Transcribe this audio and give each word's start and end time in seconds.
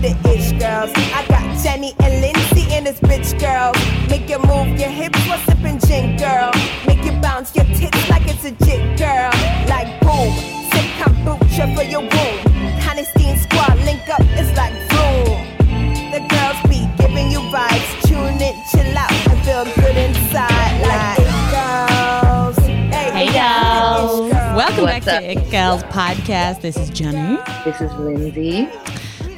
we 0.00 0.08
the 0.08 0.30
ish 0.30 0.52
girls. 0.52 0.90
I 0.94 1.24
got 1.28 1.42
Jenny 1.62 1.94
and 2.00 2.20
Lindsay 2.20 2.74
in 2.74 2.84
this 2.84 3.00
bitch 3.00 3.38
girl. 3.38 3.72
Make 4.08 4.28
you 4.28 4.38
move 4.38 4.78
your 4.78 4.88
hips 4.88 5.18
while 5.28 5.38
sipping 5.40 5.78
gin 5.80 6.16
girl. 6.16 6.50
Make 6.86 7.04
you 7.04 7.12
bounce 7.20 7.54
your 7.54 7.64
tits 7.66 8.08
like 8.08 8.22
it's 8.26 8.44
a 8.44 8.52
jig 8.64 8.98
girl. 8.98 9.30
Like 9.68 10.00
boom, 10.00 10.32
sip 10.70 10.86
kombucha 10.98 11.74
for 11.74 11.82
your 11.82 12.00
womb. 12.00 12.38
Honesty 12.88 13.24
and 13.26 13.40
squad 13.40 13.76
link 13.84 14.08
up, 14.08 14.22
it's 14.38 14.56
like 14.56 14.74
boom. 14.90 15.38
The 16.12 16.20
girls 16.28 16.58
be 16.68 16.88
giving 17.00 17.30
you 17.30 17.40
vibes. 17.50 17.90
Tune 18.06 18.40
in, 18.40 18.54
chill 18.70 18.96
out, 18.96 19.12
and 19.12 19.40
feel 19.44 19.64
good 19.64 19.96
inside. 19.96 20.74
Like 20.82 21.18
it 21.18 21.34
girls. 21.54 22.56
Hey, 22.94 23.26
we 23.26 23.32
the 23.32 23.38
girls. 23.38 24.30
Welcome 24.56 24.84
What's 24.84 25.06
back 25.06 25.14
up? 25.14 25.22
to 25.22 25.30
It 25.30 25.50
Gals 25.50 25.82
Podcast. 25.84 26.60
This 26.62 26.76
is 26.76 26.90
Jenny, 26.90 27.38
This 27.64 27.80
is 27.80 27.92
Lindsay. 27.94 28.68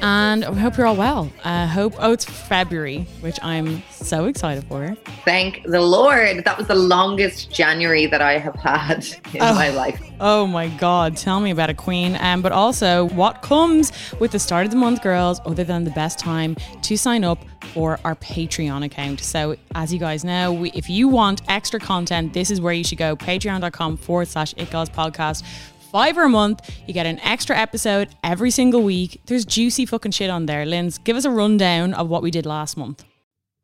And 0.03 0.45
I 0.45 0.53
hope 0.55 0.77
you're 0.77 0.87
all 0.87 0.97
well. 0.97 1.31
I 1.45 1.67
hope, 1.67 1.95
oh, 1.99 2.13
it's 2.13 2.25
February, 2.25 3.07
which 3.21 3.39
I'm 3.43 3.83
so 3.91 4.27
excited 4.27 4.65
for. 4.65 4.97
Thank 5.25 5.63
the 5.65 5.81
Lord. 5.81 6.45
That 6.45 6.57
was 6.59 6.67
the 6.69 6.75
longest 6.75 7.51
January 7.51 8.07
that 8.07 8.21
I 8.23 8.39
have 8.39 8.55
had 8.57 9.05
in 9.35 9.41
Oh. 9.43 9.55
my 9.55 9.71
life. 9.71 10.01
Oh 10.21 10.47
my 10.47 10.69
God, 10.69 11.17
tell 11.17 11.41
me 11.41 11.51
about 11.51 11.71
a 11.71 11.75
queen. 11.75 12.17
Um, 12.21 12.43
but 12.43 12.53
also, 12.53 13.05
what 13.11 13.43
comes 13.43 13.93
with 14.21 14.33
the 14.33 14.39
start 14.39 14.65
of 14.67 14.71
the 14.71 14.77
month, 14.77 15.03
girls, 15.03 15.41
other 15.47 15.65
than 15.65 15.85
the 15.85 15.91
best 15.93 16.19
time 16.19 16.57
to 16.83 16.97
sign 16.97 17.25
up 17.25 17.39
for 17.73 17.99
our 18.05 18.15
Patreon 18.17 18.85
account. 18.85 19.21
So, 19.21 19.57
as 19.75 19.93
you 19.93 19.99
guys 19.99 20.25
know, 20.25 20.53
we, 20.53 20.71
if 20.73 20.91
you 20.91 21.09
want 21.09 21.43
extra 21.49 21.79
content, 21.81 22.33
this 22.33 22.51
is 22.51 22.61
where 22.61 22.73
you 22.73 22.85
should 22.85 22.99
go 22.99 23.17
patreon.com 23.17 23.97
forward 23.97 24.29
slash 24.29 24.55
It 24.57 24.71
Girls 24.71 24.91
Podcast. 24.91 25.43
Five 25.91 26.17
or 26.19 26.23
a 26.23 26.29
month, 26.29 26.71
you 26.87 26.95
get 26.95 27.07
an 27.07 27.19
extra 27.19 27.59
episode 27.59 28.11
every 28.23 28.53
single 28.53 28.81
week. 28.81 29.21
There's 29.27 29.45
juicy 29.45 29.87
fucking 29.87 30.13
shit 30.13 30.31
on 30.31 30.47
there. 30.47 30.65
Linz, 30.65 30.99
give 30.99 31.17
us 31.17 31.25
a 31.25 31.31
rundown 31.31 31.95
of 31.95 32.09
what 32.09 32.23
we 32.23 32.31
did 32.31 32.47
last 32.47 32.77
month. 32.77 33.05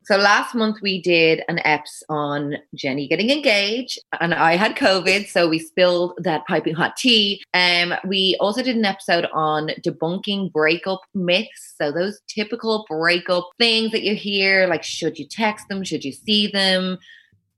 So 0.03 0.17
last 0.17 0.53
month 0.53 0.77
we 0.81 1.01
did 1.01 1.43
an 1.47 1.59
EPS 1.65 2.03
on 2.09 2.55
Jenny 2.75 3.07
getting 3.07 3.29
engaged, 3.29 3.99
and 4.19 4.33
I 4.33 4.57
had 4.57 4.75
COVID, 4.75 5.27
so 5.27 5.47
we 5.47 5.59
spilled 5.59 6.13
that 6.17 6.45
piping 6.47 6.75
hot 6.75 6.97
tea. 6.97 7.41
Um, 7.53 7.93
we 8.05 8.35
also 8.41 8.61
did 8.61 8.75
an 8.75 8.85
episode 8.85 9.27
on 9.33 9.71
debunking 9.85 10.51
breakup 10.51 11.01
myths. 11.13 11.75
So 11.81 11.93
those 11.93 12.19
typical 12.27 12.85
breakup 12.89 13.49
things 13.57 13.91
that 13.91 14.03
you 14.03 14.15
hear, 14.15 14.67
like 14.67 14.83
should 14.83 15.17
you 15.17 15.27
text 15.29 15.67
them, 15.69 15.83
should 15.85 16.03
you 16.03 16.11
see 16.11 16.47
them, 16.47 16.97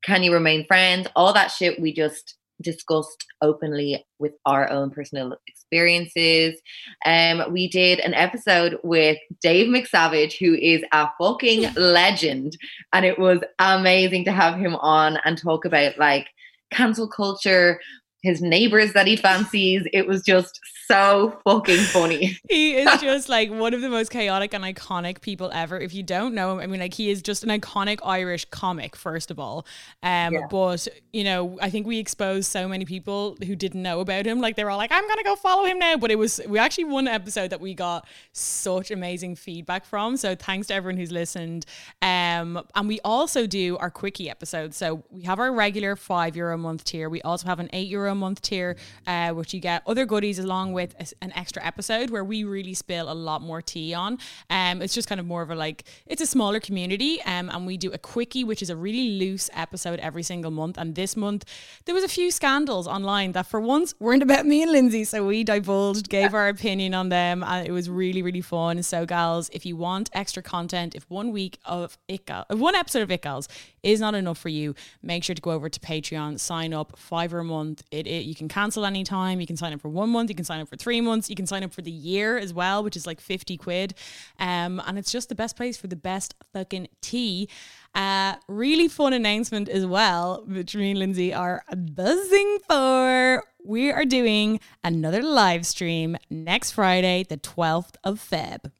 can 0.04 0.22
you 0.22 0.32
remain 0.32 0.66
friends, 0.68 1.08
all 1.16 1.34
that 1.34 1.48
shit. 1.48 1.80
We 1.80 1.92
just 1.92 2.36
discussed 2.62 3.26
openly 3.42 4.06
with 4.20 4.34
our 4.46 4.70
own 4.70 4.90
personal 4.90 5.36
experiences. 5.48 6.60
Um, 7.06 7.44
we 7.52 7.68
did 7.68 8.00
an 8.00 8.14
episode 8.14 8.78
with 8.84 9.18
Dave 9.42 9.68
McSavage, 9.68 10.38
who 10.38 10.56
is 10.56 10.84
a 10.92 11.10
fucking 11.20 11.74
legend, 11.76 12.58
and 12.94 13.06
it 13.06 13.20
was 13.20 13.40
amazing 13.60 14.26
to 14.26 14.32
have 14.32 14.60
him 14.60 14.76
on 14.76 15.18
and 15.26 15.38
talk 15.38 15.66
about 15.66 15.98
like 15.98 16.28
cancel 16.72 17.08
culture, 17.08 17.80
his 18.22 18.42
neighbors 18.42 18.94
that 18.94 19.08
he 19.08 19.16
fancies. 19.16 19.84
It 19.94 20.08
was 20.08 20.22
just 20.24 20.60
so 20.88 21.40
fucking 21.46 21.78
funny. 21.78 22.38
He 22.50 22.76
is 22.78 23.00
just 23.00 23.30
like 23.30 23.52
one 23.52 23.74
of 23.76 23.82
the 23.82 23.90
most 23.90 24.10
chaotic 24.10 24.54
and 24.56 24.64
iconic 24.64 25.22
people 25.22 25.52
ever. 25.54 25.80
If 25.80 25.94
you 25.94 26.02
don't 26.02 26.34
know 26.34 26.54
him, 26.54 26.60
I 26.60 26.66
mean, 26.68 26.80
like 26.80 26.96
he 26.96 27.12
is 27.12 27.22
just 27.22 27.44
an 27.44 27.50
iconic 27.50 28.00
Irish 28.04 28.46
comic, 28.46 28.96
first 28.96 29.30
of 29.30 29.40
all. 29.40 29.68
Um, 30.02 30.34
Yeah. 30.34 30.48
but 30.50 30.88
you 31.14 31.24
know, 31.24 31.58
I 31.62 31.70
think 31.70 31.86
we 31.86 32.00
exposed 32.00 32.52
so 32.52 32.68
many 32.68 32.86
people 32.86 33.38
who 33.46 33.56
didn't 33.56 33.82
know 33.84 34.00
about 34.00 34.26
him. 34.26 34.42
Like 34.42 34.56
they 34.56 34.64
were 34.64 34.72
all 34.72 34.78
like, 34.78 34.92
"I'm 34.92 35.08
gonna 35.08 35.24
go 35.24 35.36
follow 35.36 35.64
him 35.66 35.78
now." 35.78 35.96
But 35.98 36.10
it 36.12 36.18
was 36.18 36.42
we 36.48 36.58
actually 36.58 36.86
one 36.86 37.08
episode 37.08 37.52
that 37.52 37.62
we 37.62 37.74
got 37.76 38.08
such 38.34 38.90
amazing 38.90 39.36
feedback 39.36 39.86
from. 39.86 40.18
So 40.18 40.34
thanks 40.36 40.68
to 40.68 40.74
everyone 40.74 40.98
who's 40.98 41.12
listened. 41.12 41.66
Um, 42.02 42.64
and 42.76 42.88
we 42.88 43.00
also 43.06 43.46
do 43.46 43.78
our 43.78 43.92
quickie 43.92 44.30
episodes. 44.30 44.76
So 44.76 45.04
we 45.12 45.24
have 45.24 45.40
our 45.40 45.54
regular 45.54 45.96
five 45.96 46.36
euro 46.36 46.56
a 46.56 46.58
month 46.58 46.84
tier. 46.86 47.10
We 47.10 47.22
also 47.22 47.48
have 47.48 47.60
an 47.60 47.70
eight 47.74 47.88
euro 47.90 48.09
a 48.10 48.16
month 48.16 48.42
tier, 48.42 48.76
uh, 49.08 49.32
which 49.32 49.54
you 49.54 49.60
get 49.60 49.84
other 49.88 50.06
goodies 50.06 50.40
along 50.40 50.74
with 50.74 50.96
a 51.00 51.06
an 51.22 51.32
extra 51.36 51.66
episode 51.66 52.10
where 52.10 52.24
we 52.24 52.44
really 52.44 52.74
spill 52.74 53.12
a 53.12 53.14
lot 53.14 53.42
more 53.42 53.62
tea 53.62 53.94
on. 53.94 54.18
Um, 54.50 54.82
it's 54.82 54.94
just 54.94 55.08
kind 55.08 55.20
of 55.20 55.26
more 55.26 55.42
of 55.42 55.50
a 55.50 55.56
like 55.56 55.84
it's 56.06 56.22
a 56.22 56.26
smaller 56.26 56.60
community, 56.60 57.22
um, 57.24 57.50
and 57.50 57.66
we 57.66 57.78
do 57.78 57.92
a 57.92 57.98
quickie, 57.98 58.44
which 58.44 58.62
is 58.62 58.70
a 58.70 58.76
really 58.76 59.18
loose 59.18 59.50
episode 59.54 60.00
every 60.00 60.24
single 60.24 60.52
month. 60.52 60.78
And 60.78 60.96
this 60.96 61.16
month 61.16 61.46
there 61.86 61.96
was 61.96 62.04
a 62.04 62.08
few 62.08 62.32
scandals 62.32 62.88
online 62.88 63.32
that 63.34 63.46
for 63.48 63.60
once 63.60 63.94
weren't 64.00 64.24
about 64.24 64.46
me 64.46 64.62
and 64.62 64.72
Lindsay, 64.72 65.04
so 65.04 65.26
we 65.26 65.44
divulged, 65.44 66.10
gave 66.10 66.34
our 66.34 66.48
opinion 66.48 66.94
on 66.94 67.10
them, 67.10 67.44
and 67.44 67.68
it 67.68 67.72
was 67.72 67.90
really 67.90 68.22
really 68.22 68.42
fun. 68.42 68.82
So, 68.84 69.06
gals, 69.06 69.50
if 69.54 69.66
you 69.66 69.76
want 69.76 70.10
extra 70.14 70.44
content, 70.44 70.96
if 70.96 71.10
one 71.10 71.32
week 71.32 71.58
of 71.66 71.98
It 72.08 72.30
one 72.50 72.76
episode 72.76 73.02
of 73.02 73.12
It 73.12 73.22
Gals 73.22 73.48
is 73.84 74.00
not 74.00 74.14
enough 74.16 74.38
for 74.38 74.50
you, 74.50 74.76
make 75.02 75.24
sure 75.24 75.36
to 75.36 75.42
go 75.42 75.52
over 75.52 75.70
to 75.70 75.80
Patreon, 75.80 76.40
sign 76.40 76.74
up, 76.74 76.98
five 76.98 77.34
or 77.34 77.40
a 77.40 77.44
month. 77.44 77.84
It 78.08 78.26
you 78.26 78.36
can 78.36 78.48
cancel 78.48 78.86
anytime. 78.86 79.40
You 79.40 79.48
can 79.48 79.58
sign 79.58 79.74
up 79.74 79.82
for 79.82 79.90
one 79.90 80.10
month. 80.10 80.30
You 80.30 80.36
can 80.36 80.46
sign 80.46 80.62
up 80.62 80.70
for 80.70 80.76
three 80.76 81.02
months. 81.02 81.30
You 81.30 81.36
can 81.36 81.48
sign 81.48 81.64
up 81.64 81.74
for 81.74 81.82
the 81.82 81.92
year 81.92 82.38
as 82.38 82.54
well, 82.54 82.84
which 82.84 82.96
is 82.96 83.06
like 83.08 83.22
fifty 83.22 83.58
quid. 83.58 83.94
Um, 84.40 84.82
and 84.86 84.98
it's 84.98 85.12
just 85.12 85.30
the 85.30 85.36
best 85.36 85.56
place 85.56 85.78
for 85.78 85.88
the 85.88 85.96
best 85.96 86.36
fucking 86.54 86.88
tea. 87.02 87.50
Uh, 87.96 88.36
really 88.48 88.88
fun 88.88 89.14
announcement 89.14 89.68
as 89.70 89.86
well, 89.86 90.44
which 90.48 90.76
me 90.76 90.92
and 90.92 91.00
Lindsay 91.00 91.34
are 91.34 91.64
buzzing 91.76 92.60
for. 92.68 93.44
We 93.64 93.92
are 93.92 94.06
doing 94.06 94.60
another 94.84 95.22
live 95.22 95.66
stream 95.66 96.18
next 96.30 96.72
Friday, 96.72 97.26
the 97.28 97.38
12th 97.38 97.96
of 98.04 98.20
Feb. 98.20 98.72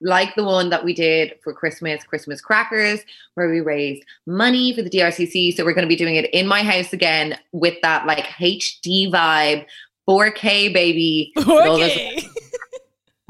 Like 0.00 0.34
the 0.34 0.44
one 0.44 0.70
that 0.70 0.84
we 0.84 0.92
did 0.92 1.34
for 1.42 1.52
Christmas, 1.52 2.04
Christmas 2.04 2.40
crackers, 2.40 3.00
where 3.34 3.48
we 3.48 3.60
raised 3.60 4.04
money 4.26 4.74
for 4.74 4.82
the 4.82 4.90
DRCC. 4.90 5.54
So 5.54 5.64
we're 5.64 5.74
going 5.74 5.86
to 5.86 5.88
be 5.88 5.96
doing 5.96 6.16
it 6.16 6.32
in 6.32 6.46
my 6.46 6.62
house 6.62 6.92
again 6.92 7.38
with 7.52 7.80
that 7.82 8.06
like 8.06 8.24
HD 8.24 9.10
vibe, 9.10 9.66
4K 10.08 10.72
baby, 10.72 11.32
with 11.36 11.48
all 11.48 11.78
those 11.78 11.90
Okay. 11.92 12.20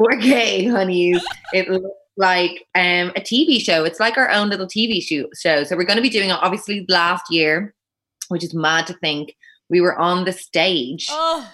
4K 0.01 0.71
honeys. 0.71 1.25
It 1.53 1.71
looks 1.71 1.87
like 2.17 2.67
um, 2.75 3.13
a 3.17 3.21
TV 3.21 3.61
show. 3.61 3.85
It's 3.85 4.01
like 4.01 4.19
our 4.19 4.31
own 4.31 4.49
little 4.49 4.67
TV 4.67 5.03
show. 5.03 5.29
show. 5.39 5.65
So 5.65 5.77
we're 5.77 5.85
going 5.85 5.97
to 5.97 6.03
be 6.03 6.11
doing 6.11 6.31
it 6.31 6.39
obviously 6.41 6.85
last 6.89 7.31
year, 7.31 7.75
which 8.29 8.45
is 8.45 8.55
mad 8.55 8.87
to 8.89 8.95
think. 8.95 9.35
We 9.69 9.81
were 9.81 9.99
on 9.99 10.25
the 10.25 10.33
stage 10.33 11.07
oh, 11.11 11.51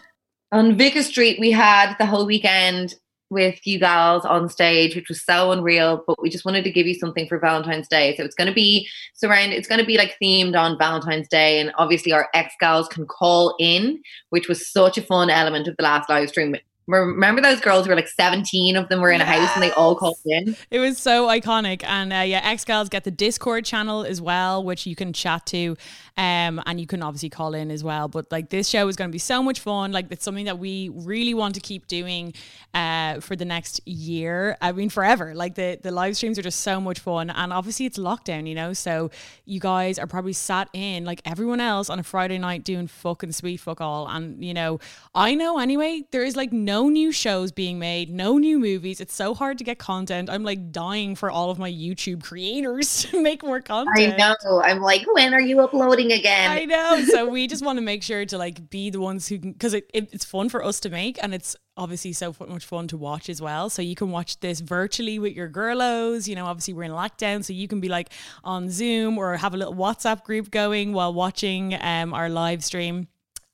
on 0.51 0.77
Vicar 0.77 1.03
Street. 1.03 1.39
We 1.41 1.51
had 1.51 1.95
the 1.99 2.07
whole 2.07 2.27
weekend 2.27 2.95
with 3.33 3.67
you 3.67 3.79
gals 3.81 4.25
on 4.25 4.49
stage, 4.49 4.95
which 4.95 5.09
was 5.09 5.25
so 5.25 5.51
unreal. 5.51 6.05
But 6.07 6.21
we 6.23 6.31
just 6.31 6.45
wanted 6.45 6.65
to 6.65 6.71
give 6.71 6.87
you 6.87 6.95
something 6.95 7.27
for 7.27 7.39
Valentine's 7.39 7.89
Day. 7.89 8.15
So 8.17 8.25
it's 8.25 8.35
going 8.35 8.49
to 8.49 8.55
be 8.55 8.89
surround. 9.15 9.53
It's 9.53 9.67
going 9.67 9.81
to 9.81 9.87
be 9.87 9.99
like 9.99 10.17
themed 10.23 10.57
on 10.57 10.79
Valentine's 10.79 11.29
Day, 11.29 11.61
and 11.61 11.73
obviously 11.79 12.13
our 12.13 12.29
ex 12.35 12.55
gals 12.61 12.89
can 12.89 13.07
call 13.07 13.57
in, 13.59 14.01
which 14.31 14.49
was 14.49 14.71
such 14.71 14.99
a 14.99 15.03
fun 15.03 15.31
element 15.31 15.67
of 15.67 15.77
the 15.77 15.83
last 15.83 16.09
live 16.09 16.29
stream. 16.29 16.55
Remember 16.89 17.41
those 17.41 17.61
girls 17.61 17.85
who 17.85 17.91
were 17.91 17.97
like 17.97 18.09
17 18.09 18.77
of 18.77 18.89
them 18.89 19.01
were 19.01 19.13
in 19.13 19.21
a 19.21 19.25
house 19.25 19.51
and 19.55 19.63
they 19.63 19.71
all 19.73 19.95
called 19.95 20.17
in? 20.25 20.57
It 20.71 20.81
was 20.81 20.99
so 20.99 21.29
iconic. 21.29 21.85
And 21.85 22.13
uh, 22.13 22.17
yeah, 22.17 22.41
X 22.43 22.65
Girls 22.65 22.89
get 22.89 23.05
the 23.05 23.11
Discord 23.11 23.65
channel 23.65 24.05
as 24.05 24.21
well, 24.21 24.65
which 24.65 24.85
you 24.87 24.97
can 24.97 25.13
chat 25.13 25.47
to. 25.47 25.77
Um, 26.17 26.61
and 26.67 26.81
you 26.81 26.87
can 26.87 27.03
obviously 27.03 27.31
call 27.31 27.55
in 27.55 27.71
as 27.71 27.85
well. 27.85 28.09
But 28.09 28.31
like 28.33 28.51
this 28.51 28.69
show 28.69 28.89
is 28.89 28.97
going 28.97 29.11
to 29.11 29.13
be 29.13 29.19
so 29.19 29.43
much 29.43 29.61
fun. 29.61 29.93
Like 29.93 30.07
it's 30.11 30.25
something 30.25 30.47
that 30.47 30.59
we 30.59 30.89
really 30.91 31.35
want 31.35 31.55
to 31.55 31.61
keep 31.61 31.87
doing 31.87 32.35
uh, 32.75 33.21
for 33.21 33.37
the 33.37 33.45
next 33.45 33.87
year. 33.87 34.57
I 34.61 34.73
mean, 34.73 34.89
forever. 34.89 35.35
Like 35.35 35.55
the, 35.55 35.79
the 35.81 35.93
live 35.93 36.17
streams 36.17 36.39
are 36.39 36.43
just 36.43 36.61
so 36.61 36.81
much 36.81 36.99
fun. 36.99 37.31
And 37.31 37.53
obviously 37.53 37.87
it's 37.87 37.99
lockdown, 37.99 38.49
you 38.49 38.55
know? 38.55 38.73
So 38.73 39.11
you 39.45 39.61
guys 39.61 39.99
are 39.99 40.07
probably 40.07 40.33
sat 40.33 40.69
in 40.73 41.05
like 41.05 41.23
everyone 41.25 41.61
else 41.61 41.89
on 41.89 41.99
a 41.99 42.03
Friday 42.03 42.39
night 42.39 42.65
doing 42.65 42.89
fucking 42.89 43.33
sweet 43.33 43.59
fuck 43.59 43.81
all. 43.81 44.09
And, 44.09 44.45
you 44.45 44.53
know, 44.53 44.81
I 45.15 45.35
know 45.35 45.59
anyway, 45.59 46.03
there 46.11 46.25
is 46.25 46.37
like 46.37 46.53
no 46.53 46.72
no 46.73 46.89
new 46.89 47.13
shows 47.13 47.53
being 47.53 47.79
made, 47.79 48.09
no 48.09 48.39
new 48.39 48.59
movies. 48.59 48.99
It's 48.99 49.13
so 49.15 49.35
hard 49.35 49.59
to 49.59 49.65
get 49.65 49.79
content. 49.79 50.31
I'm 50.31 50.43
like 50.43 50.73
dying 50.73 51.15
for 51.15 51.31
all 51.31 51.51
of 51.51 51.59
my 51.59 51.71
YouTube 51.71 52.23
creators 52.23 53.03
to 53.11 53.23
make 53.23 53.43
more 53.43 53.61
content. 53.61 54.15
I 54.15 54.17
know. 54.17 54.63
I'm 54.63 54.81
like, 54.81 55.03
when 55.13 55.35
are 55.35 55.41
you 55.41 55.61
uploading 55.61 56.13
again? 56.13 56.51
I 56.51 56.65
know. 56.65 57.05
So 57.05 57.29
we 57.29 57.47
just 57.47 57.63
want 57.63 57.77
to 57.77 57.83
make 57.83 58.03
sure 58.03 58.25
to 58.25 58.39
like 58.39 58.71
be 58.71 58.89
the 58.89 59.01
ones 59.01 59.29
who 59.29 59.39
can, 59.39 59.53
because 59.53 59.75
it, 59.75 59.91
it, 59.93 60.09
it's 60.13 60.25
fun 60.25 60.49
for 60.49 60.65
us 60.65 60.81
to 60.81 60.89
make 60.89 61.23
and 61.23 61.35
it's 61.35 61.55
obviously 61.77 62.15
so 62.15 62.35
much 62.49 62.65
fun 62.65 62.89
to 62.89 62.97
watch 62.97 63.29
as 63.29 63.43
well. 63.43 63.69
So 63.69 63.83
you 63.83 63.95
can 63.95 64.11
watch 64.11 64.41
this 64.41 64.61
virtually 64.61 65.19
with 65.19 65.35
your 65.35 65.51
girlos. 65.51 66.27
You 66.27 66.37
know, 66.37 66.47
obviously 66.47 66.73
we're 66.73 66.85
in 66.85 66.93
lockdown, 66.93 67.45
so 67.45 67.53
you 67.53 67.69
can 67.69 67.81
be 67.81 67.91
like 67.91 68.09
on 68.45 68.71
Zoom 68.71 69.19
or 69.19 69.37
have 69.37 69.53
a 69.53 69.59
little 69.59 69.75
WhatsApp 69.75 70.25
group 70.25 70.51
going 70.51 70.95
while 70.95 71.13
watching 71.13 71.77
um, 71.83 72.15
our 72.15 72.31
live 72.31 72.65
stream. 72.65 73.09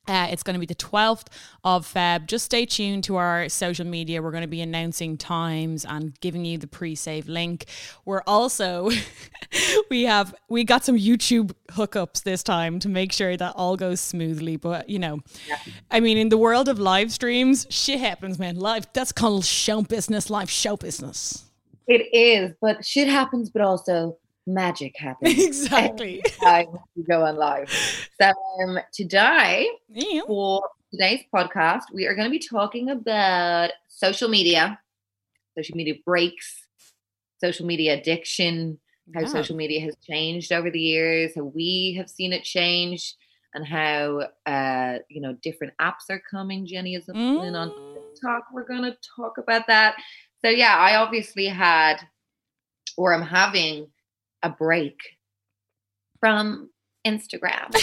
Uh, 0.09 0.29
it's 0.31 0.43
going 0.43 0.55
to 0.55 0.61
be 0.61 0.67
the 0.67 0.75
12th 0.75 1.27
of 1.65 1.87
Feb. 1.87 2.27
Just 2.27 2.47
stay 2.47 2.65
tuned 2.65 3.05
to 3.05 3.17
our 3.17 3.49
social 3.49 3.87
media. 3.87 4.23
We're 4.23 4.31
going 4.31 4.43
to 4.43 4.49
be 4.49 4.63
announcing 4.63 5.17
times 5.17 5.85
and 5.85 6.19
giving 6.21 6.45
you 6.45 6.59
the 6.59 6.67
pre-save 6.67 7.29
link. 7.29 7.67
We're 8.05 8.23
also 8.27 8.91
we 9.91 10.05
have 10.05 10.35
we 10.49 10.65
got 10.65 10.85
some 10.85 10.97
YouTube 10.97 11.53
hookups 11.73 12.23
this 12.23 12.43
time 12.43 12.79
to 12.81 12.89
make 12.89 13.13
sure 13.13 13.37
that 13.37 13.53
all 13.55 13.77
goes 13.77 14.01
smoothly. 14.01 14.57
But 14.57 14.89
you 14.89 14.99
know, 14.99 15.21
yeah. 15.47 15.59
I 15.91 16.01
mean, 16.01 16.17
in 16.17 16.31
the 16.31 16.39
world 16.39 16.69
of 16.69 16.79
live 16.79 17.13
streams, 17.13 17.67
shit 17.69 18.01
happens, 18.01 18.39
man. 18.39 18.57
Live 18.57 18.87
that's 18.93 19.13
called 19.13 19.45
show 19.45 19.83
business. 19.83 20.31
Live 20.31 20.51
show 20.51 20.77
business. 20.77 21.45
It 21.87 22.15
is, 22.15 22.55
but 22.61 22.85
shit 22.85 23.09
happens, 23.09 23.51
but 23.51 23.63
also 23.63 24.19
magic 24.49 24.97
happens. 24.99 25.39
exactly. 25.39 26.23
You 26.97 27.05
go 27.09 27.25
on 27.25 27.37
live. 27.37 27.71
So 28.21 28.33
um, 28.65 28.79
today, 28.93 29.69
yeah. 29.89 30.23
for 30.27 30.63
today's 30.91 31.25
podcast, 31.33 31.83
we 31.93 32.07
are 32.07 32.15
going 32.15 32.27
to 32.27 32.31
be 32.31 32.39
talking 32.45 32.91
about 32.91 33.71
social 33.89 34.29
media, 34.29 34.81
social 35.57 35.77
media 35.77 35.95
breaks, 36.05 36.67
social 37.41 37.67
media 37.67 37.95
addiction, 37.95 38.79
how 39.15 39.21
yeah. 39.21 39.27
social 39.27 39.57
media 39.57 39.81
has 39.81 39.97
changed 40.03 40.53
over 40.53 40.71
the 40.71 40.81
years, 40.81 41.33
how 41.37 41.45
we 41.45 41.95
have 41.97 42.11
seen 42.11 42.33
it 42.33 42.43
change, 42.43 43.15
and 43.55 43.67
how 43.67 44.29
uh, 44.47 44.99
you 45.09 45.21
know 45.21 45.37
different 45.43 45.73
apps 45.81 46.11
are 46.11 46.23
coming. 46.31 46.67
Jenny 46.67 46.95
is 46.95 47.07
mm. 47.07 47.55
on 47.55 47.73
TikTok. 47.95 48.45
We're 48.53 48.67
going 48.67 48.83
to 48.83 48.97
talk 49.17 49.39
about 49.39 49.67
that. 49.69 49.97
So 50.45 50.51
yeah, 50.51 50.77
I 50.77 50.97
obviously 50.97 51.47
had, 51.47 51.97
or 52.97 53.13
I'm 53.13 53.23
having 53.23 53.89
a 54.43 54.51
break 54.51 54.97
from 56.21 56.71
Instagram. 57.07 57.75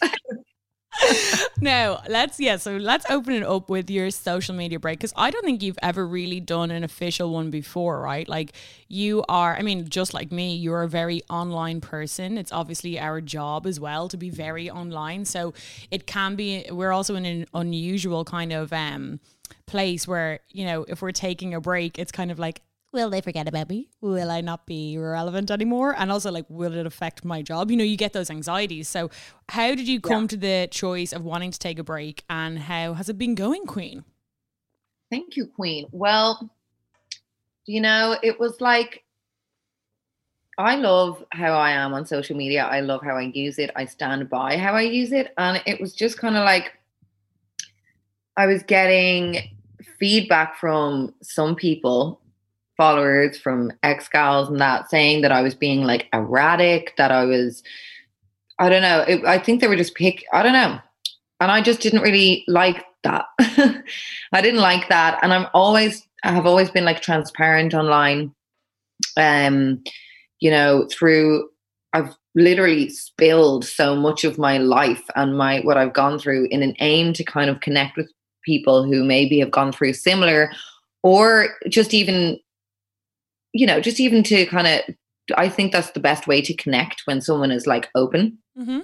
no, 1.60 2.00
let's 2.08 2.38
yeah, 2.38 2.56
so 2.56 2.76
let's 2.76 3.04
open 3.10 3.34
it 3.34 3.42
up 3.42 3.68
with 3.68 3.90
your 3.90 4.10
social 4.10 4.54
media 4.54 4.78
break 4.78 4.98
because 4.98 5.12
I 5.16 5.30
don't 5.30 5.44
think 5.44 5.62
you've 5.62 5.78
ever 5.82 6.06
really 6.06 6.40
done 6.40 6.70
an 6.70 6.84
official 6.84 7.32
one 7.32 7.50
before, 7.50 8.00
right? 8.00 8.28
Like 8.28 8.52
you 8.88 9.24
are, 9.28 9.56
I 9.56 9.62
mean, 9.62 9.88
just 9.88 10.14
like 10.14 10.30
me, 10.30 10.54
you're 10.54 10.82
a 10.82 10.88
very 10.88 11.22
online 11.30 11.80
person. 11.80 12.38
It's 12.38 12.52
obviously 12.52 12.98
our 12.98 13.20
job 13.20 13.66
as 13.66 13.80
well 13.80 14.08
to 14.08 14.16
be 14.16 14.30
very 14.30 14.70
online. 14.70 15.24
So 15.24 15.54
it 15.90 16.06
can 16.06 16.36
be 16.36 16.66
we're 16.70 16.92
also 16.92 17.14
in 17.14 17.24
an 17.24 17.46
unusual 17.54 18.24
kind 18.24 18.52
of 18.52 18.72
um 18.72 19.20
place 19.66 20.06
where, 20.06 20.40
you 20.50 20.64
know, 20.64 20.84
if 20.88 21.02
we're 21.02 21.12
taking 21.12 21.54
a 21.54 21.60
break, 21.60 21.98
it's 21.98 22.12
kind 22.12 22.30
of 22.30 22.38
like 22.38 22.62
will 22.94 23.10
they 23.10 23.20
forget 23.20 23.46
about 23.46 23.68
me? 23.68 23.90
Will 24.00 24.30
I 24.30 24.40
not 24.40 24.66
be 24.66 24.96
relevant 24.96 25.50
anymore? 25.50 25.94
And 25.98 26.10
also, 26.10 26.30
like, 26.30 26.46
will 26.48 26.72
it 26.72 26.86
affect 26.86 27.24
my 27.24 27.42
job? 27.42 27.70
You 27.70 27.76
know, 27.76 27.84
you 27.84 27.96
get 27.96 28.14
those 28.14 28.30
anxieties. 28.30 28.88
So, 28.88 29.10
how 29.50 29.74
did 29.74 29.86
you 29.86 30.00
come 30.00 30.22
yeah. 30.22 30.28
to 30.28 30.36
the 30.36 30.68
choice 30.70 31.12
of 31.12 31.24
wanting 31.24 31.50
to 31.50 31.58
take 31.58 31.78
a 31.78 31.84
break 31.84 32.24
and 32.30 32.58
how 32.58 32.94
has 32.94 33.08
it 33.08 33.18
been 33.18 33.34
going, 33.34 33.66
Queen? 33.66 34.04
Thank 35.10 35.36
you, 35.36 35.46
Queen. 35.46 35.86
Well, 35.90 36.50
you 37.66 37.80
know, 37.80 38.16
it 38.22 38.40
was 38.40 38.60
like, 38.60 39.04
I 40.56 40.76
love 40.76 41.24
how 41.32 41.52
I 41.52 41.72
am 41.72 41.92
on 41.94 42.06
social 42.06 42.36
media. 42.36 42.64
I 42.64 42.80
love 42.80 43.02
how 43.02 43.16
I 43.16 43.22
use 43.22 43.58
it. 43.58 43.70
I 43.74 43.86
stand 43.86 44.30
by 44.30 44.56
how 44.56 44.74
I 44.74 44.82
use 44.82 45.10
it. 45.12 45.34
And 45.36 45.60
it 45.66 45.80
was 45.80 45.92
just 45.92 46.16
kind 46.16 46.36
of 46.36 46.44
like, 46.44 46.72
I 48.36 48.46
was 48.46 48.62
getting 48.62 49.50
feedback 49.98 50.56
from 50.56 51.14
some 51.22 51.56
people 51.56 52.20
followers 52.76 53.38
from 53.38 53.72
ex 53.82 54.08
gals 54.08 54.48
and 54.48 54.60
that 54.60 54.90
saying 54.90 55.22
that 55.22 55.32
I 55.32 55.42
was 55.42 55.54
being 55.54 55.84
like 55.84 56.08
erratic, 56.12 56.94
that 56.96 57.10
I 57.10 57.24
was, 57.24 57.62
I 58.58 58.68
don't 58.68 58.82
know. 58.82 59.00
It, 59.06 59.24
I 59.24 59.38
think 59.38 59.60
they 59.60 59.68
were 59.68 59.76
just 59.76 59.94
pick. 59.94 60.24
I 60.32 60.42
don't 60.42 60.52
know, 60.52 60.78
and 61.40 61.50
I 61.50 61.60
just 61.60 61.80
didn't 61.80 62.02
really 62.02 62.44
like 62.48 62.84
that. 63.02 63.26
I 64.32 64.40
didn't 64.40 64.60
like 64.60 64.88
that, 64.88 65.18
and 65.22 65.32
I'm 65.32 65.46
always, 65.54 66.06
I 66.24 66.32
have 66.32 66.46
always 66.46 66.70
been 66.70 66.84
like 66.84 67.00
transparent 67.00 67.74
online. 67.74 68.34
Um, 69.16 69.82
you 70.40 70.50
know, 70.50 70.86
through 70.90 71.48
I've 71.92 72.14
literally 72.34 72.88
spilled 72.88 73.64
so 73.64 73.94
much 73.94 74.24
of 74.24 74.38
my 74.38 74.58
life 74.58 75.04
and 75.14 75.38
my 75.38 75.60
what 75.60 75.76
I've 75.76 75.92
gone 75.92 76.18
through 76.18 76.48
in 76.50 76.62
an 76.62 76.74
aim 76.80 77.12
to 77.14 77.24
kind 77.24 77.48
of 77.48 77.60
connect 77.60 77.96
with 77.96 78.10
people 78.44 78.84
who 78.84 79.04
maybe 79.04 79.38
have 79.38 79.52
gone 79.52 79.72
through 79.72 79.94
similar 79.94 80.52
or 81.02 81.48
just 81.68 81.94
even 81.94 82.38
you 83.54 83.66
know, 83.66 83.80
just 83.80 84.00
even 84.00 84.22
to 84.24 84.44
kind 84.46 84.66
of, 84.66 84.94
I 85.36 85.48
think 85.48 85.72
that's 85.72 85.92
the 85.92 86.00
best 86.00 86.26
way 86.26 86.42
to 86.42 86.54
connect 86.54 87.02
when 87.06 87.22
someone 87.22 87.50
is 87.50 87.66
like 87.66 87.88
open. 87.94 88.36
Mm-hmm. 88.58 88.80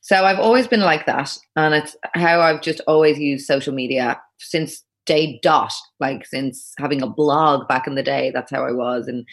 So 0.00 0.24
I've 0.24 0.38
always 0.38 0.66
been 0.66 0.80
like 0.80 1.04
that. 1.06 1.36
And 1.56 1.74
it's 1.74 1.96
how 2.14 2.40
I've 2.40 2.62
just 2.62 2.80
always 2.86 3.18
used 3.18 3.46
social 3.46 3.74
media 3.74 4.20
since 4.38 4.82
day 5.04 5.40
dot, 5.42 5.72
like 6.00 6.24
since 6.26 6.72
having 6.78 7.02
a 7.02 7.08
blog 7.08 7.68
back 7.68 7.86
in 7.86 7.96
the 7.96 8.02
day. 8.02 8.30
That's 8.32 8.50
how 8.50 8.64
I 8.64 8.72
was. 8.72 9.08
And, 9.08 9.26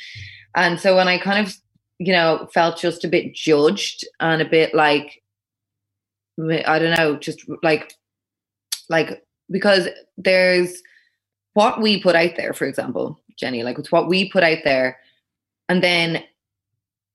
and 0.56 0.80
so 0.80 0.96
when 0.96 1.07
I 1.07 1.19
kind 1.19 1.48
of, 1.48 1.56
you 2.00 2.12
know, 2.12 2.48
felt 2.54 2.80
just 2.80 3.06
a 3.06 3.07
bit 3.07 3.34
judged 3.34 4.06
and 4.19 4.42
a 4.42 4.50
bit 4.50 4.74
like, 4.74 5.22
I 6.40 6.80
don't 6.80 6.98
know, 6.98 7.18
just 7.18 7.44
like, 7.62 7.94
like, 8.90 9.24
because 9.51 9.90
there's 10.18 10.81
what 11.54 11.81
we 11.81 12.01
put 12.01 12.16
out 12.16 12.36
there, 12.38 12.54
for 12.54 12.66
example, 12.66 13.19
Jenny. 13.38 13.63
Like 13.63 13.80
it's 13.80 13.92
what 13.92 14.07
we 14.07 14.30
put 14.30 14.44
out 14.44 14.60
there. 14.63 15.00
And 15.68 15.84
then 15.84 16.24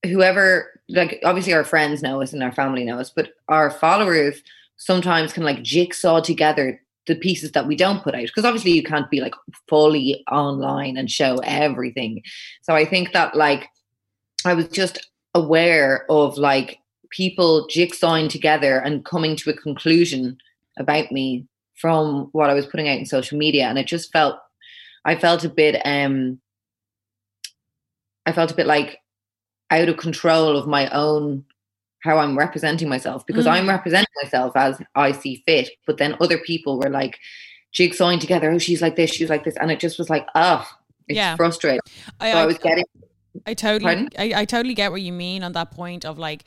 whoever, 0.05 0.81
like 0.89 1.21
obviously 1.25 1.53
our 1.53 1.65
friends 1.65 2.03
know 2.03 2.23
us 2.23 2.33
and 2.33 2.43
our 2.43 2.53
family 2.53 2.85
know 2.85 2.99
us, 2.99 3.11
but 3.11 3.31
our 3.49 3.71
followers 3.71 4.43
sometimes 4.77 5.33
can 5.33 5.45
like 5.45 5.63
jigsaw 5.63 6.21
together 6.21 6.81
the 7.07 7.15
pieces 7.15 7.53
that 7.53 7.67
we 7.67 7.77
don't 7.77 8.03
put 8.03 8.15
out. 8.15 8.23
Because 8.23 8.45
obviously 8.45 8.73
you 8.73 8.83
can't 8.83 9.11
be 9.11 9.21
like 9.21 9.35
fully 9.69 10.25
online 10.31 10.97
and 10.97 11.11
show 11.11 11.39
everything. 11.45 12.23
So 12.63 12.75
I 12.75 12.85
think 12.85 13.13
that 13.13 13.37
like 13.37 13.69
I 14.45 14.55
was 14.55 14.69
just 14.69 15.09
aware 15.35 16.07
of 16.11 16.39
like 16.39 16.79
people 17.11 17.67
jigsawing 17.69 18.29
together 18.29 18.79
and 18.79 19.05
coming 19.05 19.37
to 19.37 19.51
a 19.51 19.55
conclusion 19.55 20.37
about 20.79 21.13
me 21.13 21.47
from 21.75 22.29
what 22.33 22.51
I 22.51 22.55
was 22.55 22.67
putting 22.67 22.89
out 22.89 22.99
in 22.99 23.07
social 23.07 23.39
media. 23.39 23.67
And 23.67 23.79
it 23.79 23.87
just 23.87 24.13
felt 24.13 24.37
I 25.05 25.17
felt 25.17 25.45
a 25.45 25.49
bit 25.49 25.81
um 25.85 26.41
I 28.27 28.33
felt 28.33 28.51
a 28.51 28.55
bit 28.55 28.67
like 28.67 28.99
out 29.71 29.89
of 29.89 29.97
control 29.97 30.57
of 30.57 30.67
my 30.67 30.89
own 30.91 31.45
how 32.01 32.19
I'm 32.19 32.37
representing 32.39 32.89
myself 32.89 33.27
because 33.27 33.47
mm. 33.47 33.53
I'm 33.53 33.69
representing 33.69 34.13
myself 34.23 34.57
as 34.57 34.81
I 34.95 35.13
see 35.13 35.43
fit. 35.47 35.71
But 35.87 35.97
then 35.97 36.17
other 36.21 36.39
people 36.39 36.79
were 36.79 36.91
like 36.91 37.19
jigsawing 37.73 38.21
together, 38.21 38.51
oh, 38.51 38.59
she's 38.59 38.83
like 38.83 38.97
this, 38.97 39.11
she's 39.11 39.31
like 39.31 39.45
this. 39.45 39.57
And 39.57 39.71
it 39.71 39.81
just 39.81 39.99
was 39.99 40.11
like, 40.11 40.27
oh, 40.35 40.67
it's 41.09 41.17
yeah. 41.17 41.35
frustrating. 41.35 41.81
I, 42.21 42.33
so 42.33 42.39
I, 42.39 42.43
I 42.43 42.47
was 42.47 42.59
getting 42.59 42.85
I 43.47 43.55
totally 43.55 44.09
I, 44.19 44.33
I 44.43 44.45
totally 44.45 44.75
get 44.75 44.93
what 44.93 45.03
you 45.03 45.13
mean 45.13 45.43
on 45.43 45.53
that 45.53 45.71
point 45.71 46.05
of 46.05 46.19
like 46.19 46.45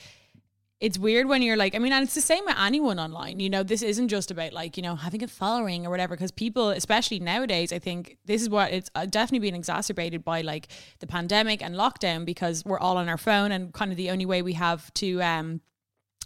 it's 0.79 0.99
weird 0.99 1.27
when 1.27 1.41
you're 1.41 1.57
like, 1.57 1.73
I 1.73 1.79
mean, 1.79 1.91
and 1.91 2.03
it's 2.03 2.13
the 2.13 2.21
same 2.21 2.45
with 2.45 2.55
anyone 2.59 2.99
online. 2.99 3.39
You 3.39 3.49
know, 3.49 3.63
this 3.63 3.81
isn't 3.81 4.09
just 4.09 4.29
about 4.29 4.53
like, 4.53 4.77
you 4.77 4.83
know, 4.83 4.95
having 4.95 5.23
a 5.23 5.27
following 5.27 5.87
or 5.87 5.89
whatever, 5.89 6.15
because 6.15 6.31
people, 6.31 6.69
especially 6.69 7.19
nowadays, 7.19 7.73
I 7.73 7.79
think 7.79 8.17
this 8.25 8.43
is 8.43 8.49
what 8.49 8.71
it's 8.71 8.91
uh, 8.93 9.07
definitely 9.07 9.47
been 9.47 9.55
exacerbated 9.55 10.23
by 10.23 10.41
like 10.41 10.67
the 10.99 11.07
pandemic 11.07 11.63
and 11.63 11.73
lockdown 11.73 12.25
because 12.25 12.63
we're 12.63 12.79
all 12.79 12.97
on 12.97 13.09
our 13.09 13.17
phone 13.17 13.51
and 13.51 13.73
kind 13.73 13.91
of 13.91 13.97
the 13.97 14.11
only 14.11 14.27
way 14.27 14.43
we 14.43 14.53
have 14.53 14.93
to 14.95 15.19
um, 15.23 15.61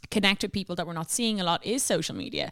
connect 0.10 0.44
with 0.44 0.52
people 0.52 0.76
that 0.76 0.86
we're 0.86 0.94
not 0.94 1.10
seeing 1.10 1.40
a 1.40 1.46
lot 1.46 1.66
is 1.66 1.82
social 1.82 2.16
media. 2.16 2.52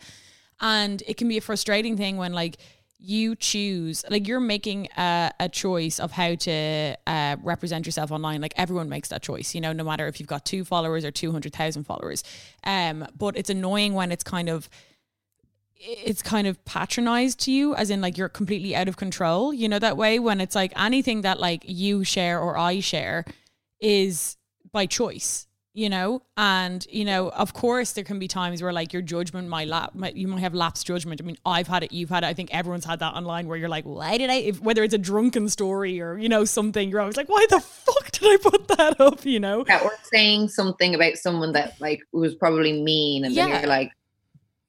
And 0.62 1.04
it 1.06 1.18
can 1.18 1.28
be 1.28 1.38
a 1.38 1.42
frustrating 1.42 1.98
thing 1.98 2.16
when 2.16 2.32
like, 2.32 2.58
you 3.02 3.34
choose 3.36 4.04
like 4.10 4.28
you're 4.28 4.42
making 4.42 4.88
a, 4.98 5.32
a 5.40 5.48
choice 5.48 6.00
of 6.00 6.12
how 6.12 6.36
to 6.36 6.98
uh, 7.08 7.38
represent 7.42 7.86
yourself 7.86 8.12
online. 8.12 8.42
Like 8.42 8.54
everyone 8.58 8.90
makes 8.90 9.10
that 9.10 9.22
choice 9.22 9.56
you 9.56 9.62
know 9.62 9.72
no 9.72 9.84
matter 9.84 10.08
if 10.08 10.20
you've 10.20 10.28
got 10.28 10.46
two 10.46 10.66
followers 10.66 11.06
or 11.06 11.12
200,000 11.12 11.84
followers. 11.86 12.24
Um 12.64 13.08
but 13.18 13.38
it's 13.38 13.50
annoying 13.50 13.94
when 13.94 14.12
it's 14.12 14.24
kind 14.24 14.50
of 14.50 14.70
it's 15.82 16.22
kind 16.22 16.46
of 16.46 16.64
patronized 16.66 17.40
to 17.40 17.54
you 17.54 17.74
as 17.74 17.90
in 17.90 18.02
like 18.02 18.18
you're 18.18 18.28
completely 18.28 18.76
out 18.76 18.90
of 18.90 18.98
control. 18.98 19.54
You 19.54 19.70
know 19.70 19.80
that 19.80 19.96
way 19.96 20.20
when 20.20 20.42
it's 20.42 20.56
like 20.56 20.74
anything 20.78 21.22
that 21.22 21.40
like 21.40 21.64
you 21.66 22.04
share 22.04 22.40
or 22.40 22.58
I 22.58 22.82
share 22.82 23.24
is 23.80 24.36
by 24.74 24.86
choice 24.86 25.48
you 25.74 25.88
know 25.88 26.22
and 26.36 26.88
you 26.90 27.06
know 27.06 27.30
of 27.30 27.54
course 27.54 27.92
there 27.94 28.04
can 28.04 28.18
be 28.18 28.28
times 28.28 28.62
where 28.62 28.74
like 28.74 28.92
your 28.92 29.04
judgment 29.04 29.48
might 29.48 29.68
lap 29.68 29.94
might, 29.94 30.16
you 30.16 30.28
might 30.28 30.40
have 30.40 30.54
lapsed 30.56 30.88
judgment 30.88 31.22
i 31.22 31.24
mean 31.24 31.38
i've 31.46 31.68
had 31.68 31.84
it 31.84 31.92
you've 31.92 32.10
had 32.10 32.24
it 32.24 32.28
i 32.28 32.34
think 32.34 32.50
everyone's 32.52 32.86
had 32.86 32.98
that 33.00 33.14
online 33.14 33.48
where 33.48 33.56
you're 33.56 33.70
like 33.70 33.84
why 33.86 34.18
did 34.18 34.32
i 34.32 34.36
if, 34.36 34.60
whether 34.62 34.84
it's 34.84 34.96
a 34.96 34.98
drunken 34.98 35.48
story 35.48 36.02
or 36.02 36.18
you 36.18 36.28
know 36.28 36.44
something 36.44 36.90
you're 36.90 37.00
always 37.00 37.16
like 37.18 37.30
why 37.30 37.46
the 37.52 37.60
fuck 37.60 38.12
did 38.12 38.24
i 38.24 38.38
put 38.50 38.68
that 38.70 39.00
up 39.08 39.24
you 39.26 39.40
know 39.40 39.64
Yeah, 39.68 39.82
or 39.84 39.92
saying 40.12 40.48
something 40.50 40.96
about 40.96 41.18
someone 41.18 41.52
that 41.54 41.80
like 41.80 42.02
was 42.12 42.34
probably 42.34 42.82
mean, 42.82 43.24
and 43.26 43.34
Yeah. 43.34 43.48
then 43.48 43.60
you're 43.62 43.70
like, 43.70 43.92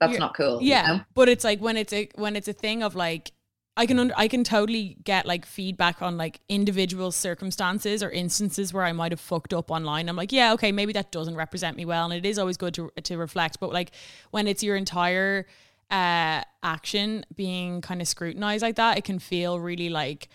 "That's 0.00 0.10
You're- 0.12 0.20
not 0.20 0.34
cool." 0.36 0.60
you 0.60 0.68
yeah 0.68 0.86
know? 0.86 1.00
but 1.14 1.28
it's 1.30 1.44
like 1.44 1.60
when 1.60 1.76
it's 1.78 1.92
a 1.94 2.10
when 2.16 2.36
it's 2.36 2.46
a 2.48 2.52
thing 2.52 2.82
of 2.82 2.94
like 2.94 3.32
I 3.76 3.86
can 3.86 3.98
under, 3.98 4.14
I 4.16 4.28
can 4.28 4.44
totally 4.44 4.96
get 5.04 5.26
like 5.26 5.46
feedback 5.46 6.02
on 6.02 6.18
like 6.18 6.40
individual 6.48 7.12
circumstances 7.12 8.02
or 8.02 8.10
instances 8.10 8.74
where 8.74 8.84
I 8.84 8.92
might 8.92 9.12
have 9.12 9.20
fucked 9.20 9.54
up 9.54 9.70
online. 9.70 10.08
I'm 10.08 10.16
like, 10.16 10.32
yeah, 10.32 10.52
okay, 10.54 10.72
maybe 10.72 10.92
that 10.92 11.12
doesn't 11.12 11.36
represent 11.36 11.76
me 11.76 11.84
well, 11.84 12.04
and 12.04 12.14
it 12.14 12.28
is 12.28 12.38
always 12.38 12.56
good 12.56 12.74
to 12.74 12.90
to 13.02 13.16
reflect. 13.16 13.60
But 13.60 13.72
like 13.72 13.92
when 14.30 14.46
it's 14.46 14.62
your 14.62 14.76
entire 14.76 15.46
uh 15.90 16.42
action 16.62 17.24
being 17.34 17.80
kind 17.80 18.00
of 18.00 18.08
scrutinized 18.08 18.62
like 18.62 18.76
that, 18.76 18.98
it 18.98 19.04
can 19.04 19.18
feel 19.18 19.58
really 19.58 19.88
like 19.88 20.28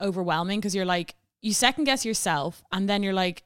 overwhelming 0.00 0.60
because 0.60 0.74
you're 0.74 0.84
like 0.84 1.16
you 1.42 1.52
second 1.52 1.84
guess 1.84 2.04
yourself, 2.04 2.62
and 2.72 2.88
then 2.88 3.02
you're 3.02 3.12
like, 3.12 3.42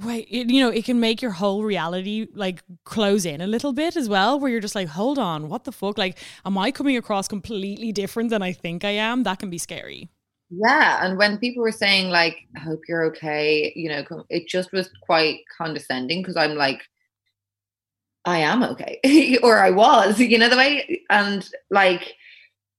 wait, 0.00 0.26
it, 0.30 0.50
you 0.50 0.60
know, 0.60 0.70
it 0.70 0.84
can 0.84 1.00
make 1.00 1.20
your 1.20 1.32
whole 1.32 1.64
reality 1.64 2.26
like 2.34 2.62
close 2.84 3.24
in 3.24 3.40
a 3.40 3.46
little 3.46 3.72
bit 3.72 3.96
as 3.96 4.08
well, 4.08 4.40
where 4.40 4.50
you're 4.50 4.60
just 4.60 4.74
like, 4.74 4.88
hold 4.88 5.18
on, 5.18 5.48
what 5.48 5.64
the 5.64 5.72
fuck? 5.72 5.98
Like, 5.98 6.18
am 6.44 6.56
I 6.56 6.70
coming 6.70 6.96
across 6.96 7.28
completely 7.28 7.92
different 7.92 8.30
than 8.30 8.42
I 8.42 8.52
think 8.52 8.84
I 8.84 8.90
am? 8.90 9.22
That 9.24 9.38
can 9.38 9.50
be 9.50 9.58
scary. 9.58 10.08
Yeah, 10.54 11.04
and 11.04 11.16
when 11.16 11.38
people 11.38 11.62
were 11.62 11.72
saying 11.72 12.10
like, 12.10 12.36
"I 12.54 12.60
hope 12.60 12.82
you're 12.86 13.04
okay," 13.06 13.72
you 13.74 13.88
know, 13.88 14.24
it 14.28 14.48
just 14.48 14.70
was 14.70 14.90
quite 15.02 15.40
condescending 15.56 16.20
because 16.20 16.36
I'm 16.36 16.56
like, 16.56 16.82
I 18.26 18.38
am 18.38 18.62
okay, 18.62 19.38
or 19.42 19.58
I 19.58 19.70
was, 19.70 20.18
you 20.20 20.38
know, 20.38 20.50
the 20.50 20.56
way, 20.56 21.02
and 21.08 21.48
like, 21.70 22.14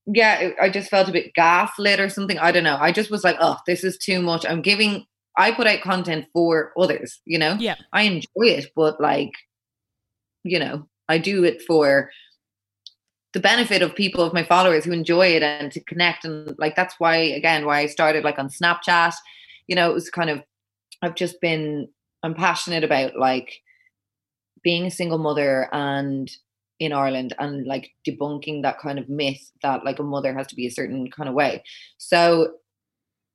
yeah, 0.06 0.50
I 0.60 0.70
just 0.70 0.88
felt 0.88 1.08
a 1.08 1.12
bit 1.12 1.34
gaslit 1.34 1.98
or 1.98 2.08
something. 2.08 2.38
I 2.38 2.52
don't 2.52 2.64
know. 2.64 2.78
I 2.80 2.92
just 2.92 3.10
was 3.10 3.24
like, 3.24 3.36
oh, 3.40 3.56
this 3.66 3.82
is 3.82 3.98
too 3.98 4.22
much. 4.22 4.46
I'm 4.46 4.62
giving. 4.62 5.06
I 5.36 5.52
put 5.52 5.66
out 5.66 5.80
content 5.80 6.26
for 6.32 6.72
others, 6.78 7.20
you 7.24 7.38
know. 7.38 7.56
Yeah. 7.58 7.76
I 7.92 8.02
enjoy 8.02 8.28
it, 8.44 8.70
but 8.76 9.00
like, 9.00 9.32
you 10.44 10.58
know, 10.58 10.86
I 11.08 11.18
do 11.18 11.44
it 11.44 11.62
for 11.62 12.10
the 13.34 13.40
benefit 13.40 13.82
of 13.82 13.94
people 13.94 14.22
of 14.22 14.32
my 14.32 14.44
followers 14.44 14.84
who 14.84 14.92
enjoy 14.92 15.26
it 15.26 15.42
and 15.42 15.70
to 15.72 15.80
connect 15.80 16.24
and 16.24 16.54
like 16.56 16.76
that's 16.76 16.94
why 16.98 17.16
again 17.16 17.66
why 17.66 17.80
I 17.80 17.86
started 17.86 18.24
like 18.24 18.38
on 18.38 18.48
Snapchat 18.48 19.12
you 19.66 19.74
know 19.74 19.90
it 19.90 19.94
was 19.94 20.08
kind 20.08 20.30
of 20.30 20.40
I've 21.02 21.16
just 21.16 21.40
been 21.40 21.88
I'm 22.22 22.34
passionate 22.34 22.84
about 22.84 23.16
like 23.16 23.60
being 24.62 24.86
a 24.86 24.90
single 24.90 25.18
mother 25.18 25.68
and 25.72 26.30
in 26.78 26.92
Ireland 26.92 27.34
and 27.38 27.66
like 27.66 27.90
debunking 28.06 28.62
that 28.62 28.78
kind 28.78 28.98
of 28.98 29.08
myth 29.08 29.50
that 29.62 29.84
like 29.84 29.98
a 29.98 30.04
mother 30.04 30.32
has 30.32 30.46
to 30.48 30.56
be 30.56 30.66
a 30.66 30.70
certain 30.70 31.10
kind 31.10 31.28
of 31.28 31.34
way 31.34 31.62
so 31.98 32.54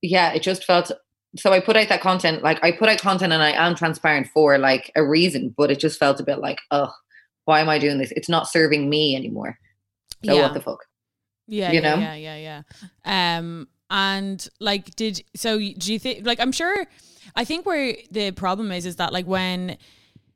yeah 0.02 0.32
it 0.32 0.42
just 0.42 0.64
felt 0.64 0.92
so 1.38 1.52
I 1.54 1.60
put 1.60 1.76
out 1.78 1.90
that 1.90 2.02
content 2.02 2.44
like 2.44 2.60
I 2.64 2.72
put 2.72 2.90
out 2.90 3.00
content 3.02 3.34
and 3.34 3.42
I 3.44 3.52
am 3.52 3.76
transparent 3.76 4.28
for 4.34 4.58
like 4.58 4.92
a 4.96 5.04
reason 5.04 5.54
but 5.58 5.70
it 5.72 5.80
just 5.80 6.00
felt 6.00 6.20
a 6.20 6.24
bit 6.24 6.40
like 6.40 6.60
oh 6.72 6.92
why 7.46 7.60
am 7.62 7.70
I 7.70 7.78
doing 7.80 7.98
this 8.00 8.12
it's 8.16 8.30
not 8.30 8.50
serving 8.50 8.90
me 8.90 9.16
anymore 9.16 9.58
so 10.26 10.34
Yeah. 10.36 10.42
what 10.44 10.54
the 10.54 10.62
fuck 10.62 10.86
Yeah, 11.48 11.72
you 11.72 11.82
yeah, 11.82 11.96
know? 11.96 12.02
yeah, 12.02 12.16
yeah, 12.16 12.62
yeah. 13.06 13.38
Um, 13.38 13.68
and 13.92 14.48
like, 14.60 14.96
did 14.96 15.24
so? 15.36 15.58
Do 15.58 15.92
you 15.94 15.98
think? 15.98 16.24
Like, 16.24 16.40
I'm 16.40 16.52
sure. 16.52 16.86
I 17.36 17.44
think 17.44 17.66
where 17.66 17.96
the 18.12 18.30
problem 18.32 18.72
is 18.72 18.86
is 18.86 18.98
that 18.98 19.12
like 19.14 19.26
when 19.26 19.78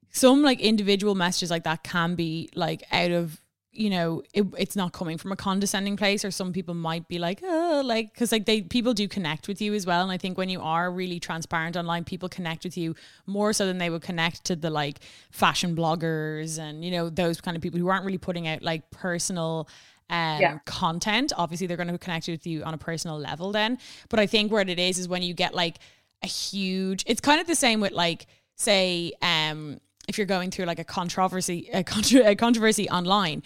some 0.09 0.41
like 0.41 0.59
individual 0.59 1.13
messages 1.13 1.51
like 1.51 1.63
that 1.65 1.83
can 1.83 2.15
be 2.15 2.49
like 2.55 2.81
out 2.91 3.11
of 3.11 3.39
you 3.75 3.89
know 3.89 4.21
it, 4.33 4.45
it's 4.57 4.75
not 4.75 4.93
coming 4.93 5.17
from 5.17 5.31
a 5.31 5.35
condescending 5.35 5.97
place 5.97 6.23
or 6.23 6.29
some 6.31 6.53
people 6.53 6.73
might 6.75 7.07
be 7.07 7.17
like 7.17 7.41
oh 7.43 7.81
like 7.83 8.13
because 8.13 8.31
like 8.31 8.45
they 8.45 8.61
people 8.61 8.93
do 8.93 9.07
connect 9.07 9.47
with 9.47 9.61
you 9.61 9.73
as 9.73 9.85
well 9.85 10.03
and 10.03 10.11
i 10.11 10.17
think 10.17 10.37
when 10.37 10.47
you 10.49 10.61
are 10.61 10.91
really 10.91 11.19
transparent 11.19 11.75
online 11.75 12.03
people 12.03 12.29
connect 12.29 12.63
with 12.63 12.77
you 12.77 12.95
more 13.25 13.51
so 13.51 13.65
than 13.65 13.79
they 13.79 13.89
would 13.89 14.01
connect 14.03 14.43
to 14.45 14.55
the 14.55 14.69
like 14.69 14.99
fashion 15.31 15.75
bloggers 15.75 16.59
and 16.59 16.85
you 16.85 16.91
know 16.91 17.09
those 17.09 17.41
kind 17.41 17.57
of 17.57 17.63
people 17.63 17.79
who 17.79 17.87
aren't 17.87 18.05
really 18.05 18.17
putting 18.17 18.47
out 18.47 18.61
like 18.61 18.89
personal 18.91 19.67
um, 20.09 20.39
Yeah. 20.39 20.59
content 20.65 21.33
obviously 21.35 21.65
they're 21.65 21.77
going 21.77 21.89
to 21.89 21.97
connect 21.97 22.27
with 22.27 22.45
you 22.45 22.63
on 22.63 22.73
a 22.73 22.77
personal 22.77 23.17
level 23.17 23.51
then 23.51 23.79
but 24.09 24.19
i 24.19 24.27
think 24.27 24.51
what 24.51 24.69
it 24.69 24.77
is 24.77 24.99
is 24.99 25.07
when 25.07 25.23
you 25.23 25.33
get 25.33 25.55
like 25.55 25.79
a 26.21 26.27
huge 26.27 27.03
it's 27.07 27.21
kind 27.21 27.41
of 27.41 27.47
the 27.47 27.55
same 27.55 27.79
with 27.81 27.93
like 27.93 28.27
say 28.55 29.13
um 29.21 29.79
if 30.13 30.17
you're 30.19 30.27
going 30.27 30.51
through 30.51 30.65
like 30.65 30.77
a 30.77 30.83
controversy 30.83 31.69
a, 31.73 31.83
a 32.23 32.35
controversy 32.35 32.87
online 32.89 33.41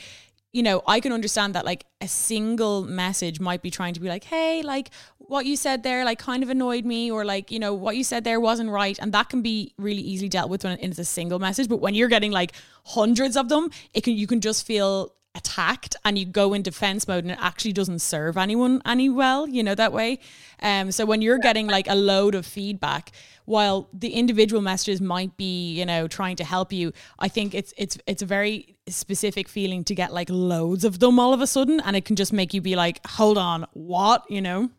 you 0.51 0.62
know 0.62 0.83
i 0.86 1.00
can 1.00 1.13
understand 1.13 1.55
that 1.55 1.63
like 1.63 1.86
a 2.01 2.07
single 2.09 2.83
message 2.83 3.39
might 3.39 3.62
be 3.62 3.71
trying 3.71 3.93
to 3.93 4.01
be 4.01 4.09
like 4.09 4.25
hey 4.25 4.62
like 4.63 4.89
what 5.17 5.45
you 5.45 5.55
said 5.55 5.81
there 5.83 6.03
like 6.03 6.19
kind 6.19 6.43
of 6.43 6.50
annoyed 6.50 6.83
me 6.83 7.09
or 7.09 7.24
like 7.24 7.51
you 7.51 7.59
know 7.59 7.74
what 7.74 7.95
you 7.95 8.03
said 8.03 8.25
there 8.25 8.41
wasn't 8.41 8.69
right 8.69 9.00
and 9.00 9.13
that 9.13 9.29
can 9.29 9.41
be 9.41 9.74
really 9.77 10.01
easily 10.01 10.27
dealt 10.27 10.50
with 10.50 10.65
when 10.65 10.77
it's 10.81 11.00
a 11.00 11.05
single 11.05 11.39
message 11.39 11.69
but 11.69 11.77
when 11.77 11.93
you're 11.93 12.09
getting 12.09 12.31
like 12.31 12.51
hundreds 12.83 13.38
of 13.38 13.47
them 13.47 13.69
it 13.93 14.03
can 14.03 14.13
you 14.13 14.27
can 14.27 14.41
just 14.41 14.67
feel 14.67 15.13
attacked 15.38 15.95
and 16.03 16.17
you 16.17 16.25
go 16.25 16.53
in 16.53 16.62
defense 16.63 17.07
mode 17.07 17.24
and 17.24 17.31
it 17.31 17.38
actually 17.39 17.71
doesn't 17.71 18.00
serve 18.00 18.36
anyone 18.38 18.81
any 18.86 19.07
well 19.07 19.47
you 19.47 19.63
know 19.63 19.75
that 19.75 19.93
way. 19.93 20.19
Um 20.62 20.91
so 20.91 21.05
when 21.05 21.21
you're 21.21 21.38
getting 21.38 21.67
like 21.67 21.88
a 21.88 21.95
load 21.95 22.36
of 22.36 22.45
feedback 22.45 23.12
while 23.48 23.89
the 23.94 24.10
individual 24.10 24.62
messages 24.62 25.01
might 25.01 25.36
be 25.38 25.74
you 25.74 25.86
know 25.86 26.08
trying 26.08 26.36
to 26.36 26.44
help 26.44 26.72
you 26.72 26.94
i 27.20 27.27
think 27.27 27.56
it's 27.56 27.74
it's 27.77 27.98
it's 28.06 28.22
a 28.22 28.25
very 28.25 28.77
specific 28.88 29.50
feeling 29.50 29.84
to 29.84 29.96
get 29.96 30.13
like 30.13 30.30
loads 30.30 30.86
of 30.86 31.00
them 31.00 31.20
all 31.20 31.34
of 31.34 31.42
a 31.42 31.48
sudden 31.48 31.80
and 31.82 31.96
it 31.96 32.06
can 32.06 32.16
just 32.16 32.32
make 32.32 32.54
you 32.54 32.62
be 32.62 32.75
like 32.75 33.00
hold 33.18 33.38
on 33.38 33.66
what? 33.74 34.30
You 34.30 34.42
know? 34.42 34.70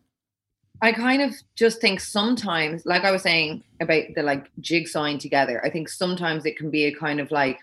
I 0.81 0.93
kind 0.93 1.21
of 1.21 1.33
just 1.55 1.81
think 1.81 1.99
sometimes, 1.99 2.85
like 2.85 3.03
I 3.03 3.11
was 3.11 3.21
saying 3.21 3.63
about 3.81 4.03
the 4.15 4.23
like 4.23 4.49
jigsawing 4.61 5.19
together, 5.19 5.61
I 5.63 5.69
think 5.69 5.89
sometimes 5.89 6.45
it 6.45 6.57
can 6.57 6.69
be 6.69 6.85
a 6.85 6.95
kind 6.95 7.19
of 7.19 7.31
like, 7.31 7.59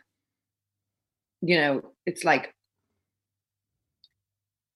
you 1.41 1.57
know, 1.57 1.93
it's 2.05 2.25
like 2.25 2.55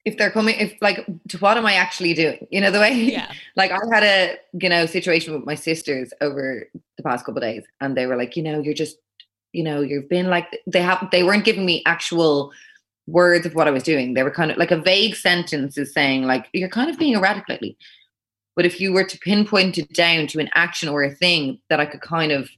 if 0.04 0.16
they're 0.16 0.30
coming, 0.30 0.58
if 0.58 0.74
like, 0.80 1.04
to 1.28 1.38
what 1.38 1.56
am 1.56 1.66
I 1.66 1.74
actually 1.74 2.14
doing? 2.14 2.46
You 2.50 2.60
know, 2.60 2.70
the 2.70 2.80
way, 2.80 2.92
yeah 2.92 3.32
like 3.56 3.70
I 3.70 3.78
had 3.92 4.02
a, 4.02 4.36
you 4.52 4.68
know, 4.68 4.86
situation 4.86 5.34
with 5.34 5.44
my 5.44 5.54
sisters 5.54 6.12
over 6.20 6.68
the 6.96 7.02
past 7.02 7.24
couple 7.24 7.38
of 7.38 7.48
days 7.48 7.64
and 7.80 7.96
they 7.96 8.06
were 8.06 8.16
like, 8.16 8.36
you 8.36 8.42
know, 8.42 8.60
you're 8.60 8.74
just, 8.74 8.96
you 9.52 9.62
know, 9.62 9.80
you've 9.80 10.08
been 10.08 10.28
like, 10.28 10.46
they 10.66 10.82
have, 10.82 11.08
they 11.10 11.22
weren't 11.22 11.44
giving 11.44 11.66
me 11.66 11.82
actual 11.86 12.52
words 13.06 13.44
of 13.44 13.54
what 13.54 13.68
I 13.68 13.72
was 13.72 13.82
doing. 13.82 14.14
They 14.14 14.22
were 14.22 14.30
kind 14.30 14.50
of 14.50 14.56
like 14.56 14.70
a 14.70 14.80
vague 14.80 15.16
sentence 15.16 15.76
is 15.76 15.92
saying 15.92 16.24
like, 16.24 16.48
you're 16.52 16.68
kind 16.68 16.90
of 16.90 16.98
being 16.98 17.14
erratic 17.14 17.48
lately. 17.48 17.76
But 18.56 18.66
if 18.66 18.80
you 18.80 18.92
were 18.92 19.04
to 19.04 19.18
pinpoint 19.18 19.78
it 19.78 19.92
down 19.92 20.26
to 20.28 20.38
an 20.38 20.50
action 20.54 20.88
or 20.88 21.02
a 21.02 21.14
thing 21.14 21.60
that 21.68 21.80
I 21.80 21.86
could 21.86 22.00
kind 22.00 22.32
of 22.32 22.50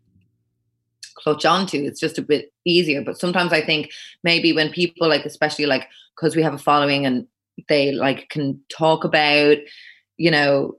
clutch 1.22 1.44
onto, 1.44 1.78
it's 1.78 2.00
just 2.00 2.18
a 2.18 2.22
bit 2.22 2.52
easier. 2.64 3.02
But 3.02 3.18
sometimes 3.18 3.52
I 3.52 3.64
think 3.64 3.90
maybe 4.24 4.52
when 4.52 4.70
people 4.70 5.08
like, 5.08 5.24
especially 5.24 5.66
like 5.66 5.88
because 6.16 6.36
we 6.36 6.42
have 6.42 6.54
a 6.54 6.58
following 6.58 7.06
and 7.06 7.26
they 7.68 7.92
like 7.92 8.28
can 8.28 8.60
talk 8.70 9.04
about, 9.04 9.58
you 10.16 10.30
know, 10.30 10.74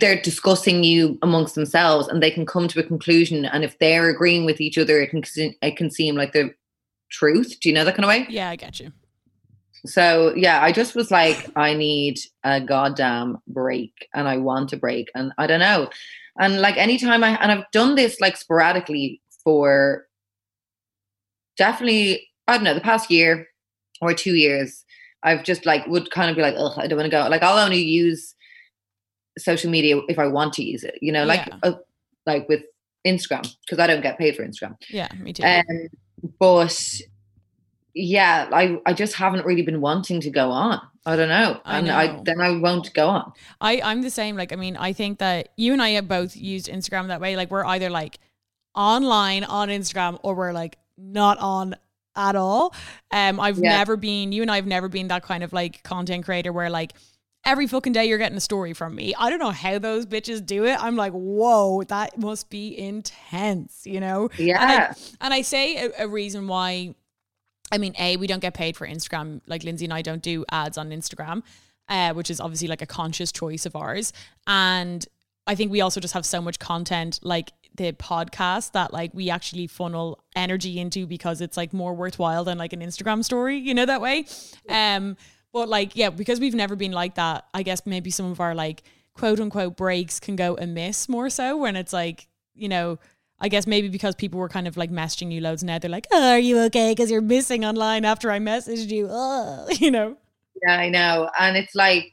they're 0.00 0.20
discussing 0.20 0.84
you 0.84 1.18
amongst 1.22 1.54
themselves 1.54 2.08
and 2.08 2.22
they 2.22 2.30
can 2.30 2.46
come 2.46 2.68
to 2.68 2.80
a 2.80 2.84
conclusion. 2.84 3.44
And 3.44 3.64
if 3.64 3.78
they're 3.78 4.08
agreeing 4.08 4.44
with 4.44 4.60
each 4.60 4.78
other, 4.78 5.00
it 5.00 5.10
can 5.10 5.22
it 5.62 5.76
can 5.76 5.90
seem 5.90 6.16
like 6.16 6.32
the 6.32 6.54
truth. 7.10 7.58
Do 7.60 7.68
you 7.68 7.74
know 7.74 7.84
that 7.84 7.94
kind 7.94 8.04
of 8.04 8.08
way? 8.08 8.26
yeah 8.28 8.50
i 8.50 8.56
get 8.56 8.80
you 8.80 8.92
So 9.84 10.34
yeah, 10.34 10.62
I 10.62 10.72
just 10.72 10.96
was 10.96 11.10
like, 11.10 11.48
I 11.54 11.74
need 11.74 12.18
a 12.42 12.60
goddamn 12.60 13.38
break, 13.46 13.92
and 14.14 14.26
I 14.26 14.38
want 14.38 14.72
a 14.72 14.76
break, 14.76 15.10
and 15.14 15.32
I 15.38 15.46
don't 15.46 15.60
know, 15.60 15.88
and 16.38 16.60
like 16.60 16.76
anytime 16.76 17.22
I 17.22 17.36
and 17.36 17.52
I've 17.52 17.70
done 17.72 17.94
this 17.94 18.20
like 18.20 18.36
sporadically 18.36 19.20
for 19.46 20.06
definitely 21.56 22.28
I 22.48 22.54
don't 22.56 22.64
know 22.64 22.74
the 22.74 22.80
past 22.80 23.10
year 23.10 23.46
or 24.00 24.12
two 24.12 24.34
years. 24.34 24.84
I've 25.22 25.42
just 25.44 25.64
like 25.66 25.86
would 25.86 26.10
kind 26.10 26.30
of 26.30 26.36
be 26.36 26.42
like, 26.42 26.54
I 26.54 26.86
don't 26.86 26.98
want 26.98 27.06
to 27.06 27.08
go. 27.08 27.26
Like 27.28 27.42
I'll 27.42 27.58
only 27.64 27.80
use 27.82 28.34
social 29.38 29.70
media 29.70 29.98
if 30.08 30.18
I 30.18 30.26
want 30.26 30.52
to 30.54 30.64
use 30.64 30.84
it, 30.84 30.98
you 31.00 31.12
know, 31.12 31.24
like 31.24 31.46
Yeah. 31.46 31.58
uh, 31.62 31.72
like 32.26 32.48
with 32.48 32.62
Instagram 33.06 33.48
because 33.64 33.78
I 33.78 33.86
don't 33.86 34.02
get 34.02 34.18
paid 34.18 34.34
for 34.36 34.44
Instagram. 34.44 34.76
yeah 34.90 35.08
me 35.20 35.32
too 35.32 35.44
Um, 35.44 35.62
but 36.40 36.76
yeah, 37.94 38.48
I 38.52 38.78
I 38.84 38.92
just 38.92 39.14
haven't 39.14 39.46
really 39.46 39.62
been 39.62 39.80
wanting 39.80 40.20
to 40.22 40.30
go 40.30 40.50
on. 40.50 40.80
I 41.06 41.14
don't 41.16 41.28
know, 41.28 41.60
I 41.64 41.78
and 41.78 41.90
I 41.90 42.06
know. 42.08 42.22
then 42.24 42.40
I 42.40 42.50
won't 42.58 42.92
go 42.94 43.08
on. 43.08 43.32
I 43.60 43.80
I'm 43.82 44.02
the 44.02 44.10
same. 44.10 44.36
Like 44.36 44.52
I 44.52 44.56
mean, 44.56 44.76
I 44.76 44.92
think 44.92 45.18
that 45.20 45.48
you 45.56 45.72
and 45.72 45.80
I 45.80 45.90
have 45.90 46.08
both 46.08 46.36
used 46.36 46.66
Instagram 46.68 47.06
that 47.08 47.20
way. 47.20 47.36
Like 47.36 47.50
we're 47.50 47.64
either 47.64 47.88
like 47.90 48.18
online 48.76 49.42
on 49.44 49.68
Instagram 49.68 50.18
or 50.22 50.34
we're 50.34 50.52
like 50.52 50.76
not 50.98 51.38
on 51.38 51.74
at 52.14 52.36
all. 52.36 52.74
Um, 53.10 53.40
I've 53.40 53.58
Yeah. 53.58 53.70
never 53.78 53.96
been. 53.96 54.32
You 54.32 54.42
and 54.42 54.50
I 54.50 54.56
have 54.56 54.66
never 54.66 54.88
been 54.88 55.08
that 55.08 55.22
kind 55.22 55.42
of 55.42 55.52
like 55.52 55.82
content 55.82 56.24
creator 56.24 56.52
where 56.52 56.70
like 56.70 56.92
every 57.44 57.66
fucking 57.66 57.92
day 57.92 58.06
you're 58.06 58.18
getting 58.18 58.36
a 58.38 58.40
story 58.40 58.72
from 58.72 58.94
me. 58.94 59.14
I 59.16 59.30
don't 59.30 59.38
know 59.38 59.50
how 59.50 59.78
those 59.78 60.04
bitches 60.06 60.44
do 60.44 60.64
it. 60.64 60.82
I'm 60.82 60.96
like, 60.96 61.12
whoa, 61.12 61.82
that 61.84 62.18
must 62.18 62.50
be 62.50 62.76
intense, 62.76 63.82
you 63.84 64.00
know? 64.00 64.30
Yeah. 64.38 64.60
And 64.60 64.70
I, 64.70 64.94
and 65.26 65.34
I 65.34 65.42
say 65.42 65.76
a, 65.76 66.04
a 66.04 66.08
reason 66.08 66.48
why, 66.48 66.94
I 67.70 67.78
mean, 67.78 67.94
A, 67.98 68.16
we 68.16 68.26
don't 68.26 68.40
get 68.40 68.54
paid 68.54 68.76
for 68.76 68.86
Instagram. 68.86 69.40
Like 69.46 69.62
Lindsay 69.62 69.84
and 69.84 69.94
I 69.94 70.02
don't 70.02 70.22
do 70.22 70.44
ads 70.50 70.76
on 70.78 70.90
Instagram, 70.90 71.42
uh, 71.88 72.14
which 72.14 72.30
is 72.30 72.40
obviously 72.40 72.68
like 72.68 72.82
a 72.82 72.86
conscious 72.86 73.30
choice 73.30 73.64
of 73.66 73.76
ours. 73.76 74.12
And 74.46 75.06
I 75.46 75.54
think 75.54 75.70
we 75.70 75.80
also 75.82 76.00
just 76.00 76.14
have 76.14 76.26
so 76.26 76.40
much 76.40 76.58
content 76.58 77.20
like 77.22 77.52
the 77.76 77.92
podcast 77.92 78.72
that 78.72 78.92
like 78.92 79.12
we 79.14 79.30
actually 79.30 79.66
funnel 79.66 80.22
energy 80.34 80.78
into 80.78 81.06
because 81.06 81.40
it's 81.40 81.56
like 81.56 81.72
more 81.72 81.94
worthwhile 81.94 82.44
than 82.44 82.58
like 82.58 82.72
an 82.72 82.80
Instagram 82.80 83.24
story, 83.24 83.56
you 83.56 83.74
know 83.74 83.86
that 83.86 84.00
way. 84.00 84.26
Um 84.68 85.16
but 85.52 85.68
like 85.68 85.96
yeah, 85.96 86.10
because 86.10 86.40
we've 86.40 86.54
never 86.54 86.76
been 86.76 86.92
like 86.92 87.14
that, 87.14 87.46
I 87.54 87.62
guess 87.62 87.86
maybe 87.86 88.10
some 88.10 88.30
of 88.30 88.40
our 88.40 88.54
like 88.54 88.82
quote 89.14 89.40
unquote 89.40 89.76
breaks 89.76 90.20
can 90.20 90.36
go 90.36 90.56
amiss 90.56 91.08
more 91.08 91.30
so 91.30 91.56
when 91.56 91.76
it's 91.76 91.92
like, 91.92 92.28
you 92.54 92.68
know, 92.68 92.98
I 93.38 93.48
guess 93.48 93.66
maybe 93.66 93.88
because 93.88 94.14
people 94.14 94.40
were 94.40 94.48
kind 94.48 94.66
of 94.66 94.76
like 94.76 94.90
messaging 94.90 95.30
you 95.30 95.40
loads 95.40 95.62
now 95.62 95.78
they're 95.78 95.90
like, 95.90 96.06
oh, 96.10 96.30
"Are 96.32 96.38
you 96.38 96.58
okay?" 96.64 96.92
because 96.92 97.10
you're 97.10 97.20
missing 97.20 97.64
online 97.64 98.04
after 98.04 98.30
I 98.30 98.38
messaged 98.38 98.90
you. 98.90 99.08
Oh, 99.10 99.66
you 99.78 99.90
know. 99.90 100.16
Yeah, 100.66 100.78
I 100.78 100.88
know. 100.88 101.30
And 101.38 101.56
it's 101.56 101.74
like 101.74 102.12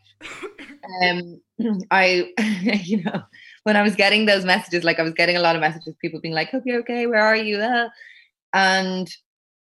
um 1.02 1.42
I 1.92 2.34
you 2.84 3.04
know 3.04 3.24
when 3.64 3.76
I 3.76 3.82
was 3.82 3.96
getting 3.96 4.26
those 4.26 4.46
messages, 4.46 4.84
like 4.84 5.00
I 5.00 5.04
was 5.04 5.14
getting 5.14 5.38
a 5.38 5.42
lot 5.42 5.56
of 5.56 5.62
messages, 5.62 5.96
people 6.02 6.20
being 6.20 6.34
like, 6.34 6.50
Hope 6.50 6.64
you're 6.66 6.80
okay, 6.80 7.08
where 7.08 7.22
are 7.22 7.36
you? 7.36 7.58
Uh, 7.60 7.90
and 8.54 9.10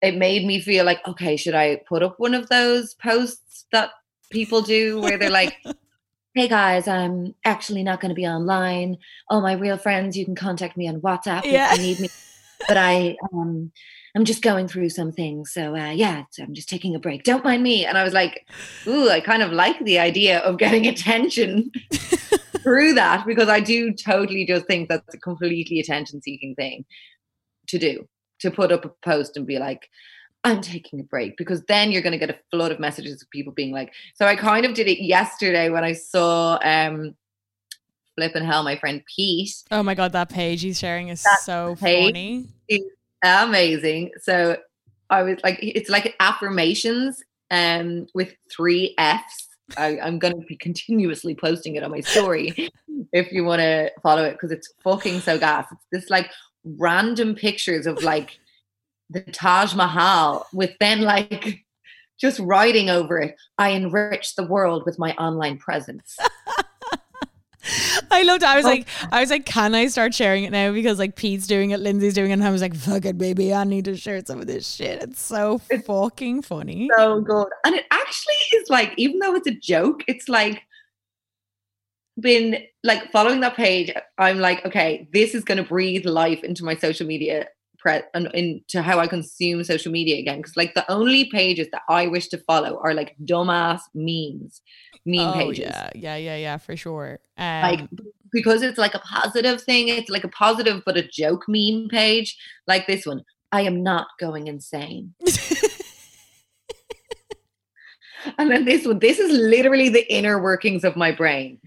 it 0.01 0.15
made 0.17 0.45
me 0.45 0.59
feel 0.59 0.85
like, 0.85 0.99
okay, 1.07 1.37
should 1.37 1.55
I 1.55 1.81
put 1.87 2.03
up 2.03 2.15
one 2.17 2.33
of 2.33 2.49
those 2.49 2.93
posts 2.95 3.65
that 3.71 3.91
people 4.31 4.61
do 4.61 4.99
where 5.01 5.17
they're 5.17 5.29
like, 5.29 5.55
Hey 6.35 6.49
guys, 6.49 6.85
I'm 6.85 7.33
actually 7.45 7.81
not 7.81 8.01
going 8.01 8.09
to 8.09 8.15
be 8.15 8.27
online. 8.27 8.97
All 9.29 9.39
my 9.39 9.53
real 9.53 9.77
friends, 9.77 10.17
you 10.17 10.25
can 10.25 10.35
contact 10.35 10.75
me 10.75 10.85
on 10.89 10.99
WhatsApp 10.99 11.43
Yeah. 11.45 11.71
if 11.71 11.79
you 11.79 11.85
need 11.85 11.99
me. 12.01 12.09
But 12.67 12.75
I 12.77 13.15
um 13.31 13.71
I'm 14.15 14.25
just 14.25 14.41
going 14.41 14.67
through 14.67 14.89
some 14.89 15.11
things. 15.13 15.53
So 15.53 15.75
uh, 15.75 15.91
yeah, 15.91 16.23
so 16.31 16.43
I'm 16.43 16.53
just 16.53 16.67
taking 16.67 16.93
a 16.93 16.99
break. 16.99 17.23
Don't 17.23 17.43
mind 17.43 17.63
me. 17.63 17.85
And 17.85 17.97
I 17.97 18.03
was 18.03 18.13
like, 18.13 18.45
ooh, 18.87 19.09
I 19.09 19.21
kind 19.21 19.43
of 19.43 19.51
like 19.53 19.79
the 19.85 19.99
idea 19.99 20.39
of 20.39 20.57
getting 20.57 20.87
attention 20.87 21.71
through 22.65 22.95
that 22.95 23.25
because 23.25 23.47
I 23.47 23.59
do 23.61 23.93
totally 23.93 24.45
just 24.45 24.65
think 24.65 24.89
that's 24.89 25.13
a 25.13 25.19
completely 25.19 25.79
attention 25.79 26.21
seeking 26.21 26.55
thing 26.55 26.83
to 27.67 27.77
do 27.79 28.07
to 28.39 28.51
put 28.51 28.71
up 28.71 28.83
a 28.83 28.91
post 29.03 29.37
and 29.37 29.47
be 29.47 29.59
like, 29.59 29.87
I'm 30.43 30.61
taking 30.61 30.99
a 30.99 31.03
break 31.03 31.37
because 31.37 31.63
then 31.67 31.91
you're 31.91 32.01
going 32.01 32.11
to 32.11 32.19
get 32.19 32.29
a 32.29 32.39
flood 32.51 32.71
of 32.71 32.79
messages 32.79 33.21
of 33.21 33.29
people 33.29 33.53
being 33.53 33.71
like, 33.71 33.93
so 34.15 34.25
I 34.25 34.35
kind 34.35 34.65
of 34.65 34.73
did 34.73 34.87
it 34.87 35.03
yesterday 35.03 35.69
when 35.69 35.83
I 35.83 35.93
saw 35.93 36.59
um 36.63 37.15
flipping 38.15 38.45
hell 38.45 38.63
my 38.63 38.77
friend 38.77 39.01
Pete 39.15 39.51
Oh 39.71 39.83
my 39.83 39.93
god, 39.93 40.11
that 40.13 40.29
page 40.29 40.61
he's 40.61 40.79
sharing 40.79 41.09
is 41.09 41.23
That 41.23 41.39
so 41.43 41.75
funny. 41.75 42.47
amazing. 43.23 44.11
So 44.21 44.57
I 45.09 45.23
was 45.23 45.37
like, 45.43 45.59
it's 45.61 45.89
like 45.89 46.15
affirmations 46.19 47.23
um 47.51 48.07
with 48.13 48.33
three 48.55 48.93
F's. 48.97 49.44
I, 49.77 49.99
I'm 49.99 50.19
gonna 50.19 50.37
be 50.47 50.55
continuously 50.55 51.35
posting 51.35 51.75
it 51.75 51.83
on 51.83 51.91
my 51.91 52.01
story 52.01 52.69
if 53.11 53.31
you 53.31 53.43
want 53.43 53.61
to 53.61 53.91
follow 54.03 54.23
it 54.23 54.33
because 54.33 54.51
it's 54.51 54.73
fucking 54.83 55.21
so 55.21 55.37
gas. 55.37 55.67
It's 55.71 55.85
this 55.91 56.09
like 56.09 56.29
random 56.63 57.35
pictures 57.35 57.87
of 57.87 58.03
like 58.03 58.37
the 59.09 59.21
Taj 59.21 59.73
Mahal 59.73 60.47
with 60.53 60.71
then 60.79 61.01
like 61.01 61.65
just 62.19 62.39
writing 62.39 62.89
over 62.89 63.19
it. 63.19 63.35
I 63.57 63.69
enrich 63.69 64.35
the 64.35 64.45
world 64.45 64.83
with 64.85 64.99
my 64.99 65.13
online 65.13 65.57
presence. 65.57 66.17
I 68.15 68.23
loved 68.23 68.43
it. 68.43 68.49
I 68.49 68.55
was 68.55 68.65
Oh. 68.65 68.69
like, 68.69 68.87
I 69.11 69.19
was 69.21 69.29
like, 69.29 69.45
can 69.45 69.75
I 69.75 69.87
start 69.87 70.13
sharing 70.13 70.43
it 70.45 70.51
now? 70.51 70.71
Because 70.71 70.97
like 70.99 71.15
Pete's 71.15 71.47
doing 71.47 71.71
it, 71.71 71.79
Lindsay's 71.79 72.13
doing 72.13 72.31
it, 72.31 72.33
and 72.33 72.43
I 72.43 72.49
was 72.51 72.61
like, 72.61 72.75
fuck 72.75 73.05
it, 73.05 73.17
baby, 73.17 73.53
I 73.53 73.63
need 73.63 73.85
to 73.85 73.95
share 73.97 74.23
some 74.25 74.39
of 74.41 74.47
this 74.47 74.67
shit. 74.67 75.03
It's 75.03 75.21
so 75.21 75.59
fucking 75.85 76.41
funny. 76.43 76.89
so 76.97 77.21
good. 77.21 77.47
And 77.65 77.75
it 77.75 77.85
actually 77.91 78.35
is 78.55 78.69
like, 78.69 78.93
even 78.97 79.19
though 79.19 79.35
it's 79.35 79.47
a 79.47 79.53
joke, 79.55 80.03
it's 80.07 80.27
like 80.29 80.61
been 82.19 82.57
like 82.83 83.11
following 83.11 83.41
that 83.41 83.55
page. 83.55 83.91
I'm 84.17 84.39
like, 84.39 84.65
okay, 84.65 85.07
this 85.13 85.35
is 85.35 85.43
going 85.43 85.57
to 85.57 85.63
breathe 85.67 86.05
life 86.05 86.43
into 86.43 86.63
my 86.63 86.75
social 86.75 87.05
media 87.05 87.47
pre- 87.85 88.01
into 88.33 88.81
how 88.81 88.99
I 88.99 89.07
consume 89.07 89.63
social 89.63 89.91
media 89.91 90.17
again. 90.17 90.37
Because 90.37 90.57
like 90.57 90.73
the 90.73 90.89
only 90.91 91.25
pages 91.29 91.67
that 91.71 91.83
I 91.89 92.07
wish 92.07 92.27
to 92.29 92.37
follow 92.39 92.79
are 92.83 92.93
like 92.93 93.15
dumbass 93.23 93.81
memes, 93.93 94.61
meme 95.05 95.27
oh 95.27 95.33
pages. 95.33 95.59
yeah, 95.59 95.89
yeah, 95.93 96.15
yeah, 96.15 96.35
yeah, 96.37 96.57
for 96.57 96.75
sure. 96.75 97.19
Um, 97.37 97.61
Like 97.61 97.89
because 98.31 98.61
it's 98.61 98.77
like 98.77 98.95
a 98.95 98.99
positive 98.99 99.61
thing. 99.61 99.87
It's 99.87 100.09
like 100.09 100.23
a 100.23 100.29
positive 100.29 100.81
but 100.85 100.97
a 100.97 101.07
joke 101.07 101.45
meme 101.47 101.87
page. 101.89 102.37
Like 102.67 102.87
this 102.87 103.05
one. 103.05 103.23
I 103.51 103.61
am 103.61 103.83
not 103.83 104.07
going 104.19 104.47
insane. 104.47 105.13
And 108.37 108.49
then 108.49 108.65
this 108.65 108.87
one, 108.87 108.99
this 108.99 109.19
is 109.19 109.31
literally 109.31 109.89
the 109.89 110.11
inner 110.11 110.41
workings 110.41 110.83
of 110.83 110.95
my 110.95 111.11
brain. 111.11 111.59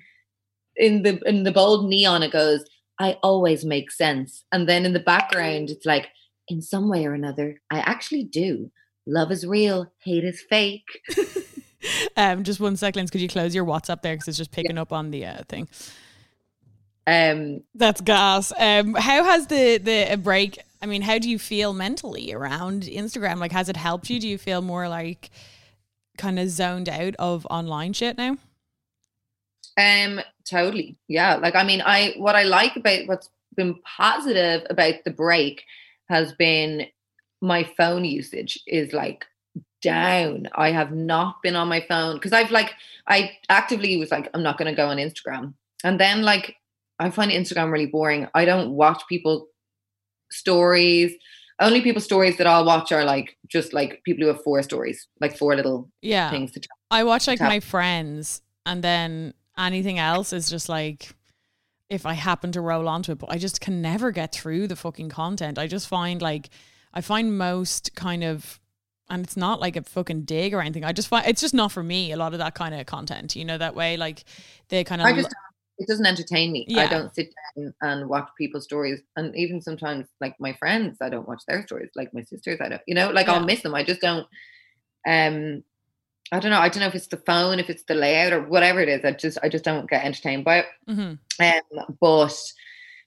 In 0.76 1.02
the 1.02 1.20
in 1.24 1.44
the 1.44 1.52
bold 1.52 1.88
neon, 1.88 2.22
it 2.22 2.32
goes, 2.32 2.64
I 2.98 3.18
always 3.22 3.64
make 3.64 3.90
sense. 3.90 4.44
And 4.52 4.68
then 4.68 4.84
in 4.84 4.92
the 4.92 5.00
background, 5.00 5.70
it's 5.70 5.86
like, 5.86 6.08
in 6.48 6.62
some 6.62 6.88
way 6.88 7.06
or 7.06 7.14
another, 7.14 7.60
I 7.70 7.80
actually 7.80 8.24
do. 8.24 8.70
Love 9.06 9.30
is 9.30 9.46
real, 9.46 9.92
hate 10.02 10.24
is 10.24 10.42
fake. 10.48 10.86
um, 12.16 12.44
just 12.44 12.60
one 12.60 12.76
second, 12.76 13.10
could 13.10 13.20
you 13.20 13.28
close 13.28 13.54
your 13.54 13.64
WhatsApp 13.64 14.02
there 14.02 14.14
because 14.14 14.28
it's 14.28 14.38
just 14.38 14.50
picking 14.50 14.78
up 14.78 14.92
on 14.92 15.10
the 15.10 15.26
uh, 15.26 15.42
thing. 15.48 15.68
Um, 17.06 17.62
That's 17.74 18.00
gas. 18.02 18.52
Um, 18.58 18.94
how 18.94 19.24
has 19.24 19.46
the 19.46 19.78
the 19.78 20.18
break? 20.22 20.58
I 20.82 20.86
mean, 20.86 21.00
how 21.00 21.18
do 21.18 21.30
you 21.30 21.38
feel 21.38 21.72
mentally 21.72 22.34
around 22.34 22.82
Instagram? 22.82 23.38
Like, 23.38 23.52
has 23.52 23.70
it 23.70 23.76
helped 23.76 24.10
you? 24.10 24.20
Do 24.20 24.28
you 24.28 24.36
feel 24.36 24.60
more 24.60 24.88
like 24.88 25.30
kind 26.18 26.38
of 26.38 26.50
zoned 26.50 26.88
out 26.88 27.14
of 27.18 27.46
online 27.50 27.94
shit 27.94 28.18
now? 28.18 28.36
Um, 29.78 30.20
totally. 30.44 30.96
Yeah. 31.08 31.36
Like, 31.36 31.54
I 31.54 31.64
mean, 31.64 31.82
I 31.84 32.14
what 32.16 32.34
I 32.36 32.42
like 32.42 32.76
about 32.76 33.06
what's 33.06 33.30
been 33.56 33.76
positive 33.96 34.66
about 34.70 34.94
the 35.04 35.10
break 35.10 35.62
has 36.08 36.32
been 36.32 36.86
my 37.40 37.64
phone 37.76 38.04
usage 38.04 38.58
is 38.66 38.92
like 38.92 39.24
down. 39.82 40.48
I 40.54 40.72
have 40.72 40.92
not 40.92 41.42
been 41.42 41.54
on 41.56 41.68
my 41.68 41.84
phone 41.88 42.16
because 42.16 42.32
I've 42.32 42.50
like 42.50 42.72
I 43.06 43.32
actively 43.48 43.96
was 43.96 44.10
like, 44.10 44.28
I'm 44.34 44.42
not 44.42 44.58
gonna 44.58 44.74
go 44.74 44.88
on 44.88 44.96
Instagram. 44.96 45.54
And 45.84 46.00
then 46.00 46.22
like 46.22 46.56
I 46.98 47.10
find 47.10 47.30
Instagram 47.30 47.70
really 47.70 47.86
boring. 47.86 48.26
I 48.34 48.44
don't 48.44 48.70
watch 48.70 49.02
people 49.08 49.48
stories. 50.30 51.12
Only 51.60 51.80
people 51.80 52.00
stories 52.00 52.36
that 52.38 52.46
I'll 52.46 52.64
watch 52.64 52.92
are 52.92 53.04
like 53.04 53.36
just 53.48 53.72
like 53.72 54.02
people 54.04 54.22
who 54.22 54.28
have 54.28 54.42
four 54.42 54.62
stories, 54.62 55.06
like 55.20 55.36
four 55.36 55.56
little 55.56 55.88
Yeah, 56.02 56.30
things 56.30 56.52
to 56.52 56.60
tell. 56.60 56.76
I 56.90 57.04
watch 57.04 57.26
like 57.26 57.38
tap. 57.38 57.48
my 57.48 57.60
friends, 57.60 58.42
and 58.64 58.82
then 58.82 59.34
anything 59.58 59.98
else 59.98 60.32
is 60.32 60.48
just 60.48 60.68
like 60.68 61.14
if 61.88 62.04
I 62.04 62.12
happen 62.14 62.52
to 62.52 62.60
roll 62.60 62.86
onto 62.86 63.12
it, 63.12 63.18
but 63.18 63.30
I 63.30 63.38
just 63.38 63.60
can 63.60 63.80
never 63.80 64.10
get 64.10 64.32
through 64.32 64.68
the 64.68 64.76
fucking 64.76 65.08
content. 65.08 65.58
I 65.58 65.66
just 65.66 65.88
find 65.88 66.20
like 66.20 66.50
I 66.92 67.00
find 67.00 67.36
most 67.36 67.94
kind 67.94 68.24
of 68.24 68.60
and 69.10 69.24
it's 69.24 69.36
not 69.36 69.58
like 69.58 69.76
a 69.76 69.82
fucking 69.82 70.22
dig 70.22 70.52
or 70.52 70.60
anything. 70.60 70.84
I 70.84 70.92
just 70.92 71.08
find 71.08 71.26
it's 71.26 71.40
just 71.40 71.54
not 71.54 71.72
for 71.72 71.82
me. 71.82 72.12
A 72.12 72.16
lot 72.16 72.34
of 72.34 72.38
that 72.40 72.54
kind 72.54 72.74
of 72.74 72.86
content, 72.86 73.36
you 73.36 73.44
know, 73.44 73.58
that 73.58 73.74
way 73.74 73.96
like 73.96 74.24
they 74.68 74.84
kind 74.84 75.00
of 75.00 75.06
I 75.06 75.14
just 75.14 75.34
it 75.78 75.86
doesn't 75.86 76.06
entertain 76.06 76.52
me. 76.52 76.66
I 76.76 76.86
don't 76.86 77.14
sit 77.14 77.32
down 77.56 77.72
and 77.80 78.08
watch 78.08 78.28
people's 78.36 78.64
stories, 78.64 79.00
and 79.16 79.34
even 79.36 79.60
sometimes 79.60 80.06
like 80.20 80.34
my 80.40 80.52
friends, 80.54 80.98
I 81.00 81.08
don't 81.08 81.28
watch 81.28 81.42
their 81.46 81.64
stories. 81.64 81.90
Like 81.94 82.12
my 82.12 82.24
sisters, 82.24 82.58
I 82.60 82.68
don't. 82.68 82.82
You 82.86 82.96
know, 82.96 83.10
like 83.10 83.28
Yeah. 83.28 83.34
I'll 83.34 83.44
miss 83.44 83.62
them. 83.62 83.74
I 83.74 83.84
just 83.84 84.00
don't. 84.00 84.26
Um, 85.06 85.62
I 86.32 86.40
don't 86.40 86.50
know. 86.50 86.60
I 86.60 86.68
don't 86.68 86.80
know 86.80 86.88
if 86.88 86.94
it's 86.94 87.06
the 87.06 87.16
phone, 87.18 87.58
if 87.58 87.70
it's 87.70 87.84
the 87.84 87.94
layout, 87.94 88.32
or 88.32 88.42
whatever 88.42 88.80
it 88.80 88.88
is. 88.88 89.04
I 89.04 89.12
just 89.12 89.38
I 89.42 89.48
just 89.48 89.64
don't 89.64 89.88
get 89.88 90.04
entertained 90.04 90.44
by 90.44 90.58
it. 90.58 90.66
Mhm. 90.88 91.18
Um, 91.40 91.96
but 92.00 92.52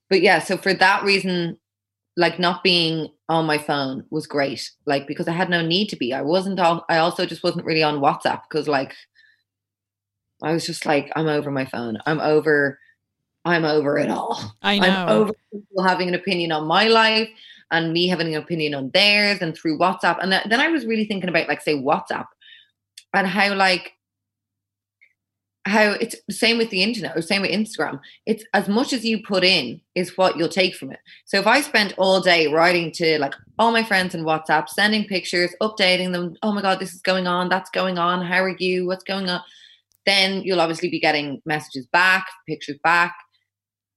but 0.09 0.21
yeah. 0.21 0.39
So 0.39 0.57
for 0.57 0.73
that 0.73 1.03
reason, 1.03 1.57
like 2.17 2.39
not 2.39 2.63
being 2.63 3.09
on 3.29 3.45
my 3.45 3.57
phone 3.57 4.05
was 4.09 4.27
great. 4.27 4.71
Like 4.85 5.07
because 5.07 5.27
I 5.27 5.33
had 5.33 5.49
no 5.49 5.61
need 5.65 5.87
to 5.89 5.95
be. 5.95 6.13
I 6.13 6.21
wasn't. 6.21 6.59
All, 6.59 6.85
I 6.89 6.97
also 6.97 7.25
just 7.25 7.43
wasn't 7.43 7.65
really 7.65 7.83
on 7.83 7.99
WhatsApp 7.99 8.41
because 8.49 8.67
like 8.67 8.95
I 10.41 10.53
was 10.53 10.65
just 10.65 10.85
like, 10.85 11.11
I'm 11.15 11.27
over 11.27 11.51
my 11.51 11.65
phone. 11.65 11.99
I'm 12.05 12.19
over, 12.19 12.79
I'm 13.45 13.65
over 13.65 13.97
it 13.97 14.09
all. 14.09 14.55
I 14.61 14.79
know. 14.79 14.87
I'm 14.87 15.09
over 15.09 15.33
people 15.51 15.83
having 15.83 16.07
an 16.07 16.15
opinion 16.15 16.51
on 16.51 16.65
my 16.65 16.85
life 16.85 17.29
and 17.69 17.93
me 17.93 18.07
having 18.07 18.33
an 18.33 18.41
opinion 18.41 18.73
on 18.73 18.89
theirs 18.89 19.39
and 19.41 19.55
through 19.55 19.77
WhatsApp. 19.77 20.17
And 20.21 20.31
th- 20.31 20.45
then 20.45 20.59
I 20.59 20.67
was 20.69 20.85
really 20.85 21.05
thinking 21.05 21.29
about 21.29 21.47
like 21.47 21.61
say 21.61 21.75
WhatsApp 21.75 22.25
and 23.13 23.27
how 23.27 23.53
like 23.53 23.93
how 25.65 25.91
it's 25.91 26.15
the 26.27 26.33
same 26.33 26.57
with 26.57 26.71
the 26.71 26.81
internet 26.81 27.15
or 27.15 27.21
same 27.21 27.43
with 27.43 27.51
Instagram. 27.51 27.99
It's 28.25 28.43
as 28.53 28.67
much 28.67 28.93
as 28.93 29.05
you 29.05 29.21
put 29.21 29.43
in 29.43 29.79
is 29.93 30.17
what 30.17 30.35
you'll 30.35 30.49
take 30.49 30.75
from 30.75 30.91
it. 30.91 30.97
So 31.25 31.37
if 31.37 31.45
I 31.45 31.61
spent 31.61 31.93
all 31.99 32.19
day 32.19 32.47
writing 32.47 32.91
to 32.93 33.19
like 33.19 33.35
all 33.59 33.71
my 33.71 33.83
friends 33.83 34.15
in 34.15 34.23
WhatsApp, 34.23 34.69
sending 34.69 35.05
pictures, 35.05 35.53
updating 35.61 36.13
them, 36.13 36.35
oh 36.41 36.51
my 36.51 36.63
god, 36.63 36.79
this 36.79 36.95
is 36.95 37.01
going 37.01 37.27
on, 37.27 37.47
that's 37.47 37.69
going 37.69 37.99
on, 37.99 38.25
how 38.25 38.43
are 38.43 38.55
you, 38.57 38.87
what's 38.87 39.03
going 39.03 39.29
on? 39.29 39.41
then 40.05 40.41
you'll 40.41 40.61
obviously 40.61 40.89
be 40.89 40.99
getting 40.99 41.41
messages 41.45 41.85
back, 41.87 42.27
pictures 42.47 42.77
back. 42.83 43.15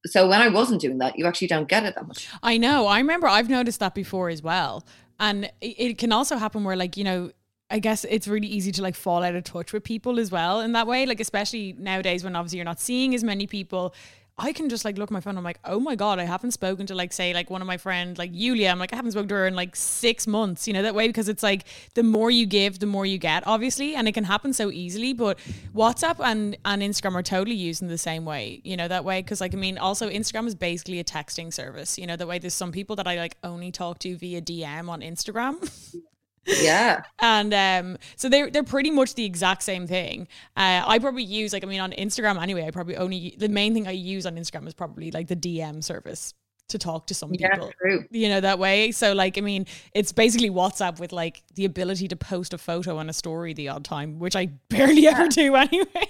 So 0.05 0.27
when 0.27 0.41
I 0.41 0.49
wasn't 0.49 0.81
doing 0.81 0.99
that, 0.99 1.17
you 1.17 1.25
actually 1.25 1.47
don't 1.47 1.67
get 1.67 1.83
it 1.83 1.95
that 1.95 2.07
much. 2.07 2.27
I 2.43 2.57
know. 2.57 2.85
I 2.85 2.99
remember 2.99 3.27
I've 3.27 3.49
noticed 3.49 3.79
that 3.79 3.95
before 3.95 4.29
as 4.29 4.43
well. 4.43 4.85
And 5.19 5.45
it, 5.61 5.75
it 5.77 5.97
can 5.97 6.11
also 6.11 6.37
happen 6.37 6.63
where 6.63 6.75
like, 6.75 6.95
you 6.95 7.03
know, 7.03 7.31
I 7.69 7.79
guess 7.79 8.05
it's 8.05 8.27
really 8.27 8.47
easy 8.47 8.71
to 8.73 8.81
like 8.81 8.95
fall 8.95 9.23
out 9.23 9.35
of 9.35 9.43
touch 9.43 9.73
with 9.73 9.83
people 9.83 10.19
as 10.19 10.31
well 10.31 10.61
in 10.61 10.73
that 10.73 10.85
way. 10.85 11.05
Like 11.05 11.19
especially 11.19 11.73
nowadays 11.77 12.23
when 12.23 12.35
obviously 12.35 12.57
you're 12.57 12.65
not 12.65 12.79
seeing 12.79 13.15
as 13.15 13.23
many 13.23 13.47
people. 13.47 13.93
I 14.37 14.51
can 14.51 14.67
just 14.67 14.83
like 14.83 14.97
look 14.97 15.09
at 15.09 15.13
my 15.13 15.21
phone. 15.21 15.37
I'm 15.37 15.45
like, 15.45 15.59
oh 15.63 15.79
my 15.79 15.95
god, 15.95 16.19
I 16.19 16.25
haven't 16.25 16.51
spoken 16.51 16.85
to 16.87 16.95
like 16.95 17.13
say 17.13 17.33
like 17.33 17.49
one 17.49 17.61
of 17.61 17.67
my 17.67 17.77
friends 17.77 18.19
like 18.19 18.31
Yulia. 18.33 18.69
I'm 18.69 18.77
like, 18.79 18.91
I 18.91 18.97
haven't 18.97 19.13
spoken 19.13 19.29
to 19.29 19.35
her 19.35 19.47
in 19.47 19.55
like 19.55 19.77
six 19.77 20.27
months. 20.27 20.67
You 20.67 20.73
know 20.73 20.81
that 20.81 20.93
way 20.93 21.07
because 21.07 21.29
it's 21.29 21.41
like 21.41 21.63
the 21.93 22.03
more 22.03 22.29
you 22.29 22.45
give, 22.45 22.79
the 22.79 22.85
more 22.85 23.05
you 23.05 23.17
get, 23.17 23.47
obviously, 23.47 23.95
and 23.95 24.09
it 24.09 24.11
can 24.11 24.25
happen 24.25 24.51
so 24.51 24.69
easily. 24.71 25.13
But 25.13 25.39
WhatsApp 25.73 26.19
and 26.19 26.57
and 26.65 26.81
Instagram 26.81 27.15
are 27.15 27.23
totally 27.23 27.55
used 27.55 27.81
in 27.81 27.87
the 27.87 27.97
same 27.97 28.25
way. 28.25 28.61
You 28.65 28.75
know 28.75 28.89
that 28.89 29.05
way 29.05 29.21
because 29.21 29.39
like 29.39 29.53
I 29.53 29.57
mean, 29.57 29.77
also 29.77 30.09
Instagram 30.09 30.47
is 30.47 30.55
basically 30.55 30.99
a 30.99 31.03
texting 31.05 31.51
service. 31.53 31.97
You 31.97 32.05
know 32.05 32.17
that 32.17 32.27
way. 32.27 32.37
There's 32.37 32.53
some 32.53 32.73
people 32.73 32.97
that 32.97 33.07
I 33.07 33.15
like 33.15 33.37
only 33.43 33.71
talk 33.71 33.99
to 33.99 34.17
via 34.17 34.41
DM 34.41 34.89
on 34.89 34.99
Instagram. 34.99 35.55
Yeah. 36.45 37.03
and 37.19 37.53
um, 37.53 37.97
so 38.15 38.29
they're 38.29 38.49
they're 38.49 38.63
pretty 38.63 38.91
much 38.91 39.15
the 39.15 39.25
exact 39.25 39.63
same 39.63 39.87
thing. 39.87 40.27
Uh, 40.55 40.83
I 40.85 40.99
probably 40.99 41.23
use 41.23 41.53
like 41.53 41.63
I 41.63 41.67
mean 41.67 41.81
on 41.81 41.91
Instagram 41.91 42.41
anyway. 42.41 42.65
I 42.65 42.71
probably 42.71 42.97
only 42.97 43.35
the 43.37 43.49
main 43.49 43.73
thing 43.73 43.87
I 43.87 43.91
use 43.91 44.25
on 44.25 44.35
Instagram 44.35 44.67
is 44.67 44.73
probably 44.73 45.11
like 45.11 45.27
the 45.27 45.35
DM 45.35 45.83
service 45.83 46.33
to 46.69 46.79
talk 46.79 47.07
to 47.07 47.13
some 47.13 47.31
Yeah, 47.33 47.53
people. 47.53 47.71
true. 47.79 48.05
You 48.09 48.29
know 48.29 48.41
that 48.41 48.59
way. 48.59 48.91
So 48.91 49.13
like 49.13 49.37
I 49.37 49.41
mean, 49.41 49.65
it's 49.93 50.11
basically 50.11 50.49
WhatsApp 50.49 50.99
with 50.99 51.11
like 51.11 51.43
the 51.55 51.65
ability 51.65 52.07
to 52.09 52.15
post 52.15 52.53
a 52.53 52.57
photo 52.57 52.99
and 52.99 53.09
a 53.09 53.13
story 53.13 53.53
the 53.53 53.69
odd 53.69 53.85
time, 53.85 54.19
which 54.19 54.35
I 54.35 54.47
barely 54.69 55.07
ever 55.07 55.27
do 55.27 55.55
anyway. 55.55 56.09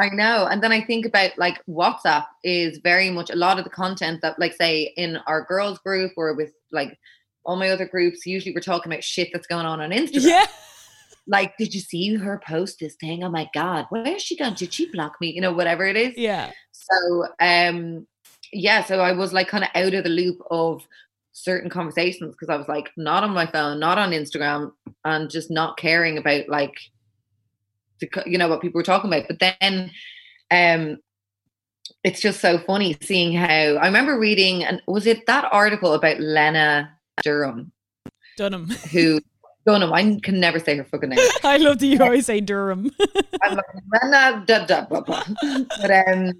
I 0.00 0.10
know. 0.10 0.46
And 0.46 0.62
then 0.62 0.70
I 0.70 0.80
think 0.84 1.06
about 1.06 1.36
like 1.38 1.60
WhatsApp 1.68 2.26
is 2.44 2.78
very 2.78 3.10
much 3.10 3.30
a 3.30 3.36
lot 3.36 3.58
of 3.58 3.64
the 3.64 3.70
content 3.70 4.22
that, 4.22 4.38
like, 4.38 4.52
say, 4.54 4.92
in 4.96 5.16
our 5.26 5.42
girls 5.42 5.80
group 5.80 6.12
or 6.16 6.34
with 6.34 6.52
like 6.70 6.96
all 7.44 7.56
my 7.56 7.70
other 7.70 7.86
groups, 7.86 8.26
usually 8.26 8.54
we're 8.54 8.60
talking 8.60 8.92
about 8.92 9.04
shit 9.04 9.30
that's 9.32 9.46
going 9.46 9.66
on 9.66 9.80
on 9.80 9.90
Instagram. 9.90 10.26
yeah. 10.26 10.46
Like, 11.30 11.58
did 11.58 11.74
you 11.74 11.80
see 11.80 12.14
her 12.14 12.40
post 12.42 12.80
this 12.80 12.94
thing? 12.94 13.22
Oh 13.22 13.28
my 13.28 13.50
God, 13.52 13.84
where 13.90 14.06
is 14.06 14.22
she 14.22 14.34
going? 14.34 14.54
Did 14.54 14.72
she 14.72 14.90
block 14.90 15.16
me? 15.20 15.30
You 15.30 15.42
know, 15.42 15.52
whatever 15.52 15.84
it 15.84 15.94
is. 15.94 16.16
Yeah. 16.16 16.52
So, 16.72 17.26
um, 17.38 18.06
yeah, 18.50 18.82
so 18.82 19.00
I 19.00 19.12
was 19.12 19.34
like 19.34 19.46
kind 19.46 19.62
of 19.62 19.68
out 19.74 19.92
of 19.92 20.04
the 20.04 20.10
loop 20.10 20.38
of 20.50 20.86
certain 21.32 21.70
conversations 21.70 22.34
because 22.34 22.48
I 22.48 22.56
was 22.56 22.66
like 22.66 22.90
not 22.96 23.24
on 23.24 23.30
my 23.30 23.46
phone, 23.46 23.78
not 23.78 23.98
on 23.98 24.12
Instagram, 24.12 24.72
and 25.04 25.30
just 25.30 25.50
not 25.50 25.76
caring 25.76 26.18
about 26.18 26.48
like 26.48 26.74
the 28.00 28.08
you 28.26 28.38
know 28.38 28.48
what 28.48 28.62
people 28.62 28.78
were 28.78 28.82
talking 28.82 29.12
about. 29.12 29.28
But 29.28 29.54
then, 29.60 29.90
um, 30.50 30.98
it's 32.04 32.20
just 32.20 32.40
so 32.40 32.58
funny 32.58 32.96
seeing 33.00 33.34
how 33.34 33.46
I 33.46 33.86
remember 33.86 34.18
reading 34.18 34.64
and 34.64 34.82
was 34.86 35.06
it 35.06 35.26
that 35.26 35.48
article 35.52 35.94
about 35.94 36.20
Lena 36.20 36.97
Durham 37.22 37.72
Dunham. 38.36 38.68
who. 38.92 39.20
Dunham, 39.66 39.92
I 39.92 40.18
can 40.22 40.40
never 40.40 40.58
say 40.58 40.78
her 40.78 40.84
fucking 40.84 41.10
name. 41.10 41.18
I 41.44 41.58
love 41.58 41.78
that 41.80 41.86
you 41.86 42.02
always 42.02 42.24
say 42.24 42.40
Durham. 42.40 42.90
I'm 43.42 43.56
like, 43.56 43.64
Lena 44.02 44.42
da, 44.46 44.64
da, 44.64 44.86
blah, 44.86 45.02
blah. 45.02 45.22
But 45.82 46.08
um, 46.08 46.32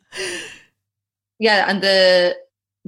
yeah, 1.38 1.66
and 1.68 1.82
the 1.82 2.36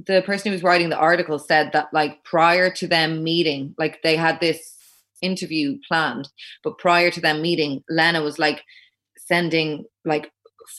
the 0.07 0.23
person 0.25 0.49
who 0.49 0.53
was 0.53 0.63
writing 0.63 0.89
the 0.89 0.97
article 0.97 1.37
said 1.37 1.71
that 1.73 1.93
like 1.93 2.23
prior 2.23 2.71
to 2.71 2.87
them 2.87 3.23
meeting, 3.23 3.75
like 3.77 4.01
they 4.01 4.15
had 4.15 4.39
this 4.39 4.77
interview 5.21 5.77
planned, 5.87 6.29
but 6.63 6.79
prior 6.79 7.11
to 7.11 7.21
them 7.21 7.41
meeting, 7.41 7.83
Lena 7.87 8.23
was 8.23 8.39
like 8.39 8.63
sending 9.17 9.85
like 10.05 10.31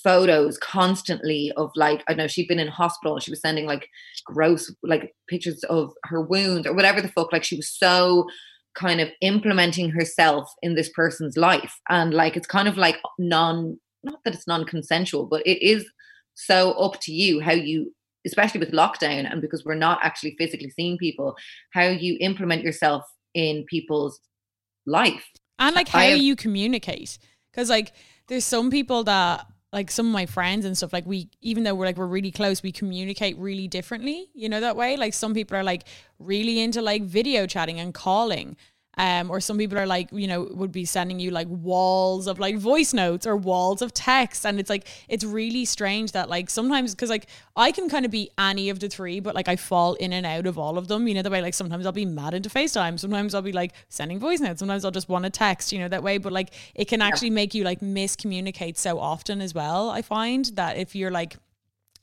photos 0.02 0.58
constantly 0.58 1.52
of 1.56 1.70
like 1.76 2.02
I 2.08 2.14
know 2.14 2.26
she'd 2.26 2.48
been 2.48 2.58
in 2.58 2.68
hospital 2.68 3.14
and 3.14 3.22
she 3.22 3.30
was 3.30 3.40
sending 3.40 3.66
like 3.66 3.88
gross 4.24 4.72
like 4.82 5.14
pictures 5.28 5.62
of 5.64 5.92
her 6.04 6.20
wound 6.20 6.66
or 6.66 6.74
whatever 6.74 7.00
the 7.00 7.08
fuck 7.08 7.32
like 7.32 7.44
she 7.44 7.56
was 7.56 7.68
so 7.68 8.26
kind 8.74 9.00
of 9.00 9.10
implementing 9.20 9.90
herself 9.90 10.50
in 10.62 10.74
this 10.74 10.88
person's 10.90 11.36
life. 11.36 11.78
And 11.88 12.14
like 12.14 12.36
it's 12.36 12.46
kind 12.46 12.68
of 12.68 12.76
like 12.76 12.96
non 13.18 13.78
not 14.04 14.18
that 14.24 14.34
it's 14.34 14.48
non-consensual 14.48 15.26
but 15.26 15.46
it 15.46 15.64
is 15.64 15.86
so 16.34 16.72
up 16.72 16.98
to 17.00 17.12
you 17.12 17.38
how 17.40 17.52
you 17.52 17.94
especially 18.26 18.58
with 18.58 18.72
lockdown 18.72 19.30
and 19.30 19.40
because 19.40 19.64
we're 19.64 19.74
not 19.74 19.98
actually 20.02 20.34
physically 20.38 20.70
seeing 20.70 20.96
people 20.98 21.36
how 21.70 21.84
you 21.84 22.16
implement 22.20 22.62
yourself 22.62 23.04
in 23.34 23.64
people's 23.68 24.20
life. 24.86 25.24
And 25.58 25.74
like 25.74 25.88
how 25.88 26.00
have- 26.00 26.18
you 26.18 26.36
communicate. 26.36 27.18
Because 27.50 27.68
like 27.68 27.92
there's 28.28 28.44
some 28.44 28.70
people 28.70 29.04
that 29.04 29.46
like 29.72 29.90
some 29.90 30.06
of 30.06 30.12
my 30.12 30.26
friends 30.26 30.64
and 30.64 30.76
stuff 30.76 30.92
like 30.92 31.06
we 31.06 31.28
even 31.40 31.62
though 31.62 31.74
we're 31.74 31.86
like 31.86 31.96
we're 31.96 32.06
really 32.06 32.30
close 32.30 32.62
we 32.62 32.70
communicate 32.70 33.36
really 33.38 33.66
differently 33.68 34.28
you 34.34 34.48
know 34.48 34.60
that 34.60 34.76
way. 34.76 34.96
Like 34.96 35.14
some 35.14 35.34
people 35.34 35.56
are 35.56 35.64
like 35.64 35.84
really 36.18 36.60
into 36.60 36.82
like 36.82 37.02
video 37.02 37.46
chatting 37.46 37.80
and 37.80 37.92
calling 37.94 38.56
um 38.98 39.30
or 39.30 39.40
some 39.40 39.56
people 39.56 39.78
are 39.78 39.86
like 39.86 40.08
you 40.12 40.26
know 40.26 40.42
would 40.42 40.70
be 40.70 40.84
sending 40.84 41.18
you 41.18 41.30
like 41.30 41.48
walls 41.48 42.26
of 42.26 42.38
like 42.38 42.56
voice 42.58 42.92
notes 42.92 43.26
or 43.26 43.36
walls 43.36 43.80
of 43.82 43.94
text. 43.94 44.44
And 44.44 44.60
it's 44.60 44.68
like 44.70 44.86
it's 45.08 45.24
really 45.24 45.64
strange 45.64 46.12
that 46.12 46.28
like 46.28 46.50
sometimes 46.50 46.94
because 46.94 47.10
like 47.10 47.26
I 47.56 47.72
can 47.72 47.88
kind 47.88 48.04
of 48.04 48.10
be 48.10 48.30
any 48.38 48.68
of 48.68 48.80
the 48.80 48.88
three 48.88 49.20
but 49.20 49.34
like 49.34 49.48
I 49.48 49.56
fall 49.56 49.94
in 49.94 50.12
and 50.12 50.26
out 50.26 50.46
of 50.46 50.58
all 50.58 50.76
of 50.76 50.88
them. 50.88 51.08
You 51.08 51.14
know 51.14 51.22
the 51.22 51.30
way 51.30 51.40
like 51.40 51.54
sometimes 51.54 51.86
I'll 51.86 51.92
be 51.92 52.06
mad 52.06 52.34
into 52.34 52.48
FaceTime. 52.48 52.98
Sometimes 52.98 53.34
I'll 53.34 53.42
be 53.42 53.52
like 53.52 53.72
sending 53.88 54.18
voice 54.18 54.40
notes. 54.40 54.58
Sometimes 54.58 54.84
I'll 54.84 54.90
just 54.90 55.08
want 55.08 55.24
to 55.24 55.30
text 55.30 55.72
you 55.72 55.78
know 55.78 55.88
that 55.88 56.02
way. 56.02 56.18
But 56.18 56.32
like 56.32 56.52
it 56.74 56.86
can 56.86 57.00
actually 57.00 57.30
make 57.30 57.54
you 57.54 57.64
like 57.64 57.80
miscommunicate 57.80 58.76
so 58.76 58.98
often 58.98 59.40
as 59.40 59.54
well 59.54 59.90
I 59.90 60.02
find 60.02 60.44
that 60.56 60.76
if 60.76 60.94
you're 60.94 61.10
like 61.10 61.36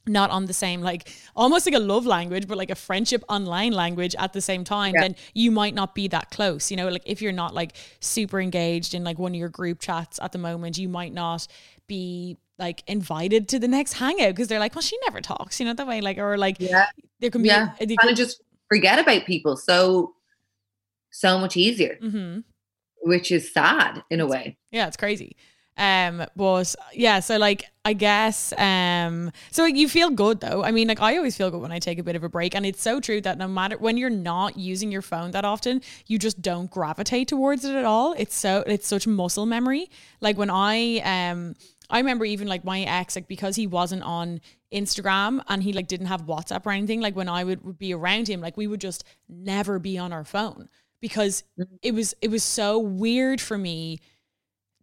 not 0.10 0.30
on 0.32 0.46
the 0.46 0.54
same 0.54 0.82
like 0.82 1.10
almost 1.36 1.66
like 1.66 1.76
a 1.76 1.80
love 1.80 2.06
language 2.06 2.48
but 2.48 2.58
like 2.58 2.70
a 2.70 2.76
friendship 2.76 3.24
online 3.30 3.72
language 3.72 4.16
at 4.18 4.34
the 4.34 4.42
same 4.42 4.64
time 4.64 4.94
Yeah. 4.96 5.02
then 5.02 5.16
you 5.34 5.52
might 5.52 5.74
not 5.76 5.96
be 5.96 6.08
that 6.10 6.32
close 6.32 6.72
you 6.72 6.78
know 6.78 6.90
like 6.90 7.04
if 7.06 7.22
you're 7.22 7.32
not 7.32 7.54
like 7.54 7.76
super 8.00 8.40
engaged 8.42 8.94
in 8.94 9.04
like 9.04 9.20
one 9.20 9.32
of 9.34 9.40
your 9.40 9.50
group 9.50 9.80
chats 9.80 10.20
at 10.22 10.32
the 10.32 10.38
moment 10.40 10.78
you 10.78 10.90
might 10.90 11.14
not 11.14 11.48
be 11.88 12.38
like 12.58 12.84
invited 12.88 13.48
to 13.50 13.60
the 13.60 13.68
next 13.68 13.94
hangout 13.94 14.30
because 14.30 14.48
they're 14.48 14.60
like 14.60 14.76
well 14.76 14.82
she 14.82 14.98
never 15.06 15.22
talks 15.22 15.60
you 15.60 15.66
know 15.66 15.74
that 15.74 15.88
way 15.88 16.02
like 16.02 16.18
or 16.18 16.38
like 16.38 16.58
yeah 16.60 16.88
there 17.20 17.30
can 17.30 17.42
be 17.42 17.48
yeah 17.48 17.74
kind 17.80 18.10
of 18.10 18.16
just 18.18 18.42
forget 18.68 19.00
about 19.00 19.26
people 19.26 19.56
so 19.56 20.14
so 21.12 21.40
much 21.40 21.56
easier 21.58 21.98
mm-hmm. 22.02 22.40
which 23.02 23.32
is 23.32 23.54
sad 23.54 24.04
in 24.10 24.20
a 24.20 24.28
way 24.28 24.58
Yeah, 24.72 24.88
it's 24.88 24.98
crazy. 24.98 25.36
Um, 25.80 26.26
but 26.36 26.76
yeah, 26.94 27.22
so 27.22 27.38
like 27.38 27.66
I 27.86 27.94
guess 27.94 28.54
um 28.58 29.32
so 29.50 29.66
you 29.66 29.88
feel 29.88 30.10
good 30.10 30.42
though. 30.42 30.64
I 30.64 30.72
mean, 30.72 30.88
like 30.90 31.02
I 31.02 31.16
always 31.18 31.38
feel 31.38 31.50
good 31.50 31.62
when 31.62 31.72
I 31.72 31.80
take 31.80 32.00
a 32.00 32.04
bit 32.04 32.16
of 32.18 32.24
a 32.24 32.30
break. 32.30 32.54
And 32.54 32.66
it's 32.66 32.82
so 32.82 33.00
true 33.00 33.22
that 33.22 33.38
no 33.38 33.48
matter 33.48 33.78
when 33.78 33.98
you're 33.98 34.10
not 34.10 34.58
using 34.58 34.92
your 34.92 35.02
phone 35.02 35.32
that 35.32 35.46
often, 35.46 35.82
you 36.08 36.20
just 36.20 36.42
don't 36.42 36.70
gravitate 36.70 37.30
towards 37.30 37.64
it 37.66 37.76
at 37.76 37.86
all. 37.86 38.14
It's 38.18 38.36
so 38.36 38.64
it's 38.68 38.88
such 38.88 39.08
muscle 39.08 39.46
memory. 39.46 39.90
Like 40.22 40.38
when 40.38 40.50
I 40.50 40.98
um 41.00 41.56
I 41.90 42.00
remember 42.00 42.26
even 42.26 42.48
like 42.48 42.64
my 42.66 42.82
ex, 42.82 43.16
like 43.16 43.28
because 43.28 43.56
he 43.56 43.66
wasn't 43.66 44.04
on 44.04 44.42
Instagram 44.74 45.42
and 45.48 45.64
he 45.64 45.74
like 45.74 45.88
didn't 45.88 46.08
have 46.08 46.26
WhatsApp 46.26 46.66
or 46.66 46.72
anything, 46.72 47.02
like 47.02 47.16
when 47.16 47.30
I 47.30 47.44
would, 47.44 47.64
would 47.64 47.80
be 47.80 47.94
around 47.94 48.28
him, 48.28 48.42
like 48.42 48.58
we 48.58 48.68
would 48.68 48.82
just 48.82 49.04
never 49.28 49.80
be 49.80 49.98
on 49.98 50.14
our 50.14 50.24
phone 50.26 50.70
because 51.02 51.44
it 51.82 51.94
was 51.94 52.14
it 52.22 52.30
was 52.30 52.44
so 52.44 52.78
weird 52.78 53.42
for 53.42 53.58
me 53.58 54.00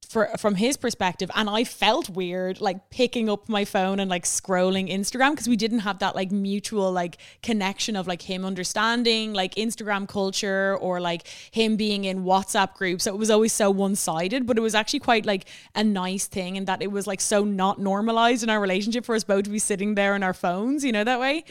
for 0.08 0.28
from 0.38 0.54
his 0.54 0.76
perspective 0.76 1.30
and 1.34 1.50
I 1.50 1.64
felt 1.64 2.08
weird 2.08 2.60
like 2.60 2.90
picking 2.90 3.28
up 3.28 3.48
my 3.48 3.64
phone 3.64 3.98
and 3.98 4.08
like 4.08 4.24
scrolling 4.24 4.90
Instagram 4.90 5.30
because 5.30 5.48
we 5.48 5.56
didn't 5.56 5.80
have 5.80 5.98
that 5.98 6.14
like 6.14 6.30
mutual 6.30 6.92
like 6.92 7.18
connection 7.42 7.96
of 7.96 8.06
like 8.06 8.22
him 8.22 8.44
understanding 8.44 9.32
like 9.32 9.54
Instagram 9.56 10.08
culture 10.08 10.76
or 10.80 11.00
like 11.00 11.26
him 11.50 11.76
being 11.76 12.04
in 12.04 12.24
WhatsApp 12.24 12.74
groups. 12.74 13.04
So 13.04 13.14
it 13.14 13.18
was 13.18 13.30
always 13.30 13.52
so 13.52 13.70
one-sided 13.70 14.46
but 14.46 14.56
it 14.56 14.60
was 14.60 14.74
actually 14.74 15.00
quite 15.00 15.26
like 15.26 15.46
a 15.74 15.82
nice 15.82 16.26
thing 16.26 16.56
and 16.56 16.66
that 16.66 16.82
it 16.82 16.92
was 16.92 17.06
like 17.06 17.20
so 17.20 17.44
not 17.44 17.80
normalized 17.80 18.42
in 18.42 18.50
our 18.50 18.60
relationship 18.60 19.04
for 19.04 19.14
us 19.14 19.24
both 19.24 19.44
to 19.44 19.50
be 19.50 19.58
sitting 19.58 19.96
there 19.96 20.14
on 20.14 20.22
our 20.22 20.34
phones 20.34 20.84
you 20.84 20.92
know 20.92 21.04
that 21.04 21.20
way? 21.20 21.44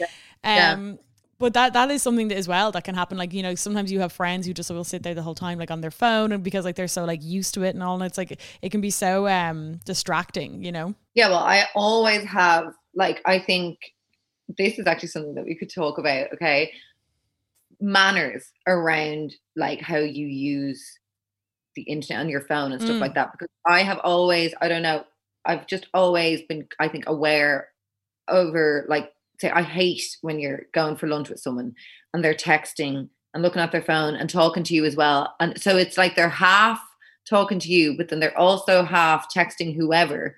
Yeah. 0.44 0.72
um 0.72 0.98
but 1.38 1.54
that 1.54 1.72
that 1.74 1.90
is 1.90 2.02
something 2.02 2.28
that 2.28 2.36
as 2.36 2.48
well 2.48 2.72
that 2.72 2.84
can 2.84 2.94
happen. 2.94 3.18
Like 3.18 3.32
you 3.32 3.42
know, 3.42 3.54
sometimes 3.54 3.92
you 3.92 4.00
have 4.00 4.12
friends 4.12 4.46
who 4.46 4.54
just 4.54 4.70
will 4.70 4.84
sit 4.84 5.02
there 5.02 5.14
the 5.14 5.22
whole 5.22 5.34
time, 5.34 5.58
like 5.58 5.70
on 5.70 5.80
their 5.80 5.90
phone, 5.90 6.32
and 6.32 6.42
because 6.42 6.64
like 6.64 6.76
they're 6.76 6.88
so 6.88 7.04
like 7.04 7.22
used 7.22 7.54
to 7.54 7.62
it 7.62 7.74
and 7.74 7.82
all, 7.82 7.94
and 7.94 8.04
it's 8.04 8.18
like 8.18 8.38
it 8.62 8.70
can 8.70 8.80
be 8.80 8.90
so 8.90 9.28
um 9.28 9.80
distracting. 9.84 10.62
You 10.64 10.72
know. 10.72 10.94
Yeah, 11.14 11.28
well, 11.28 11.38
I 11.38 11.64
always 11.74 12.24
have 12.24 12.72
like 12.94 13.20
I 13.24 13.38
think 13.38 13.78
this 14.56 14.78
is 14.78 14.86
actually 14.86 15.08
something 15.08 15.34
that 15.34 15.44
we 15.44 15.56
could 15.56 15.72
talk 15.72 15.98
about, 15.98 16.32
okay? 16.34 16.72
Manners 17.80 18.52
around 18.66 19.34
like 19.54 19.80
how 19.80 19.98
you 19.98 20.26
use 20.26 20.98
the 21.74 21.82
internet 21.82 22.20
on 22.20 22.30
your 22.30 22.40
phone 22.40 22.72
and 22.72 22.80
stuff 22.80 22.96
Mm. 22.96 23.00
like 23.00 23.14
that 23.14 23.32
because 23.32 23.48
I 23.66 23.82
have 23.82 23.98
always 24.02 24.54
I 24.60 24.68
don't 24.68 24.82
know, 24.82 25.04
I've 25.44 25.66
just 25.66 25.86
always 25.92 26.40
been 26.42 26.66
I 26.78 26.88
think 26.88 27.04
aware 27.06 27.68
over 28.28 28.86
like 28.88 29.12
say 29.40 29.50
I 29.50 29.62
hate 29.62 30.16
when 30.22 30.38
you're 30.38 30.66
going 30.72 30.96
for 30.96 31.06
lunch 31.06 31.28
with 31.28 31.40
someone 31.40 31.74
and 32.12 32.24
they're 32.24 32.34
texting 32.34 33.08
and 33.34 33.42
looking 33.42 33.62
at 33.62 33.72
their 33.72 33.82
phone 33.82 34.14
and 34.14 34.30
talking 34.30 34.62
to 34.64 34.74
you 34.74 34.84
as 34.84 34.96
well. 34.96 35.34
And 35.40 35.60
so 35.60 35.76
it's 35.76 35.98
like 35.98 36.16
they're 36.16 36.28
half 36.28 36.80
talking 37.28 37.58
to 37.58 37.68
you, 37.68 37.96
but 37.96 38.08
then 38.08 38.20
they're 38.20 38.38
also 38.38 38.82
half 38.82 39.32
texting 39.32 39.74
whoever 39.74 40.36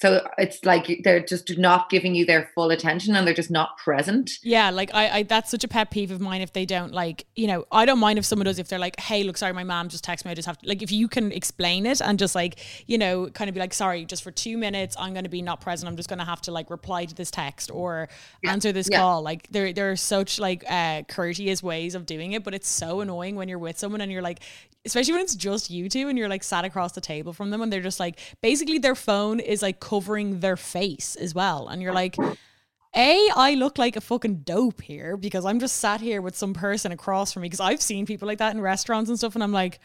So 0.00 0.26
it's 0.38 0.64
like 0.64 1.02
they're 1.04 1.20
just 1.20 1.58
not 1.58 1.90
giving 1.90 2.14
you 2.14 2.24
their 2.24 2.50
full 2.54 2.70
attention 2.70 3.14
and 3.14 3.26
they're 3.26 3.34
just 3.34 3.50
not 3.50 3.76
present. 3.76 4.30
Yeah, 4.42 4.70
like 4.70 4.90
I, 4.94 5.18
I 5.18 5.22
that's 5.24 5.50
such 5.50 5.62
a 5.62 5.68
pet 5.68 5.90
peeve 5.90 6.10
of 6.10 6.20
mine 6.20 6.40
if 6.40 6.54
they 6.54 6.64
don't 6.64 6.92
like, 6.92 7.26
you 7.36 7.46
know, 7.46 7.66
I 7.70 7.84
don't 7.84 7.98
mind 7.98 8.18
if 8.18 8.24
someone 8.24 8.46
does 8.46 8.58
if 8.58 8.68
they're 8.68 8.78
like, 8.78 8.98
hey, 8.98 9.24
look, 9.24 9.36
sorry, 9.36 9.52
my 9.52 9.64
mom 9.64 9.90
just 9.90 10.02
texted 10.02 10.24
me. 10.24 10.30
I 10.30 10.34
just 10.34 10.46
have 10.46 10.56
to 10.58 10.66
like 10.66 10.80
if 10.80 10.90
you 10.90 11.06
can 11.06 11.30
explain 11.32 11.84
it 11.84 12.00
and 12.00 12.18
just 12.18 12.34
like, 12.34 12.58
you 12.86 12.96
know, 12.96 13.28
kind 13.28 13.50
of 13.50 13.54
be 13.54 13.60
like, 13.60 13.74
sorry, 13.74 14.06
just 14.06 14.22
for 14.22 14.30
two 14.30 14.56
minutes, 14.56 14.96
I'm 14.98 15.12
gonna 15.12 15.28
be 15.28 15.42
not 15.42 15.60
present. 15.60 15.86
I'm 15.86 15.96
just 15.96 16.08
gonna 16.08 16.24
have 16.24 16.40
to 16.42 16.50
like 16.50 16.70
reply 16.70 17.04
to 17.04 17.14
this 17.14 17.30
text 17.30 17.70
or 17.70 18.08
yeah. 18.42 18.52
answer 18.52 18.72
this 18.72 18.88
yeah. 18.90 19.00
call. 19.00 19.20
Like 19.20 19.48
there 19.50 19.74
there 19.74 19.90
are 19.90 19.96
such 19.96 20.38
like 20.38 20.64
uh 20.66 21.02
courteous 21.08 21.62
ways 21.62 21.94
of 21.94 22.06
doing 22.06 22.32
it, 22.32 22.42
but 22.42 22.54
it's 22.54 22.68
so 22.68 23.00
annoying 23.00 23.36
when 23.36 23.50
you're 23.50 23.58
with 23.58 23.78
someone 23.78 24.00
and 24.00 24.10
you're 24.10 24.22
like, 24.22 24.40
especially 24.84 25.12
when 25.12 25.22
it's 25.22 25.34
just 25.34 25.70
you 25.70 25.88
two 25.88 26.08
and 26.08 26.18
you're 26.18 26.28
like 26.28 26.42
sat 26.42 26.64
across 26.64 26.92
the 26.92 27.00
table 27.00 27.32
from 27.32 27.50
them 27.50 27.60
and 27.60 27.72
they're 27.72 27.80
just 27.80 28.00
like 28.00 28.18
basically 28.40 28.78
their 28.78 28.94
phone 28.94 29.40
is 29.40 29.62
like 29.62 29.80
covering 29.80 30.40
their 30.40 30.56
face 30.56 31.16
as 31.16 31.34
well 31.34 31.68
and 31.68 31.82
you're 31.82 31.92
like 31.92 32.16
a 32.96 33.30
i 33.36 33.54
look 33.54 33.78
like 33.78 33.96
a 33.96 34.00
fucking 34.00 34.36
dope 34.36 34.80
here 34.80 35.16
because 35.16 35.44
i'm 35.44 35.60
just 35.60 35.76
sat 35.76 36.00
here 36.00 36.22
with 36.22 36.36
some 36.36 36.54
person 36.54 36.92
across 36.92 37.32
from 37.32 37.42
me 37.42 37.46
because 37.46 37.60
i've 37.60 37.82
seen 37.82 38.06
people 38.06 38.26
like 38.26 38.38
that 38.38 38.54
in 38.54 38.60
restaurants 38.60 39.08
and 39.08 39.18
stuff 39.18 39.34
and 39.34 39.44
i'm 39.44 39.52
like 39.52 39.80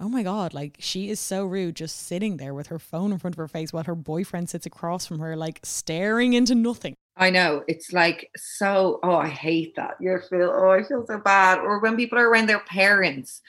oh 0.00 0.08
my 0.08 0.22
god 0.22 0.54
like 0.54 0.76
she 0.78 1.10
is 1.10 1.20
so 1.20 1.44
rude 1.44 1.76
just 1.76 2.06
sitting 2.06 2.36
there 2.36 2.54
with 2.54 2.68
her 2.68 2.78
phone 2.78 3.12
in 3.12 3.18
front 3.18 3.34
of 3.34 3.38
her 3.38 3.48
face 3.48 3.72
while 3.72 3.84
her 3.84 3.94
boyfriend 3.94 4.48
sits 4.48 4.66
across 4.66 5.06
from 5.06 5.18
her 5.18 5.36
like 5.36 5.60
staring 5.62 6.32
into 6.32 6.54
nothing 6.54 6.94
I 7.20 7.30
know 7.30 7.64
it's 7.66 7.92
like 7.92 8.30
so. 8.36 9.00
Oh, 9.02 9.16
I 9.16 9.26
hate 9.26 9.74
that. 9.74 9.96
You 9.98 10.20
feel. 10.30 10.52
Oh, 10.54 10.70
I 10.70 10.84
feel 10.84 11.04
so 11.04 11.18
bad. 11.18 11.58
Or 11.58 11.80
when 11.80 11.96
people 11.96 12.16
are 12.16 12.28
around 12.28 12.48
their 12.48 12.60
parents, 12.60 13.42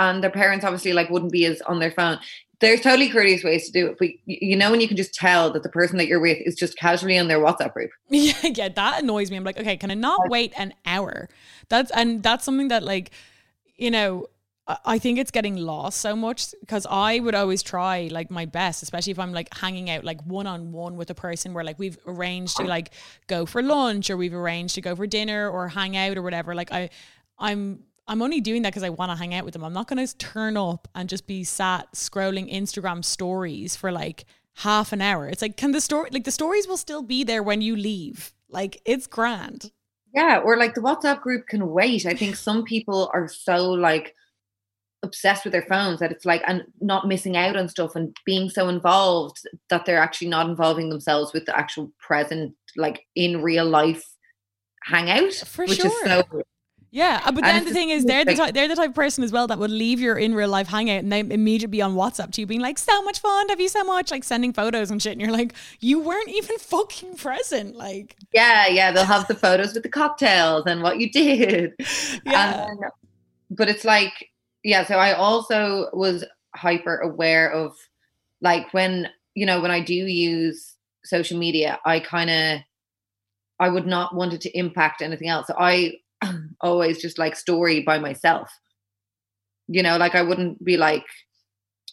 and 0.00 0.22
their 0.22 0.30
parents 0.30 0.64
obviously 0.64 0.92
like 0.92 1.10
wouldn't 1.10 1.30
be 1.30 1.44
as 1.44 1.60
on 1.62 1.78
their 1.78 1.92
phone. 1.92 2.18
There's 2.60 2.80
totally 2.80 3.08
courteous 3.08 3.44
ways 3.44 3.66
to 3.66 3.72
do 3.72 3.86
it 3.86 3.96
but 3.98 4.08
you 4.26 4.56
know 4.56 4.70
when 4.70 4.80
you 4.80 4.88
can 4.88 4.96
just 4.96 5.14
tell 5.14 5.52
that 5.52 5.62
the 5.62 5.68
person 5.68 5.96
that 5.98 6.08
you're 6.08 6.20
with 6.20 6.38
is 6.40 6.56
just 6.56 6.76
casually 6.76 7.18
on 7.18 7.28
their 7.28 7.38
whatsapp 7.38 7.72
group. 7.72 7.90
Yeah 8.08 8.32
yeah 8.42 8.68
that 8.68 9.02
annoys 9.02 9.30
me. 9.30 9.36
I'm 9.36 9.44
like 9.44 9.60
okay 9.60 9.76
can 9.76 9.90
i 9.90 9.94
not 9.94 10.28
wait 10.28 10.52
an 10.56 10.74
hour? 10.84 11.28
That's 11.68 11.90
and 11.92 12.22
that's 12.22 12.44
something 12.44 12.68
that 12.68 12.82
like 12.82 13.12
you 13.76 13.90
know 13.90 14.26
I 14.84 14.98
think 14.98 15.18
it's 15.18 15.30
getting 15.30 15.56
lost 15.56 16.00
so 16.00 16.14
much 16.14 16.54
because 16.60 16.86
I 16.88 17.18
would 17.18 17.34
always 17.34 17.62
try 17.62 18.08
like 18.10 18.30
my 18.30 18.44
best, 18.44 18.82
especially 18.82 19.10
if 19.10 19.18
I'm 19.18 19.32
like 19.32 19.52
hanging 19.52 19.90
out 19.90 20.04
like 20.04 20.22
one 20.24 20.46
on 20.46 20.70
one 20.70 20.96
with 20.96 21.10
a 21.10 21.14
person 21.14 21.54
where 21.54 21.64
like 21.64 21.78
we've 21.78 21.98
arranged 22.06 22.58
to 22.58 22.64
like 22.64 22.92
go 23.26 23.46
for 23.46 23.62
lunch 23.62 24.10
or 24.10 24.16
we've 24.16 24.34
arranged 24.34 24.76
to 24.76 24.80
go 24.80 24.94
for 24.94 25.06
dinner 25.06 25.48
or 25.48 25.68
hang 25.68 25.96
out 25.96 26.16
or 26.16 26.22
whatever. 26.22 26.54
Like 26.54 26.70
I, 26.72 26.90
I'm 27.38 27.82
I'm 28.10 28.22
only 28.22 28.40
doing 28.40 28.62
that 28.62 28.70
because 28.70 28.82
I 28.82 28.88
want 28.88 29.12
to 29.12 29.16
hang 29.16 29.34
out 29.34 29.44
with 29.44 29.54
them. 29.54 29.62
I'm 29.62 29.72
not 29.72 29.86
going 29.86 30.04
to 30.04 30.16
turn 30.18 30.56
up 30.56 30.88
and 30.96 31.08
just 31.08 31.28
be 31.28 31.44
sat 31.44 31.92
scrolling 31.92 32.52
Instagram 32.52 33.04
stories 33.04 33.76
for 33.76 33.92
like 33.92 34.24
half 34.56 34.92
an 34.92 35.00
hour. 35.00 35.28
It's 35.28 35.40
like, 35.40 35.56
can 35.56 35.70
the 35.70 35.80
story, 35.80 36.10
like 36.12 36.24
the 36.24 36.32
stories 36.32 36.66
will 36.66 36.76
still 36.76 37.02
be 37.02 37.22
there 37.22 37.40
when 37.40 37.62
you 37.62 37.76
leave. 37.76 38.32
Like 38.48 38.82
it's 38.84 39.06
grand. 39.06 39.70
Yeah. 40.12 40.40
Or 40.44 40.56
like 40.56 40.74
the 40.74 40.80
WhatsApp 40.80 41.20
group 41.20 41.46
can 41.46 41.68
wait. 41.68 42.04
I 42.04 42.14
think 42.14 42.34
some 42.34 42.64
people 42.64 43.12
are 43.14 43.28
so 43.28 43.70
like 43.70 44.16
obsessed 45.04 45.44
with 45.44 45.52
their 45.52 45.62
phones 45.62 46.00
that 46.00 46.10
it's 46.10 46.24
like, 46.24 46.42
and 46.48 46.64
not 46.80 47.06
missing 47.06 47.36
out 47.36 47.54
on 47.54 47.68
stuff 47.68 47.94
and 47.94 48.16
being 48.26 48.50
so 48.50 48.68
involved 48.68 49.36
that 49.68 49.86
they're 49.86 50.02
actually 50.02 50.30
not 50.30 50.48
involving 50.48 50.88
themselves 50.90 51.32
with 51.32 51.46
the 51.46 51.56
actual 51.56 51.92
present, 52.00 52.56
like 52.76 53.06
in 53.14 53.40
real 53.40 53.66
life 53.66 54.04
hangout. 54.82 55.32
For 55.32 55.64
which 55.64 55.78
sure. 55.80 55.86
is 55.86 56.10
so 56.10 56.42
yeah, 56.92 57.20
uh, 57.24 57.30
but 57.30 57.44
then 57.44 57.64
the 57.64 57.72
thing 57.72 57.90
is, 57.90 58.04
they're 58.04 58.24
the 58.24 58.34
type, 58.34 58.52
they're 58.52 58.66
the 58.66 58.74
type 58.74 58.88
of 58.90 58.94
person 58.96 59.22
as 59.22 59.30
well 59.30 59.46
that 59.46 59.58
would 59.58 59.70
leave 59.70 60.00
your 60.00 60.18
in 60.18 60.34
real 60.34 60.48
life 60.48 60.66
hangout 60.66 61.04
and 61.04 61.12
they 61.12 61.20
immediately 61.20 61.70
be 61.70 61.82
on 61.82 61.94
WhatsApp 61.94 62.32
to 62.32 62.40
you, 62.40 62.48
being 62.48 62.60
like, 62.60 62.78
"So 62.78 63.00
much 63.02 63.20
fun, 63.20 63.48
have 63.48 63.60
you 63.60 63.68
so 63.68 63.84
much?" 63.84 64.10
Like 64.10 64.24
sending 64.24 64.52
photos 64.52 64.90
and 64.90 65.00
shit, 65.00 65.12
and 65.12 65.20
you're 65.20 65.30
like, 65.30 65.54
"You 65.78 66.00
weren't 66.00 66.28
even 66.28 66.56
fucking 66.58 67.16
present." 67.16 67.76
Like, 67.76 68.16
yeah, 68.32 68.66
yeah, 68.66 68.90
they'll 68.90 69.04
have 69.04 69.28
the 69.28 69.36
photos 69.36 69.72
with 69.74 69.84
the 69.84 69.88
cocktails 69.88 70.64
and 70.66 70.82
what 70.82 70.98
you 70.98 71.10
did. 71.10 71.74
Yeah, 72.24 72.66
but 73.50 73.68
it's 73.68 73.84
like, 73.84 74.30
yeah. 74.64 74.84
So 74.84 74.96
I 74.96 75.12
also 75.12 75.88
was 75.92 76.24
hyper 76.56 76.96
aware 76.96 77.50
of, 77.52 77.76
like, 78.40 78.72
when 78.74 79.08
you 79.34 79.46
know 79.46 79.60
when 79.60 79.70
I 79.70 79.80
do 79.80 79.94
use 79.94 80.74
social 81.04 81.38
media, 81.38 81.78
I 81.84 82.00
kind 82.00 82.30
of, 82.30 82.60
I 83.60 83.68
would 83.68 83.86
not 83.86 84.14
want 84.14 84.32
it 84.32 84.40
to 84.42 84.58
impact 84.58 85.02
anything 85.02 85.28
else. 85.28 85.46
So 85.46 85.54
I 85.56 85.94
always 86.60 87.00
just 87.00 87.18
like 87.18 87.36
story 87.36 87.80
by 87.80 87.98
myself. 87.98 88.50
You 89.68 89.82
know, 89.82 89.96
like 89.96 90.14
I 90.14 90.22
wouldn't 90.22 90.64
be 90.64 90.76
like, 90.76 91.04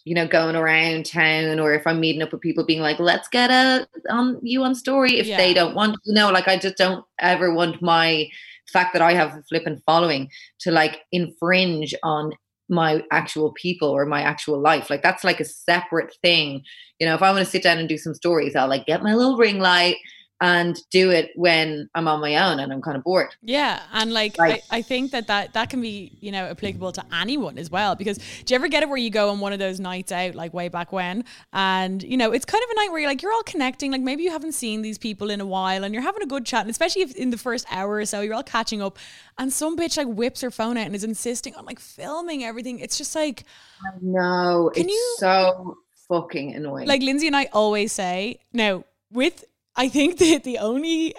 you 0.04 0.14
know, 0.14 0.26
going 0.26 0.56
around 0.56 1.06
town 1.06 1.60
or 1.60 1.74
if 1.74 1.86
I'm 1.86 2.00
meeting 2.00 2.22
up 2.22 2.32
with 2.32 2.40
people 2.40 2.64
being 2.64 2.80
like, 2.80 2.98
let's 2.98 3.28
get 3.28 3.50
a 3.50 3.86
on 4.10 4.40
you 4.42 4.62
on 4.64 4.74
story 4.74 5.18
if 5.18 5.26
yeah. 5.26 5.36
they 5.36 5.54
don't 5.54 5.74
want 5.74 5.96
you 6.04 6.14
know, 6.14 6.30
like 6.30 6.48
I 6.48 6.56
just 6.56 6.76
don't 6.76 7.04
ever 7.20 7.52
want 7.52 7.82
my 7.82 8.28
fact 8.72 8.92
that 8.92 9.02
I 9.02 9.14
have 9.14 9.34
a 9.34 9.42
flippant 9.48 9.82
following 9.86 10.30
to 10.60 10.70
like 10.70 11.00
infringe 11.12 11.94
on 12.02 12.32
my 12.68 13.02
actual 13.10 13.52
people 13.52 13.88
or 13.88 14.04
my 14.04 14.22
actual 14.22 14.60
life. 14.60 14.90
Like 14.90 15.02
that's 15.02 15.24
like 15.24 15.40
a 15.40 15.44
separate 15.44 16.14
thing. 16.22 16.62
You 16.98 17.06
know, 17.06 17.14
if 17.14 17.22
I 17.22 17.30
want 17.30 17.44
to 17.44 17.50
sit 17.50 17.62
down 17.62 17.78
and 17.78 17.88
do 17.88 17.96
some 17.96 18.14
stories, 18.14 18.54
I'll 18.54 18.68
like 18.68 18.86
get 18.86 19.02
my 19.02 19.14
little 19.14 19.36
ring 19.36 19.58
light 19.58 19.96
and 20.40 20.80
do 20.90 21.10
it 21.10 21.30
when 21.34 21.90
I'm 21.94 22.06
on 22.06 22.20
my 22.20 22.36
own 22.36 22.60
and 22.60 22.72
I'm 22.72 22.80
kind 22.80 22.96
of 22.96 23.02
bored. 23.02 23.34
Yeah, 23.42 23.82
and 23.92 24.12
like, 24.12 24.38
like 24.38 24.62
I, 24.70 24.78
I, 24.78 24.82
think 24.82 25.10
that, 25.10 25.26
that 25.26 25.52
that 25.54 25.68
can 25.68 25.80
be 25.80 26.16
you 26.20 26.30
know 26.30 26.44
applicable 26.44 26.92
to 26.92 27.04
anyone 27.12 27.58
as 27.58 27.70
well. 27.70 27.96
Because 27.96 28.18
do 28.18 28.54
you 28.54 28.54
ever 28.54 28.68
get 28.68 28.82
it 28.82 28.88
where 28.88 28.98
you 28.98 29.10
go 29.10 29.30
on 29.30 29.40
one 29.40 29.52
of 29.52 29.58
those 29.58 29.80
nights 29.80 30.12
out 30.12 30.34
like 30.34 30.54
way 30.54 30.68
back 30.68 30.92
when, 30.92 31.24
and 31.52 32.02
you 32.02 32.16
know 32.16 32.32
it's 32.32 32.44
kind 32.44 32.62
of 32.62 32.70
a 32.70 32.74
night 32.76 32.90
where 32.90 33.00
you're 33.00 33.10
like 33.10 33.22
you're 33.22 33.32
all 33.32 33.42
connecting. 33.42 33.90
Like 33.90 34.00
maybe 34.00 34.22
you 34.22 34.30
haven't 34.30 34.52
seen 34.52 34.82
these 34.82 34.98
people 34.98 35.30
in 35.30 35.40
a 35.40 35.46
while, 35.46 35.82
and 35.82 35.92
you're 35.92 36.02
having 36.02 36.22
a 36.22 36.26
good 36.26 36.46
chat, 36.46 36.62
and 36.62 36.70
especially 36.70 37.02
if 37.02 37.16
in 37.16 37.30
the 37.30 37.38
first 37.38 37.66
hour 37.70 37.96
or 37.96 38.06
so 38.06 38.20
you're 38.20 38.34
all 38.34 38.42
catching 38.44 38.80
up, 38.80 38.98
and 39.38 39.52
some 39.52 39.76
bitch 39.76 39.96
like 39.96 40.06
whips 40.06 40.40
her 40.42 40.50
phone 40.50 40.76
out 40.76 40.86
and 40.86 40.94
is 40.94 41.04
insisting 41.04 41.54
on 41.56 41.64
like 41.64 41.80
filming 41.80 42.44
everything. 42.44 42.78
It's 42.78 42.96
just 42.96 43.14
like, 43.16 43.42
no, 44.00 44.70
it's 44.74 44.88
you, 44.88 45.16
so 45.18 45.78
fucking 46.08 46.54
annoying. 46.54 46.86
Like 46.86 47.02
Lindsay 47.02 47.26
and 47.26 47.36
I 47.36 47.46
always 47.52 47.92
say, 47.92 48.38
no, 48.52 48.84
with 49.10 49.44
I 49.78 49.88
think 49.88 50.18
that 50.18 50.44
the 50.44 50.58
only 50.58 51.14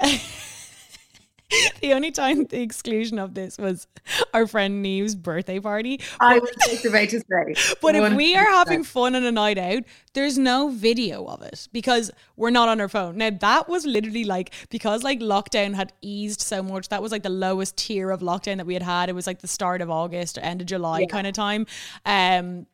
the 1.82 1.94
only 1.94 2.12
time 2.12 2.46
the 2.46 2.62
exclusion 2.62 3.18
of 3.18 3.34
this 3.34 3.58
was 3.58 3.88
our 4.34 4.46
friend 4.46 4.84
Neve's 4.84 5.16
birthday 5.16 5.60
party. 5.60 6.00
I 6.20 6.38
was 6.38 6.52
just 6.68 6.86
about 6.86 7.10
to 7.10 7.20
say. 7.20 7.76
But 7.82 7.96
if 7.96 8.14
we 8.14 8.36
are 8.36 8.46
having 8.46 8.84
fun 8.84 9.16
on 9.16 9.24
a 9.24 9.32
night 9.32 9.58
out, 9.58 9.84
there's 10.14 10.38
no 10.38 10.70
video 10.70 11.26
of 11.26 11.42
it 11.42 11.68
because 11.72 12.12
we're 12.36 12.52
not 12.52 12.70
on 12.70 12.80
our 12.80 12.90
phone. 12.90 13.18
Now 13.18 13.32
that 13.32 13.68
was 13.68 13.86
literally 13.86 14.26
like 14.26 14.54
because 14.70 15.02
like 15.04 15.20
lockdown 15.20 15.74
had 15.74 15.94
eased 16.02 16.42
so 16.42 16.62
much. 16.62 16.90
That 16.90 17.02
was 17.02 17.12
like 17.12 17.24
the 17.24 17.30
lowest 17.30 17.78
tier 17.78 18.12
of 18.12 18.20
lockdown 18.20 18.58
that 18.58 18.68
we 18.68 18.74
had 18.74 18.84
had. 18.84 19.10
It 19.10 19.16
was 19.16 19.26
like 19.26 19.40
the 19.40 19.48
start 19.48 19.82
of 19.82 19.90
August 19.90 20.38
or 20.38 20.42
end 20.42 20.62
of 20.62 20.68
July 20.68 21.00
yeah. 21.00 21.08
kind 21.08 21.26
of 21.26 21.34
time. 21.34 21.66
Um 22.06 22.68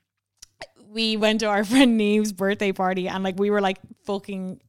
we 0.89 1.15
went 1.15 1.41
to 1.41 1.45
our 1.45 1.63
friend 1.71 1.97
Neve's 1.97 2.33
birthday 2.33 2.71
party 2.71 3.07
and 3.07 3.23
like 3.23 3.37
we 3.39 3.49
were 3.49 3.61
like 3.61 3.77
fucking 4.03 4.59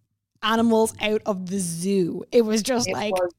animals 0.43 0.95
out 1.01 1.23
of 1.27 1.51
the 1.51 1.59
zoo. 1.59 2.25
It 2.33 2.43
was 2.43 2.63
just 2.63 2.89
it 2.89 2.93
like 2.93 3.15
was. 3.15 3.33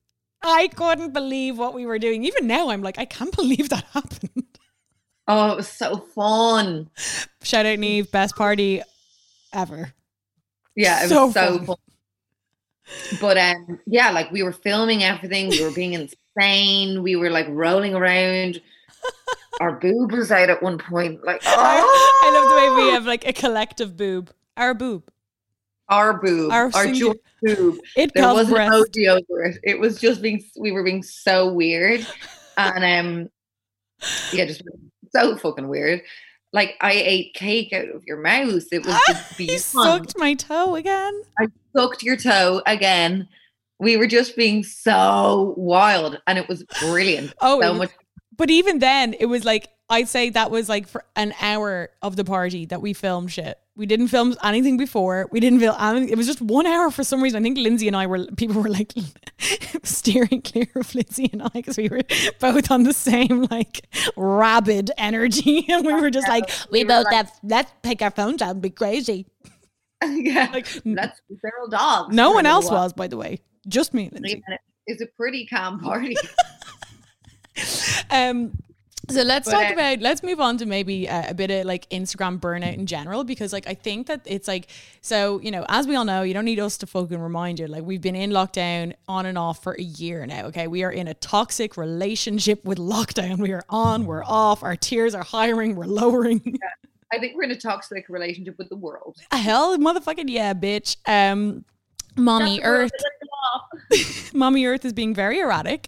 I 0.44 0.68
couldn't 0.68 1.14
believe 1.14 1.58
what 1.58 1.74
we 1.74 1.86
were 1.86 2.00
doing. 2.00 2.24
Even 2.24 2.48
now, 2.48 2.70
I'm 2.70 2.82
like, 2.82 3.00
I 3.00 3.06
can't 3.06 3.36
believe 3.36 3.70
that 3.70 3.86
happened. 3.94 4.46
Oh, 5.28 5.52
it 5.52 5.58
was 5.58 5.68
so 5.68 5.98
fun. 5.98 6.90
Shout 7.44 7.66
out 7.66 7.80
Neve, 7.80 8.12
best 8.12 8.36
party 8.36 8.82
ever. 9.54 9.94
Yeah, 10.76 11.04
it 11.04 11.10
so 11.10 11.26
was 11.26 11.34
so 11.34 11.58
fun. 11.58 11.66
fun. 11.66 11.76
But 13.20 13.38
um, 13.38 13.80
yeah, 13.86 14.12
like 14.12 14.32
we 14.32 14.44
were 14.44 14.54
filming 14.54 15.04
everything. 15.04 15.50
We 15.50 15.62
were 15.64 15.72
being 15.72 15.94
insane. 15.94 17.04
We 17.04 17.18
were 17.18 17.30
like 17.30 17.48
rolling 17.50 17.94
around. 17.94 18.62
Our 19.60 19.74
boob 19.74 20.12
was 20.12 20.32
out 20.32 20.50
at 20.50 20.62
one 20.64 20.78
point. 20.78 21.26
Like, 21.26 21.42
oh! 21.46 22.22
I 22.24 22.32
love 22.32 22.50
the 22.50 22.56
way 22.56 22.86
we 22.86 22.92
have 22.92 23.06
like 23.06 23.28
a 23.28 23.34
collective 23.34 23.98
boob. 23.98 24.32
Our 24.56 24.74
boob 24.74 25.12
our 25.90 26.20
boob, 26.20 26.52
our, 26.52 26.72
our 26.74 26.92
joint 26.92 27.20
boob. 27.42 27.80
It 27.96 28.12
there 28.14 28.34
wasn't 28.34 28.56
breath. 28.56 28.72
emoji 28.72 29.08
over 29.10 29.44
it. 29.44 29.58
It 29.64 29.80
was 29.80 30.00
just 30.00 30.22
being 30.22 30.44
we 30.58 30.72
were 30.72 30.84
being 30.84 31.04
so 31.04 31.52
weird. 31.52 32.06
And 32.60 32.84
um 32.84 33.30
yeah, 34.34 34.46
just 34.46 34.64
so 35.16 35.38
fucking 35.38 35.68
weird. 35.68 36.02
Like 36.54 36.76
I 36.82 36.94
ate 36.94 37.36
cake 37.36 37.72
out 37.72 37.88
of 37.90 38.04
your 38.08 38.18
mouth. 38.18 38.64
It 38.72 38.84
was 38.84 39.00
just 39.08 39.40
You 39.40 39.60
sucked 39.60 40.18
my 40.18 40.34
toe 40.34 40.74
again. 40.74 41.22
I 41.40 41.50
sucked 41.76 42.02
your 42.02 42.18
toe 42.18 42.64
again. 42.66 43.28
We 43.80 43.96
were 43.96 44.08
just 44.08 44.36
being 44.36 44.64
so 44.64 45.54
wild 45.56 46.20
and 46.26 46.40
it 46.40 46.50
was 46.50 46.64
brilliant. 46.80 47.34
Oh, 47.42 47.62
so 47.62 47.76
much. 47.76 47.92
But 48.36 48.50
even 48.50 48.80
then, 48.80 49.14
it 49.20 49.28
was 49.28 49.46
like 49.46 49.70
I'd 49.90 50.08
say 50.10 50.30
that 50.32 50.52
was 50.52 50.68
like 50.68 50.88
for 50.88 51.04
an 51.16 51.34
hour 51.40 51.90
of 52.02 52.16
the 52.18 52.26
party 52.26 52.66
that 52.66 52.82
we 52.82 52.94
filmed 52.94 53.32
shit. 53.32 53.58
We 53.76 53.86
didn't 53.86 54.08
film 54.08 54.36
anything 54.44 54.76
before. 54.76 55.28
We 55.32 55.40
didn't 55.40 55.60
film 55.60 55.76
anything. 55.80 56.10
It 56.10 56.18
was 56.18 56.26
just 56.26 56.42
one 56.42 56.66
hour 56.66 56.90
for 56.92 57.04
some 57.04 57.22
reason. 57.22 57.40
I 57.40 57.44
think 57.44 57.58
Lindsay 57.60 57.88
and 57.88 57.96
I 57.96 58.08
were, 58.08 58.26
people 58.36 58.62
were 58.62 58.70
like 58.70 58.92
steering 59.84 60.42
clear 60.42 60.68
of 60.76 60.94
Lindsay 60.96 61.30
and 61.32 61.44
I 61.44 61.50
because 61.54 61.78
we 61.78 61.88
were 61.88 62.02
both 62.40 62.70
on 62.72 62.84
the 62.84 62.92
same 62.94 63.44
like 63.52 63.88
rabid 64.18 64.92
energy. 64.98 65.66
And 65.70 65.86
we 65.86 65.94
were 65.94 66.10
just 66.10 66.28
like, 66.28 66.50
we, 66.72 66.80
we 66.80 66.84
both 66.86 67.06
like, 67.06 67.14
have, 67.14 67.32
let's 67.44 67.72
take 67.84 68.02
our 68.02 68.12
phones 68.12 68.42
out 68.42 68.52
and 68.52 68.62
be 68.62 68.72
crazy. 68.72 69.26
yeah, 70.04 70.50
Like 70.52 70.68
let's 70.84 71.22
feral 71.40 71.70
dogs. 71.70 72.14
no 72.16 72.32
one 72.32 72.46
else 72.46 72.70
was, 72.70 72.94
by 72.94 73.08
the 73.08 73.16
way. 73.18 73.40
Just 73.68 73.94
me. 73.94 74.06
and 74.12 74.22
Lindsay. 74.22 74.44
It's 74.88 75.02
a 75.02 75.08
pretty 75.18 75.46
calm 75.46 75.80
party. 75.80 76.16
Um, 78.12 78.58
so 79.10 79.22
let's 79.22 79.50
But, 79.50 79.52
talk 79.52 79.70
uh, 79.72 79.74
about 79.74 80.00
let's 80.00 80.24
move 80.24 80.40
on 80.40 80.58
to 80.58 80.66
maybe 80.66 81.06
a, 81.08 81.30
a 81.30 81.34
bit 81.34 81.50
of 81.50 81.66
like 81.66 81.90
Instagram 81.90 82.40
burnout 82.40 82.74
in 82.74 82.86
general 82.86 83.24
because 83.24 83.54
like 83.54 83.68
I 83.68 83.74
think 83.74 84.08
that 84.08 84.22
it's 84.26 84.48
like 84.48 84.68
so 85.02 85.40
you 85.40 85.52
know 85.52 85.66
as 85.70 85.88
we 85.88 85.96
all 85.96 86.06
know 86.06 86.24
you 86.24 86.34
don't 86.34 86.46
need 86.46 86.60
us 86.60 86.78
to 86.80 86.88
fucking 86.88 87.20
remind 87.20 87.60
you 87.60 87.68
like 87.68 87.84
we've 87.84 88.02
been 88.02 88.16
in 88.16 88.32
lockdown 88.32 88.94
on 89.08 89.26
and 89.26 89.38
off 89.38 89.64
for 89.64 89.74
a 89.74 89.82
year 89.82 90.26
now 90.26 90.46
okay? 90.48 90.68
We 90.68 90.84
are 90.84 90.92
in 90.92 91.08
a 91.08 91.14
toxic 91.14 91.78
relationship 91.78 92.64
with 92.66 92.78
lockdown. 92.78 93.38
We 93.40 93.52
are 93.54 93.64
on 93.70 94.06
we're 94.06 94.24
off 94.26 94.64
our 94.64 94.76
tears 94.76 95.16
are 95.16 95.24
hiring 95.24 95.76
we're 95.76 95.86
lowering. 95.86 96.60
I 97.12 97.20
think 97.20 97.36
we're 97.36 97.44
in 97.44 97.52
a 97.52 97.56
toxic 97.56 98.10
relationship 98.10 98.58
with 98.58 98.70
the 98.70 98.76
world. 98.76 99.18
hell 99.32 99.78
motherfucking 99.78 100.30
yeah 100.30 100.54
bitch. 100.54 100.98
Um 101.08 101.64
mommy 102.18 102.62
earth 102.64 102.92
mommy 104.34 104.66
earth 104.66 104.86
is 104.86 104.94
being 104.94 105.14
very 105.14 105.40
erratic 105.40 105.88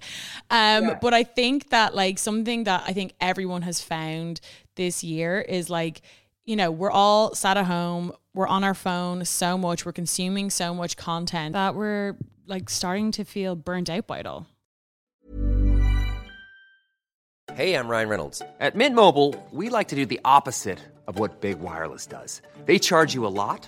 um 0.50 0.84
Yeah. 0.86 1.00
but 1.02 1.14
i 1.14 1.24
think 1.24 1.70
that 1.70 1.96
like 1.96 2.18
something 2.20 2.64
that 2.66 2.84
i 2.88 2.94
think 2.94 3.14
everyone 3.22 3.62
has 3.64 3.82
found 3.82 4.40
this 4.76 5.04
year 5.04 5.40
is 5.42 5.70
like 5.70 6.02
you 6.46 6.56
know 6.56 6.72
we're 6.72 6.92
all 6.92 7.36
sat 7.36 7.58
at 7.58 7.66
home 7.66 8.12
we're 8.34 8.48
on 8.48 8.64
our 8.64 8.74
phone 8.74 9.26
so 9.26 9.58
much 9.58 9.86
we're 9.86 9.92
consuming 9.92 10.50
so 10.50 10.74
much 10.74 10.96
content 10.98 11.54
that 11.54 11.76
we're 11.76 12.16
like 12.48 12.70
starting 12.70 13.12
to 13.12 13.24
feel 13.24 13.56
burnt 13.56 13.90
out 13.90 14.08
by 14.08 14.20
it 14.20 14.26
all 14.26 14.48
Hey, 17.56 17.74
I'm 17.74 17.88
Ryan 17.88 18.10
Reynolds. 18.10 18.42
At 18.60 18.76
Mint 18.76 18.96
Mobile, 18.96 19.36
we 19.52 19.70
like 19.70 19.88
to 19.90 19.96
do 19.96 20.06
the 20.06 20.20
opposite 20.24 20.80
of 21.08 21.18
what 21.18 21.42
Big 21.42 21.60
Wireless 21.60 22.06
does. 22.06 22.42
They 22.66 22.78
charge 22.78 23.14
you 23.16 23.26
a 23.26 23.28
lot, 23.28 23.68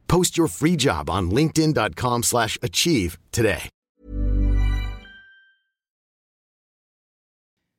Post 0.11 0.37
your 0.37 0.47
free 0.47 0.75
job 0.75 1.09
on 1.09 1.31
linkedin.com/achieve 1.31 2.23
slash 2.23 2.57
achieve 2.61 3.17
today. 3.31 3.69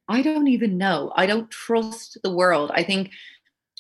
I 0.08 0.22
don't 0.22 0.48
even 0.48 0.78
know. 0.78 1.12
I 1.14 1.26
don't 1.26 1.50
trust 1.50 2.18
the 2.22 2.30
world. 2.30 2.70
I 2.74 2.82
think 2.84 3.10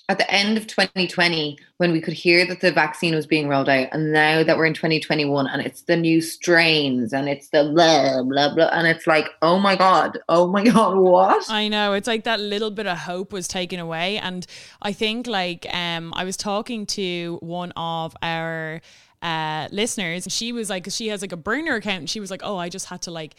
at 0.08 0.18
the 0.18 0.30
end 0.30 0.58
of 0.58 0.66
2020, 0.66 1.56
when 1.76 1.92
we 1.92 2.00
could 2.00 2.12
hear 2.12 2.44
that 2.46 2.60
the 2.60 2.72
vaccine 2.72 3.14
was 3.14 3.26
being 3.26 3.48
rolled 3.48 3.68
out, 3.68 3.88
and 3.92 4.12
now 4.12 4.42
that 4.42 4.56
we're 4.56 4.66
in 4.66 4.74
2021 4.74 5.46
and 5.46 5.62
it's 5.62 5.82
the 5.82 5.96
new 5.96 6.20
strains 6.20 7.12
and 7.12 7.28
it's 7.28 7.48
the 7.50 7.70
blah, 7.72 8.22
blah, 8.22 8.54
blah, 8.54 8.68
and 8.72 8.86
it's 8.86 9.06
like, 9.06 9.30
oh 9.42 9.58
my 9.58 9.76
God, 9.76 10.18
oh 10.28 10.48
my 10.48 10.64
God, 10.68 10.96
what? 10.96 11.48
I 11.48 11.68
know 11.68 11.92
it's 11.92 12.08
like 12.08 12.24
that 12.24 12.40
little 12.40 12.70
bit 12.70 12.86
of 12.86 12.98
hope 12.98 13.32
was 13.32 13.46
taken 13.46 13.78
away, 13.78 14.18
and 14.18 14.46
I 14.82 14.92
think 14.92 15.26
like 15.26 15.66
um 15.72 16.12
I 16.16 16.24
was 16.24 16.36
talking 16.36 16.84
to 16.86 17.38
one 17.40 17.72
of 17.76 18.16
our 18.22 18.80
uh 19.22 19.68
listeners. 19.70 20.26
She 20.28 20.52
was 20.52 20.68
like, 20.68 20.90
she 20.90 21.08
has 21.08 21.22
like 21.22 21.32
a 21.32 21.36
burner 21.36 21.76
account, 21.76 21.98
and 22.00 22.10
she 22.10 22.20
was 22.20 22.30
like, 22.30 22.42
oh, 22.44 22.56
I 22.56 22.68
just 22.68 22.86
had 22.86 23.02
to 23.02 23.12
like 23.12 23.36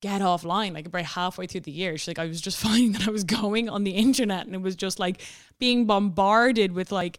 get 0.00 0.20
offline 0.20 0.74
like 0.74 0.86
about 0.86 1.04
halfway 1.04 1.46
through 1.46 1.62
the 1.62 1.70
year. 1.70 1.96
She's 1.96 2.08
like, 2.08 2.18
I 2.18 2.26
was 2.26 2.40
just 2.40 2.58
finding 2.62 2.92
that 2.92 3.08
I 3.08 3.10
was 3.10 3.24
going 3.24 3.68
on 3.68 3.84
the 3.84 3.92
internet, 3.92 4.46
and 4.46 4.54
it 4.54 4.62
was 4.62 4.76
just 4.76 4.98
like 4.98 5.20
being 5.58 5.86
bombarded 5.86 6.72
with 6.72 6.92
like 6.92 7.18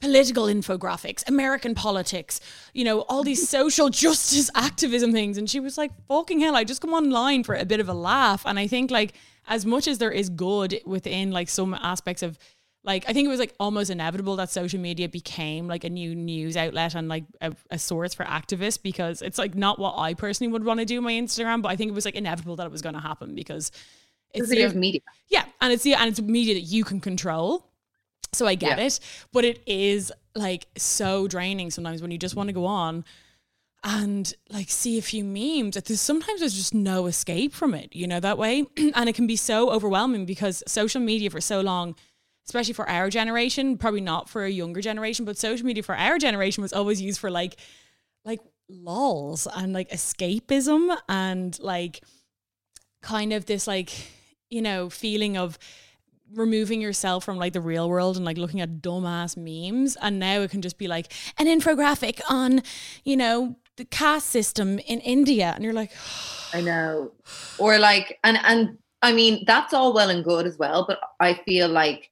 political 0.00 0.44
infographics, 0.44 1.26
American 1.26 1.74
politics, 1.74 2.40
you 2.74 2.84
know, 2.84 3.00
all 3.02 3.22
these 3.22 3.48
social 3.56 3.88
justice 3.88 4.50
activism 4.54 5.12
things. 5.12 5.38
And 5.38 5.48
she 5.48 5.60
was 5.60 5.78
like, 5.78 5.90
fucking 6.08 6.40
hell, 6.40 6.56
I 6.56 6.64
just 6.64 6.80
come 6.80 6.92
online 6.92 7.44
for 7.44 7.54
a 7.54 7.64
bit 7.64 7.80
of 7.80 7.88
a 7.88 7.94
laugh. 7.94 8.44
And 8.44 8.58
I 8.58 8.66
think 8.66 8.90
like 8.90 9.14
as 9.48 9.64
much 9.64 9.86
as 9.86 9.98
there 9.98 10.10
is 10.10 10.28
good 10.28 10.80
within 10.84 11.30
like 11.30 11.48
some 11.48 11.72
aspects 11.74 12.22
of 12.22 12.38
like 12.86 13.04
I 13.08 13.12
think 13.12 13.26
it 13.26 13.28
was 13.28 13.40
like 13.40 13.54
almost 13.58 13.90
inevitable 13.90 14.36
that 14.36 14.48
social 14.48 14.78
media 14.80 15.08
became 15.08 15.66
like 15.66 15.84
a 15.84 15.90
new 15.90 16.14
news 16.14 16.56
outlet 16.56 16.94
and 16.94 17.08
like 17.08 17.24
a, 17.40 17.52
a 17.70 17.78
source 17.78 18.14
for 18.14 18.24
activists 18.24 18.80
because 18.82 19.20
it's 19.22 19.38
like 19.38 19.54
not 19.54 19.78
what 19.78 19.98
I 19.98 20.14
personally 20.14 20.52
would 20.52 20.64
want 20.64 20.78
to 20.80 20.86
do 20.86 21.00
my 21.00 21.12
Instagram, 21.12 21.62
but 21.62 21.68
I 21.70 21.76
think 21.76 21.90
it 21.90 21.94
was 21.94 22.04
like 22.04 22.14
inevitable 22.14 22.56
that 22.56 22.66
it 22.66 22.72
was 22.72 22.82
going 22.82 22.94
to 22.94 23.00
happen 23.00 23.34
because 23.34 23.72
it's 24.32 24.48
the 24.48 24.68
media. 24.74 25.00
yeah, 25.28 25.44
and 25.60 25.72
it's 25.72 25.82
the 25.82 25.94
and 25.94 26.08
it's 26.10 26.20
media 26.20 26.54
that 26.54 26.60
you 26.60 26.84
can 26.84 27.00
control. 27.00 27.66
So 28.32 28.46
I 28.46 28.54
get 28.54 28.78
Yeah. 28.78 28.84
it, 28.86 29.00
but 29.32 29.44
it 29.44 29.62
is 29.66 30.12
like 30.34 30.66
so 30.76 31.26
draining 31.26 31.70
sometimes 31.70 32.02
when 32.02 32.10
you 32.10 32.18
just 32.18 32.36
want 32.36 32.48
to 32.48 32.52
go 32.52 32.66
on 32.66 33.04
and 33.82 34.34
like 34.50 34.68
see 34.68 34.98
a 34.98 35.02
few 35.02 35.24
memes. 35.24 35.76
There's 35.76 36.00
sometimes 36.00 36.40
there's 36.40 36.54
just 36.54 36.74
no 36.74 37.06
escape 37.06 37.52
from 37.54 37.74
it, 37.74 37.94
you 37.94 38.06
know 38.06 38.20
that 38.20 38.36
way, 38.36 38.64
and 38.94 39.08
it 39.08 39.14
can 39.14 39.26
be 39.26 39.36
so 39.36 39.70
overwhelming 39.70 40.26
because 40.26 40.62
social 40.66 41.00
media 41.00 41.30
for 41.30 41.40
so 41.40 41.60
long, 41.60 41.94
especially 42.46 42.74
for 42.74 42.88
our 42.88 43.10
generation, 43.10 43.76
probably 43.76 44.00
not 44.00 44.28
for 44.28 44.44
a 44.44 44.50
younger 44.50 44.80
generation, 44.80 45.24
but 45.24 45.36
social 45.38 45.66
media 45.66 45.82
for 45.82 45.96
our 45.96 46.18
generation 46.18 46.62
was 46.62 46.72
always 46.72 47.00
used 47.00 47.20
for 47.20 47.30
like 47.30 47.56
like 48.24 48.40
lols 48.68 49.46
and 49.56 49.72
like 49.72 49.88
escapism 49.90 50.96
and 51.08 51.58
like 51.60 52.02
kind 53.02 53.32
of 53.32 53.46
this 53.46 53.66
like 53.66 53.92
you 54.50 54.60
know 54.60 54.90
feeling 54.90 55.36
of 55.36 55.58
removing 56.34 56.80
yourself 56.80 57.22
from 57.22 57.36
like 57.36 57.52
the 57.52 57.60
real 57.60 57.88
world 57.88 58.16
and 58.16 58.24
like 58.24 58.36
looking 58.36 58.60
at 58.60 58.82
dumbass 58.82 59.36
memes 59.36 59.96
and 60.02 60.18
now 60.18 60.40
it 60.40 60.50
can 60.50 60.60
just 60.60 60.76
be 60.76 60.88
like 60.88 61.12
an 61.38 61.46
infographic 61.46 62.20
on 62.28 62.60
you 63.04 63.16
know 63.16 63.56
the 63.76 63.84
caste 63.84 64.26
system 64.26 64.80
in 64.80 64.98
India 65.00 65.52
and 65.54 65.62
you're 65.62 65.72
like 65.72 65.92
I 66.52 66.60
know. 66.60 67.12
Or 67.58 67.78
like, 67.78 68.18
and 68.24 68.38
and 68.42 68.78
I 69.02 69.12
mean, 69.12 69.44
that's 69.46 69.74
all 69.74 69.92
well 69.92 70.10
and 70.10 70.24
good 70.24 70.46
as 70.46 70.58
well. 70.58 70.84
But 70.86 71.00
I 71.20 71.34
feel 71.44 71.68
like, 71.68 72.10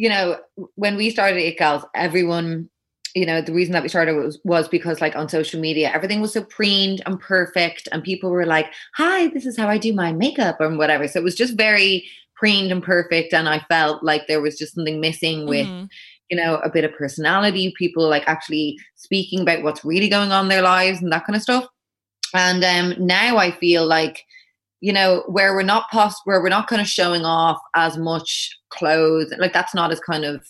you 0.00 0.08
know, 0.08 0.38
when 0.76 0.96
we 0.96 1.10
started 1.10 1.42
It 1.42 1.58
Gals, 1.58 1.84
everyone, 1.94 2.70
you 3.14 3.26
know, 3.26 3.42
the 3.42 3.52
reason 3.52 3.74
that 3.74 3.82
we 3.82 3.90
started 3.90 4.14
was 4.14 4.40
was 4.44 4.66
because 4.66 5.02
like 5.02 5.14
on 5.14 5.28
social 5.28 5.60
media, 5.60 5.90
everything 5.92 6.22
was 6.22 6.32
so 6.32 6.42
preened 6.42 7.02
and 7.04 7.20
perfect, 7.20 7.86
and 7.92 8.02
people 8.02 8.30
were 8.30 8.46
like, 8.46 8.72
"Hi, 8.94 9.26
this 9.26 9.44
is 9.44 9.58
how 9.58 9.68
I 9.68 9.76
do 9.76 9.92
my 9.92 10.10
makeup" 10.10 10.56
or 10.58 10.74
whatever. 10.74 11.06
So 11.06 11.20
it 11.20 11.22
was 11.22 11.34
just 11.34 11.54
very 11.54 12.08
preened 12.34 12.72
and 12.72 12.82
perfect, 12.82 13.34
and 13.34 13.46
I 13.46 13.58
felt 13.68 14.02
like 14.02 14.26
there 14.26 14.40
was 14.40 14.56
just 14.56 14.74
something 14.74 15.02
missing 15.02 15.46
with 15.46 15.66
mhm. 15.66 15.90
you 16.30 16.38
know, 16.38 16.56
a 16.64 16.70
bit 16.70 16.84
of 16.84 16.94
personality, 16.94 17.74
people 17.76 18.08
like 18.08 18.24
actually 18.26 18.78
speaking 18.94 19.40
about 19.40 19.62
what's 19.62 19.84
really 19.84 20.08
going 20.08 20.32
on 20.32 20.46
in 20.46 20.48
their 20.48 20.62
lives 20.62 21.02
and 21.02 21.12
that 21.12 21.26
kind 21.26 21.36
of 21.36 21.42
stuff. 21.42 21.66
And 22.32 22.64
um, 22.64 22.94
now 23.04 23.36
I 23.36 23.50
feel 23.50 23.84
like, 23.86 24.24
you 24.80 24.94
know, 24.94 25.24
where 25.26 25.52
we're 25.54 25.62
not 25.62 25.90
post, 25.90 26.22
where 26.24 26.40
we're 26.40 26.48
not 26.48 26.68
kind 26.68 26.80
of 26.80 26.88
showing 26.88 27.24
off 27.26 27.58
as 27.74 27.98
much 27.98 28.56
clothes, 28.70 29.32
like 29.38 29.52
that's 29.52 29.74
not 29.74 29.92
as 29.92 30.00
kind 30.00 30.24
of, 30.24 30.44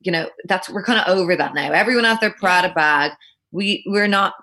you 0.00 0.10
know, 0.12 0.28
that's 0.44 0.68
we're 0.68 0.82
kind 0.82 1.00
of 1.00 1.08
over 1.16 1.36
that 1.36 1.54
now. 1.54 1.72
Everyone 1.72 2.04
has 2.04 2.18
their 2.20 2.32
Prada 2.32 2.72
bag. 2.74 3.12
We 3.52 3.84
we're 3.86 4.08
not, 4.08 4.34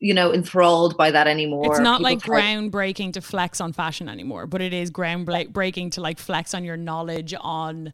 you 0.00 0.14
know, 0.14 0.32
enthralled 0.32 0.96
by 0.96 1.10
that 1.10 1.26
anymore. 1.26 1.66
it's 1.66 1.80
not 1.80 1.98
People 1.98 2.10
like 2.10 2.22
try- 2.22 2.40
groundbreaking 2.42 3.12
to 3.14 3.20
flex 3.20 3.60
on 3.60 3.72
fashion 3.72 4.08
anymore 4.08 4.46
but 4.46 4.60
it 4.60 4.72
is 4.72 4.90
groundbreaking 4.90 5.92
to 5.92 6.00
like 6.00 6.18
flex 6.18 6.54
on 6.54 6.64
your 6.64 6.76
knowledge 6.76 7.34
on 7.40 7.92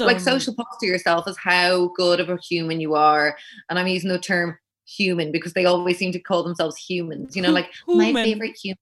like 0.00 0.20
social 0.20 0.54
post 0.54 0.80
to 0.80 0.86
yourself 0.86 1.28
as 1.28 1.36
how 1.36 1.88
good 1.96 2.20
of 2.20 2.30
a 2.30 2.38
human 2.38 2.80
you 2.80 2.94
are. 2.94 3.36
And 3.68 3.78
I'm 3.78 3.86
using 3.86 4.08
the 4.10 4.18
term 4.18 4.58
human 4.86 5.32
because 5.32 5.52
they 5.52 5.64
always 5.64 5.98
seem 5.98 6.12
to 6.12 6.18
call 6.18 6.42
themselves 6.42 6.76
humans, 6.76 7.36
you 7.36 7.42
know, 7.42 7.50
like 7.50 7.70
my 7.86 8.12
favorite 8.12 8.56
human. 8.60 8.78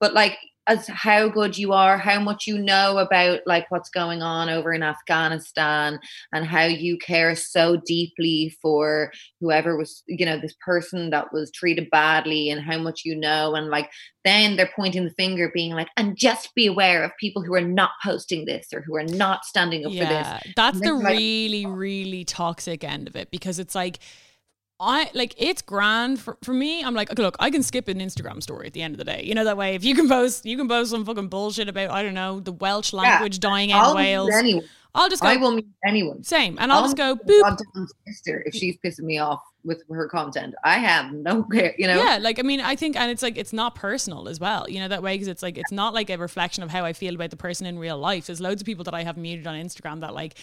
but 0.00 0.12
like 0.14 0.36
as 0.66 0.86
how 0.88 1.28
good 1.28 1.58
you 1.58 1.72
are, 1.72 1.98
how 1.98 2.18
much 2.18 2.46
you 2.46 2.58
know 2.58 2.98
about 2.98 3.40
like 3.46 3.70
what's 3.70 3.90
going 3.90 4.22
on 4.22 4.48
over 4.48 4.72
in 4.72 4.82
Afghanistan 4.82 5.98
and 6.32 6.46
how 6.46 6.64
you 6.64 6.96
care 6.98 7.36
so 7.36 7.76
deeply 7.86 8.56
for 8.62 9.12
whoever 9.40 9.76
was, 9.76 10.02
you 10.06 10.24
know, 10.24 10.38
this 10.38 10.54
person 10.64 11.10
that 11.10 11.32
was 11.32 11.50
treated 11.50 11.90
badly 11.90 12.50
and 12.50 12.62
how 12.62 12.78
much 12.78 13.02
you 13.04 13.14
know. 13.14 13.54
And 13.54 13.68
like 13.68 13.90
then 14.24 14.56
they're 14.56 14.70
pointing 14.74 15.04
the 15.04 15.10
finger, 15.10 15.50
being 15.52 15.72
like, 15.72 15.88
and 15.96 16.16
just 16.16 16.54
be 16.54 16.66
aware 16.66 17.04
of 17.04 17.10
people 17.20 17.42
who 17.42 17.54
are 17.54 17.60
not 17.60 17.90
posting 18.02 18.46
this 18.46 18.68
or 18.72 18.80
who 18.80 18.96
are 18.96 19.04
not 19.04 19.44
standing 19.44 19.84
up 19.84 19.92
yeah, 19.92 20.38
for 20.38 20.44
this. 20.44 20.52
That's 20.56 20.80
the 20.80 20.94
like- 20.94 21.18
really, 21.18 21.66
really 21.66 22.24
toxic 22.24 22.84
end 22.84 23.06
of 23.06 23.16
it 23.16 23.30
because 23.30 23.58
it's 23.58 23.74
like 23.74 23.98
I 24.84 25.10
like 25.14 25.34
it's 25.38 25.62
grand 25.62 26.20
for, 26.20 26.36
for 26.42 26.52
me. 26.52 26.84
I'm 26.84 26.94
like, 26.94 27.10
okay, 27.10 27.22
look, 27.22 27.36
I 27.40 27.50
can 27.50 27.62
skip 27.62 27.88
an 27.88 27.98
Instagram 27.98 28.42
story 28.42 28.66
at 28.66 28.74
the 28.74 28.82
end 28.82 28.94
of 28.94 28.98
the 28.98 29.04
day. 29.04 29.22
You 29.24 29.34
know 29.34 29.44
that 29.44 29.56
way. 29.56 29.74
If 29.74 29.82
you 29.82 29.94
can 29.94 30.08
post, 30.08 30.44
you 30.44 30.56
can 30.56 30.68
post 30.68 30.90
some 30.90 31.04
fucking 31.04 31.28
bullshit 31.28 31.68
about 31.68 31.90
I 31.90 32.02
don't 32.02 32.14
know 32.14 32.40
the 32.40 32.52
Welsh 32.52 32.92
language 32.92 33.40
dying 33.40 33.72
out 33.72 33.84
I'll 33.84 33.90
in 33.92 33.96
Wales. 33.96 34.30
anyone. 34.34 34.64
I'll 34.96 35.08
just 35.08 35.22
go 35.22 35.28
I 35.28 35.36
will 35.36 35.50
meet 35.50 35.66
anyone. 35.84 36.22
same, 36.22 36.56
and 36.60 36.70
I'll, 36.70 36.82
just 36.82 36.96
go 36.96 37.16
boop. 37.16 37.58
sister 38.06 38.44
if 38.46 38.54
she's 38.54 38.76
pissing 38.76 39.00
me 39.00 39.18
off 39.18 39.40
with 39.64 39.82
her 39.90 40.08
content. 40.08 40.54
I 40.62 40.78
have 40.78 41.12
no 41.12 41.42
care, 41.52 41.74
you 41.76 41.88
know. 41.88 41.96
Yeah, 41.96 42.18
like 42.20 42.38
I 42.38 42.42
mean, 42.42 42.60
I 42.60 42.76
think, 42.76 42.94
and 42.96 43.10
it's 43.10 43.22
like 43.22 43.36
it's 43.36 43.52
not 43.52 43.74
personal 43.74 44.28
as 44.28 44.38
well, 44.38 44.70
you 44.70 44.78
know 44.78 44.86
that 44.86 45.02
way 45.02 45.14
because 45.14 45.26
it's 45.26 45.42
like 45.42 45.58
it's 45.58 45.72
not 45.72 45.94
like 45.94 46.10
a 46.10 46.16
reflection 46.16 46.62
of 46.62 46.70
how 46.70 46.84
I 46.84 46.92
feel 46.92 47.16
about 47.16 47.30
the 47.30 47.36
person 47.36 47.66
in 47.66 47.76
real 47.76 47.98
life. 47.98 48.26
There's 48.26 48.40
loads 48.40 48.62
of 48.62 48.66
people 48.66 48.84
that 48.84 48.94
I 48.94 49.02
have 49.02 49.16
muted 49.16 49.48
on 49.48 49.56
Instagram 49.56 50.00
that 50.02 50.14
like 50.14 50.36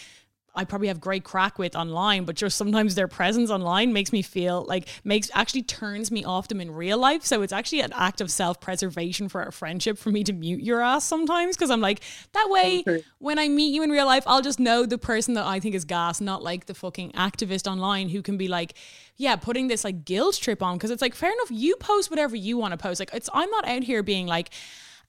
I 0.54 0.64
probably 0.64 0.88
have 0.88 1.00
great 1.00 1.24
crack 1.24 1.58
with 1.58 1.74
online, 1.74 2.24
but 2.24 2.36
just 2.36 2.58
sometimes 2.58 2.94
their 2.94 3.08
presence 3.08 3.50
online 3.50 3.92
makes 3.92 4.12
me 4.12 4.20
feel 4.20 4.64
like 4.68 4.86
makes 5.02 5.30
actually 5.32 5.62
turns 5.62 6.10
me 6.10 6.24
off 6.24 6.48
them 6.48 6.60
in 6.60 6.70
real 6.70 6.98
life. 6.98 7.24
So 7.24 7.40
it's 7.40 7.52
actually 7.54 7.80
an 7.80 7.92
act 7.94 8.20
of 8.20 8.30
self 8.30 8.60
preservation 8.60 9.28
for 9.30 9.42
our 9.42 9.50
friendship 9.50 9.96
for 9.96 10.10
me 10.10 10.22
to 10.24 10.32
mute 10.32 10.62
your 10.62 10.82
ass 10.82 11.04
sometimes 11.04 11.56
because 11.56 11.70
I'm 11.70 11.80
like 11.80 12.02
that 12.32 12.48
way 12.50 12.84
when 13.18 13.38
I 13.38 13.48
meet 13.48 13.74
you 13.74 13.82
in 13.82 13.90
real 13.90 14.04
life, 14.04 14.24
I'll 14.26 14.42
just 14.42 14.60
know 14.60 14.84
the 14.84 14.98
person 14.98 15.34
that 15.34 15.46
I 15.46 15.58
think 15.58 15.74
is 15.74 15.86
gas, 15.86 16.20
not 16.20 16.42
like 16.42 16.66
the 16.66 16.74
fucking 16.74 17.12
activist 17.12 17.70
online 17.70 18.10
who 18.10 18.20
can 18.20 18.36
be 18.36 18.48
like, 18.48 18.74
yeah, 19.16 19.36
putting 19.36 19.68
this 19.68 19.84
like 19.84 20.04
guilt 20.04 20.36
trip 20.36 20.62
on 20.62 20.76
because 20.76 20.90
it's 20.90 21.02
like 21.02 21.14
fair 21.14 21.32
enough, 21.32 21.50
you 21.50 21.76
post 21.76 22.10
whatever 22.10 22.36
you 22.36 22.58
want 22.58 22.72
to 22.72 22.76
post. 22.76 23.00
Like 23.00 23.10
it's 23.14 23.30
I'm 23.32 23.50
not 23.50 23.66
out 23.66 23.84
here 23.84 24.02
being 24.02 24.26
like. 24.26 24.50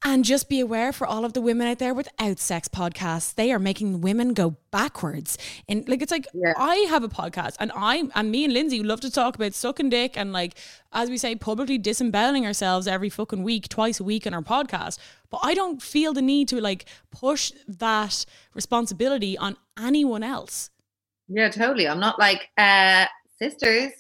And 0.06 0.26
just 0.26 0.50
be 0.50 0.60
aware 0.60 0.92
for 0.92 1.08
all 1.08 1.24
of 1.24 1.32
the 1.32 1.40
women 1.42 1.68
out 1.68 1.80
there 1.80 1.94
without 1.94 2.38
sex 2.38 2.68
podcasts, 2.68 3.34
they 3.34 3.54
are 3.54 3.60
making 3.60 4.02
women 4.02 4.34
go 4.34 4.58
backwards. 4.70 5.38
And 5.70 5.88
like 5.88 6.02
it's 6.02 6.12
like 6.12 6.28
Yeah. 6.34 6.54
I 6.58 6.76
have 6.90 7.04
a 7.04 7.08
podcast 7.08 7.56
and 7.60 7.72
I 7.74 8.04
and 8.14 8.30
me 8.30 8.44
and 8.44 8.54
Lindsay 8.54 8.84
love 8.84 9.00
to 9.02 9.12
talk 9.12 9.36
about 9.36 9.54
sucking 9.54 9.90
dick 9.90 10.18
and 10.18 10.34
like 10.34 10.56
as 10.92 11.10
we 11.10 11.18
say, 11.18 11.36
publicly 11.36 11.78
disemboweling 11.78 12.46
ourselves 12.46 12.88
every 12.88 13.10
fucking 13.10 13.44
week, 13.44 13.68
twice 13.70 14.00
a 14.00 14.04
week 14.04 14.28
in 14.28 14.34
our 14.34 14.42
podcast. 14.42 15.00
But 15.30 15.40
I 15.42 15.54
don't 15.54 15.82
feel 15.82 16.14
the 16.14 16.22
need 16.22 16.48
to 16.50 16.62
like 16.62 16.86
push 17.10 17.52
that 17.68 18.26
responsibility 18.54 19.38
on 19.38 19.58
anyone 19.80 20.22
else. 20.22 20.70
Yeah, 21.28 21.50
totally. 21.50 21.88
I'm 21.88 22.00
not 22.00 22.20
like, 22.20 22.50
uh, 22.58 23.06
sisters, 23.40 23.92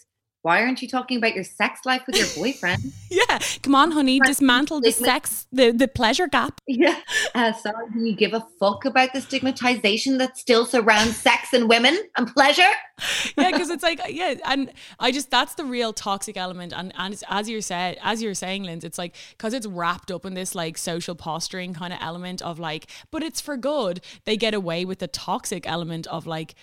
why 0.43 0.61
aren't 0.61 0.81
you 0.81 0.89
talking 0.89 1.17
about 1.17 1.33
your 1.35 1.45
sex 1.45 1.85
life 1.85 2.03
with 2.05 2.17
your 2.17 2.27
boyfriend? 2.43 2.93
Yeah. 3.09 3.39
Come 3.63 3.75
on, 3.75 3.91
honey, 3.91 4.19
dismantle 4.19 4.81
the 4.81 4.91
sex 4.91 5.47
the, 5.51 5.71
the 5.71 5.87
pleasure 5.87 6.27
gap. 6.27 6.59
yeah. 6.67 6.99
Uh, 7.33 7.53
sorry, 7.53 7.89
do 7.91 7.99
you 7.99 8.15
give 8.15 8.33
a 8.33 8.45
fuck 8.59 8.85
about 8.85 9.13
the 9.13 9.21
stigmatization 9.21 10.17
that 10.17 10.37
still 10.37 10.65
surrounds 10.65 11.15
sex 11.15 11.53
and 11.53 11.69
women 11.69 11.97
and 12.17 12.27
pleasure? 12.27 12.61
yeah, 13.37 13.51
because 13.51 13.69
it's 13.69 13.83
like 13.83 14.01
yeah, 14.09 14.35
and 14.45 14.71
I 14.99 15.11
just 15.11 15.31
that's 15.31 15.55
the 15.55 15.65
real 15.65 15.93
toxic 15.93 16.37
element, 16.37 16.73
and 16.73 16.91
and 16.97 17.13
it's, 17.13 17.23
as 17.29 17.49
you 17.49 17.61
said, 17.61 17.97
as 18.03 18.21
you're 18.21 18.33
saying, 18.33 18.63
Linz, 18.63 18.83
it's 18.83 18.97
like 18.97 19.15
because 19.31 19.53
it's 19.53 19.65
wrapped 19.65 20.11
up 20.11 20.25
in 20.25 20.33
this 20.33 20.53
like 20.53 20.77
social 20.77 21.15
posturing 21.15 21.73
kind 21.73 21.93
of 21.93 21.99
element 22.01 22.41
of 22.41 22.59
like, 22.59 22.87
but 23.11 23.23
it's 23.23 23.41
for 23.41 23.57
good. 23.57 24.01
They 24.25 24.37
get 24.37 24.53
away 24.53 24.83
with 24.85 24.99
the 24.99 25.07
toxic 25.07 25.67
element 25.67 26.05
of 26.07 26.27
like 26.27 26.53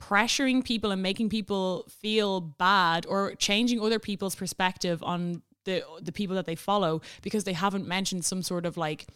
pressuring 0.00 0.64
people 0.64 0.90
and 0.90 1.02
making 1.02 1.28
people 1.28 1.86
feel 1.88 2.40
bad 2.40 3.06
or 3.06 3.34
changing 3.34 3.80
other 3.80 3.98
people's 3.98 4.34
perspective 4.34 5.02
on 5.02 5.42
the 5.64 5.82
the 6.00 6.12
people 6.12 6.34
that 6.36 6.46
they 6.46 6.54
follow 6.54 7.00
because 7.22 7.44
they 7.44 7.52
haven't 7.52 7.86
mentioned 7.86 8.24
some 8.24 8.42
sort 8.42 8.64
of 8.64 8.76
like 8.76 9.06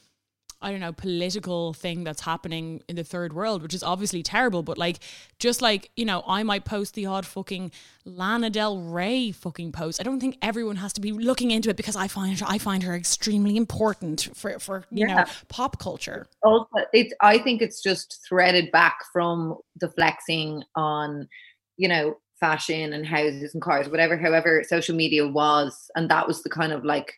I 0.65 0.71
don't 0.71 0.81
know, 0.81 0.93
political 0.93 1.75
thing 1.75 2.05
that's 2.05 2.23
happening 2.23 2.83
in 2.89 2.97
the 2.97 3.05
third 3.05 3.35
world, 3.35 3.63
which 3.63 3.75
is 3.75 3.83
obviously 3.83 4.23
terrible. 4.23 4.63
But 4.63 4.79
like, 4.79 4.99
just 5.39 5.61
like, 5.61 5.91
you 5.95 6.07
know, 6.07 6.25
I 6.27 6.43
might 6.43 6.65
post 6.65 6.95
the 6.95 7.05
odd 7.07 7.27
fucking 7.27 7.71
Lana 8.07 8.49
Del 8.49 8.79
Rey 8.79 9.31
fucking 9.31 9.73
post. 9.73 10.01
I 10.01 10.05
don't 10.05 10.21
think 10.21 10.39
everyone 10.41 10.77
has 10.77 10.95
to 10.95 11.03
be 11.03 11.13
looking 11.13 11.51
into 11.51 11.69
it 11.69 11.77
because 11.77 11.97
I 11.97 12.09
find 12.09 12.43
I 12.47 12.57
find 12.57 12.83
her 12.83 12.95
extremely 12.95 13.57
important 13.57 14.31
for, 14.35 14.59
for 14.59 14.85
you 14.91 15.07
know, 15.07 15.25
pop 15.49 15.79
culture. 15.79 16.27
Also, 16.43 16.67
it's, 16.93 17.13
I 17.21 17.39
think 17.39 17.61
it's 17.61 17.83
just 17.83 18.25
threaded 18.27 18.73
back 18.73 18.97
from 19.13 19.59
the 19.81 19.91
flexing 19.91 20.65
on, 20.75 21.29
you 21.77 21.89
know, 21.89 22.17
fashion 22.41 22.93
and 22.93 23.07
houses 23.07 23.55
and 23.55 23.63
cars, 23.63 23.89
whatever, 23.89 24.17
however 24.17 24.65
social 24.67 24.97
media 24.97 25.29
was. 25.29 25.91
And 25.95 26.11
that 26.11 26.27
was 26.27 26.43
the 26.43 26.51
kind 26.51 26.73
of 26.73 26.85
like, 26.85 27.13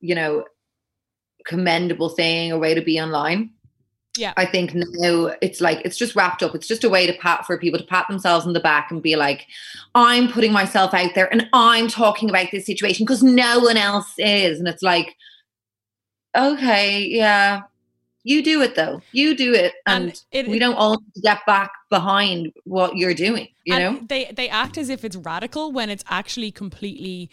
you 0.00 0.14
know, 0.14 0.44
commendable 1.44 2.08
thing 2.08 2.52
a 2.52 2.58
way 2.58 2.74
to 2.74 2.80
be 2.82 3.00
online. 3.00 3.50
Yeah. 4.16 4.34
I 4.36 4.44
think 4.44 4.72
now 4.74 5.34
it's 5.40 5.62
like 5.62 5.80
it's 5.86 5.96
just 5.96 6.14
wrapped 6.14 6.42
up. 6.42 6.54
It's 6.54 6.66
just 6.68 6.84
a 6.84 6.90
way 6.90 7.06
to 7.06 7.14
pat 7.14 7.46
for 7.46 7.56
people 7.58 7.80
to 7.80 7.86
pat 7.86 8.06
themselves 8.08 8.44
in 8.44 8.52
the 8.52 8.60
back 8.60 8.90
and 8.90 9.02
be 9.02 9.16
like, 9.16 9.46
I'm 9.94 10.28
putting 10.30 10.52
myself 10.52 10.92
out 10.92 11.14
there 11.14 11.32
and 11.32 11.48
I'm 11.54 11.88
talking 11.88 12.28
about 12.28 12.48
this 12.52 12.66
situation 12.66 13.06
because 13.06 13.22
no 13.22 13.60
one 13.60 13.78
else 13.78 14.12
is. 14.18 14.58
And 14.58 14.68
it's 14.68 14.82
like, 14.82 15.16
okay, 16.36 17.06
yeah, 17.08 17.62
you 18.24 18.42
do 18.42 18.60
it 18.62 18.74
though. 18.74 19.00
You 19.12 19.36
do 19.36 19.54
it. 19.54 19.72
And, 19.86 20.04
And 20.04 20.22
it- 20.30 20.48
we 20.48 20.58
don't 20.58 20.74
all 20.74 21.02
get 21.22 21.44
back 21.46 21.72
behind 21.90 22.52
what 22.64 22.96
you're 22.96 23.14
doing, 23.14 23.48
you 23.64 23.74
And 23.74 23.94
know? 23.96 24.06
they 24.08 24.30
they 24.36 24.48
act 24.48 24.76
as 24.78 24.88
if 24.90 25.04
it's 25.04 25.16
radical 25.16 25.72
when 25.72 25.90
it's 25.90 26.04
actually 26.08 26.50
completely 26.50 27.30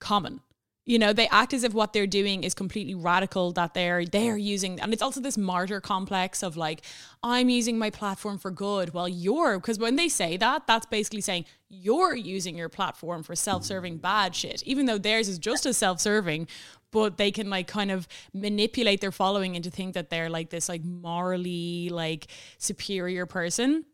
common. 0.00 0.40
You 0.84 0.98
know, 0.98 1.12
they 1.12 1.28
act 1.28 1.54
as 1.54 1.62
if 1.62 1.72
what 1.72 1.92
they're 1.92 2.08
doing 2.08 2.42
is 2.42 2.54
completely 2.54 2.94
radical 2.94 3.52
that 3.52 3.72
they're 3.72 4.04
they're 4.04 4.36
using 4.36 4.80
and 4.80 4.92
it's 4.92 5.02
also 5.02 5.20
this 5.20 5.38
martyr 5.38 5.80
complex 5.80 6.42
of 6.42 6.56
like 6.56 6.82
I'm 7.22 7.48
using 7.48 7.78
my 7.78 7.90
platform 7.90 8.36
for 8.38 8.50
good. 8.50 8.92
Well, 8.92 9.08
you're 9.08 9.58
because 9.58 9.78
when 9.78 9.94
they 9.94 10.08
say 10.08 10.36
that, 10.38 10.66
that's 10.66 10.86
basically 10.86 11.20
saying 11.20 11.44
you're 11.68 12.16
using 12.16 12.56
your 12.56 12.68
platform 12.68 13.22
for 13.22 13.36
self-serving 13.36 13.98
bad 13.98 14.34
shit, 14.34 14.62
even 14.64 14.86
though 14.86 14.98
theirs 14.98 15.28
is 15.28 15.38
just 15.38 15.66
as 15.66 15.76
self-serving, 15.76 16.48
but 16.90 17.16
they 17.16 17.30
can 17.30 17.48
like 17.48 17.68
kind 17.68 17.90
of 17.90 18.08
manipulate 18.34 19.00
their 19.00 19.12
following 19.12 19.54
into 19.54 19.70
think 19.70 19.94
that 19.94 20.10
they're 20.10 20.28
like 20.28 20.50
this 20.50 20.68
like 20.68 20.84
morally 20.84 21.90
like 21.90 22.26
superior 22.58 23.24
person. 23.24 23.84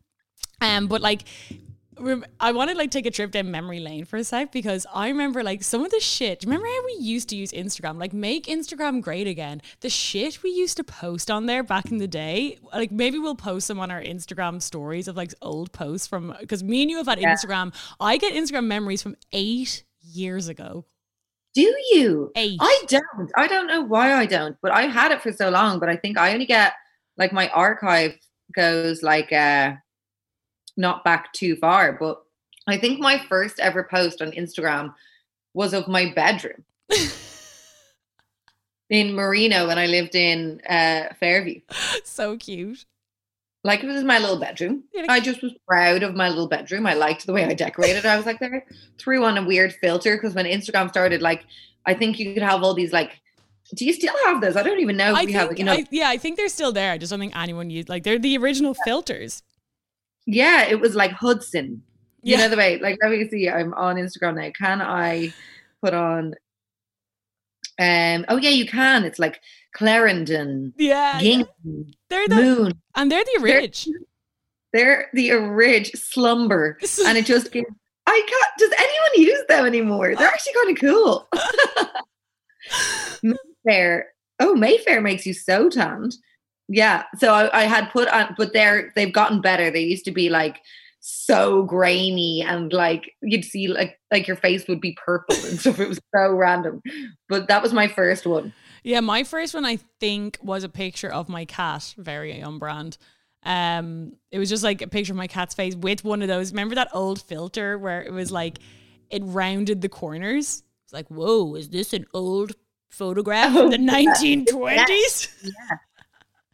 Um, 0.61 0.87
but 0.87 1.01
like, 1.01 1.23
rem- 1.99 2.25
I 2.39 2.51
want 2.51 2.71
to 2.71 2.77
like 2.77 2.91
take 2.91 3.05
a 3.05 3.11
trip 3.11 3.31
down 3.31 3.51
memory 3.51 3.79
lane 3.79 4.05
for 4.05 4.17
a 4.17 4.23
sec 4.23 4.51
because 4.51 4.85
I 4.93 5.09
remember 5.09 5.43
like 5.43 5.63
some 5.63 5.83
of 5.83 5.91
the 5.91 5.99
shit. 5.99 6.39
Do 6.39 6.45
you 6.45 6.51
remember 6.51 6.67
how 6.67 6.85
we 6.85 6.97
used 6.99 7.29
to 7.29 7.35
use 7.35 7.51
Instagram? 7.51 7.99
Like, 7.99 8.13
make 8.13 8.45
Instagram 8.45 9.01
great 9.01 9.27
again. 9.27 9.61
The 9.81 9.89
shit 9.89 10.43
we 10.43 10.51
used 10.51 10.77
to 10.77 10.83
post 10.83 11.29
on 11.29 11.45
there 11.45 11.63
back 11.63 11.91
in 11.91 11.97
the 11.97 12.07
day. 12.07 12.57
Like, 12.73 12.91
maybe 12.91 13.19
we'll 13.19 13.35
post 13.35 13.67
some 13.67 13.79
on 13.79 13.91
our 13.91 14.01
Instagram 14.01 14.61
stories 14.61 15.07
of 15.07 15.15
like 15.15 15.33
old 15.41 15.71
posts 15.71 16.07
from 16.07 16.35
because 16.39 16.63
me 16.63 16.81
and 16.81 16.91
you 16.91 16.97
have 16.97 17.07
had 17.07 17.19
Instagram. 17.19 17.73
I 17.99 18.17
get 18.17 18.33
Instagram 18.33 18.65
memories 18.65 19.01
from 19.01 19.15
eight 19.33 19.83
years 20.01 20.47
ago. 20.47 20.85
Do 21.55 21.61
you? 21.91 22.31
Eight. 22.35 22.59
I 22.61 22.83
don't. 22.87 23.31
I 23.35 23.47
don't 23.47 23.67
know 23.67 23.81
why 23.81 24.13
I 24.13 24.25
don't, 24.25 24.55
but 24.61 24.71
I 24.71 24.83
had 24.83 25.11
it 25.11 25.21
for 25.21 25.31
so 25.31 25.49
long. 25.49 25.79
But 25.79 25.89
I 25.89 25.95
think 25.95 26.17
I 26.17 26.33
only 26.33 26.45
get 26.45 26.73
like 27.17 27.33
my 27.33 27.49
archive 27.49 28.15
goes 28.55 29.03
like 29.03 29.31
uh 29.31 29.73
not 30.79 31.03
back 31.03 31.31
too 31.33 31.55
far. 31.57 31.93
But 31.93 32.23
I 32.65 32.77
think 32.77 32.99
my 32.99 33.21
first 33.29 33.59
ever 33.59 33.83
post 33.83 34.21
on 34.21 34.31
Instagram 34.31 34.95
was 35.53 35.73
of 35.73 35.87
my 35.87 36.11
bedroom 36.13 36.63
in 38.89 39.13
Marino 39.13 39.67
when 39.67 39.77
I 39.77 39.85
lived 39.85 40.15
in 40.15 40.61
uh 40.67 41.13
Fairview. 41.19 41.61
so 42.03 42.37
cute. 42.37 42.85
Like 43.63 43.83
it 43.83 43.87
was 43.87 44.05
my 44.05 44.19
little 44.19 44.39
bedroom. 44.39 44.85
I 45.09 45.19
just 45.19 45.43
was 45.43 45.51
proud 45.67 46.01
of 46.01 46.15
my 46.15 46.29
little 46.29 46.47
bedroom. 46.47 46.85
I 46.85 46.93
liked 46.93 47.25
the 47.25 47.33
way 47.33 47.43
I 47.43 47.53
decorated. 47.53 48.05
I 48.05 48.15
was 48.15 48.25
like 48.25 48.39
there 48.39 48.65
threw 48.97 49.25
on 49.25 49.37
a 49.37 49.45
weird 49.45 49.73
filter 49.73 50.15
because 50.15 50.33
when 50.33 50.45
Instagram 50.45 50.89
started, 50.89 51.21
like 51.21 51.43
I 51.85 51.93
think 51.93 52.19
you 52.19 52.33
could 52.33 52.43
have 52.43 52.63
all 52.63 52.73
these 52.73 52.93
like. 52.93 53.19
Do 53.75 53.85
you 53.85 53.93
still 53.93 54.15
have 54.25 54.41
those? 54.41 54.55
I 54.55 54.63
don't 54.63 54.79
even 54.79 54.97
know 54.97 55.11
if 55.11 55.17
I 55.17 55.19
we 55.19 55.25
think, 55.27 55.37
have. 55.37 55.57
You 55.59 55.63
know, 55.63 55.73
I, 55.73 55.85
yeah, 55.91 56.09
I 56.09 56.17
think 56.17 56.37
they're 56.37 56.49
still 56.49 56.71
there. 56.71 56.91
I 56.91 56.97
just 56.97 57.11
don't 57.11 57.19
think 57.19 57.37
anyone 57.37 57.69
used 57.69 57.87
like 57.87 58.03
they're 58.03 58.17
the 58.17 58.35
original 58.37 58.73
filters. 58.73 59.43
Yeah, 60.33 60.65
it 60.65 60.79
was 60.79 60.95
like 60.95 61.11
Hudson. 61.11 61.81
You 62.21 62.35
Yeah. 62.35 62.37
know 62.43 62.49
the 62.49 62.57
way. 62.57 62.79
Like 62.79 62.97
let 63.01 63.11
me 63.11 63.27
see. 63.29 63.49
I'm 63.49 63.73
on 63.73 63.95
Instagram 63.95 64.35
now. 64.35 64.51
Can 64.57 64.81
I 64.81 65.33
put 65.81 65.93
on? 65.93 66.35
Um. 67.79 68.25
Oh 68.27 68.37
yeah, 68.37 68.49
you 68.49 68.65
can. 68.67 69.03
It's 69.05 69.19
like 69.19 69.39
Clarendon, 69.73 70.73
Yeah, 70.77 71.19
Gingham, 71.19 71.91
they're 72.09 72.27
the 72.27 72.35
Moon. 72.35 72.73
and 72.95 73.11
they're 73.11 73.23
the 73.23 73.39
They're- 73.41 73.61
They're 74.73 75.09
the 75.13 75.31
orig 75.31 75.87
slumber, 75.97 76.77
and 77.05 77.17
it 77.17 77.25
just 77.25 77.51
gives. 77.51 77.67
I 78.05 78.23
can't. 78.27 78.57
Does 78.57 78.71
anyone 78.79 79.29
use 79.31 79.43
them 79.47 79.65
anymore? 79.65 80.13
They're 80.15 80.27
actually 80.27 80.53
kind 80.53 80.71
of 80.71 80.81
cool. 80.81 81.29
Mayfair 83.65 84.07
oh, 84.41 84.55
Mayfair 84.55 85.01
makes 85.01 85.25
you 85.25 85.33
so 85.33 85.69
tanned. 85.69 86.15
Yeah. 86.69 87.03
So 87.17 87.33
I, 87.33 87.61
I 87.61 87.63
had 87.63 87.91
put 87.91 88.07
on, 88.07 88.35
but 88.37 88.53
they're 88.53 88.93
they've 88.95 89.11
gotten 89.11 89.41
better. 89.41 89.71
They 89.71 89.81
used 89.81 90.05
to 90.05 90.11
be 90.11 90.29
like 90.29 90.61
so 91.01 91.63
grainy 91.63 92.43
and 92.45 92.71
like 92.73 93.15
you'd 93.21 93.45
see 93.45 93.67
like 93.67 93.99
like 94.11 94.27
your 94.27 94.35
face 94.35 94.67
would 94.67 94.79
be 94.79 94.97
purple 95.03 95.35
and 95.35 95.59
stuff. 95.59 95.79
It 95.79 95.89
was 95.89 95.99
so 96.15 96.33
random. 96.33 96.81
But 97.27 97.47
that 97.47 97.61
was 97.61 97.73
my 97.73 97.87
first 97.87 98.25
one. 98.25 98.53
Yeah, 98.83 98.99
my 98.99 99.23
first 99.23 99.53
one 99.53 99.65
I 99.65 99.79
think 99.99 100.37
was 100.41 100.63
a 100.63 100.69
picture 100.69 101.11
of 101.11 101.27
my 101.27 101.45
cat, 101.45 101.93
very 101.97 102.41
on 102.41 102.59
brand. 102.59 102.97
Um, 103.43 104.13
it 104.31 104.39
was 104.39 104.49
just 104.49 104.63
like 104.63 104.81
a 104.81 104.87
picture 104.87 105.13
of 105.13 105.17
my 105.17 105.27
cat's 105.27 105.55
face 105.55 105.75
with 105.75 106.03
one 106.03 106.21
of 106.21 106.27
those. 106.27 106.51
Remember 106.51 106.75
that 106.75 106.89
old 106.93 107.21
filter 107.21 107.77
where 107.77 108.01
it 108.01 108.13
was 108.13 108.31
like 108.31 108.59
it 109.09 109.23
rounded 109.25 109.81
the 109.81 109.89
corners? 109.89 110.63
It's 110.85 110.93
like, 110.93 111.07
whoa, 111.07 111.55
is 111.55 111.69
this 111.69 111.93
an 111.93 112.05
old 112.13 112.53
photograph 112.89 113.53
from 113.53 113.69
the 113.69 113.77
1920s? 113.77 115.29
Yeah. 115.43 115.51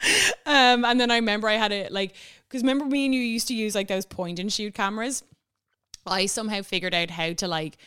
Um, 0.47 0.85
and 0.85 0.99
then 0.99 1.09
I 1.09 1.15
remember 1.15 1.47
I 1.47 1.55
had 1.55 1.71
it 1.71 1.91
like 1.91 2.15
because 2.47 2.61
remember 2.61 2.85
me 2.85 3.05
and 3.05 3.15
you 3.15 3.21
used 3.21 3.47
to 3.47 3.55
use 3.55 3.73
like 3.73 3.87
those 3.87 4.05
point 4.05 4.37
and 4.37 4.53
shoot 4.53 4.75
cameras. 4.75 5.23
I 6.05 6.27
somehow 6.27 6.61
figured 6.61 6.93
out 6.93 7.09
how 7.09 7.33
to 7.33 7.47
like 7.47 7.77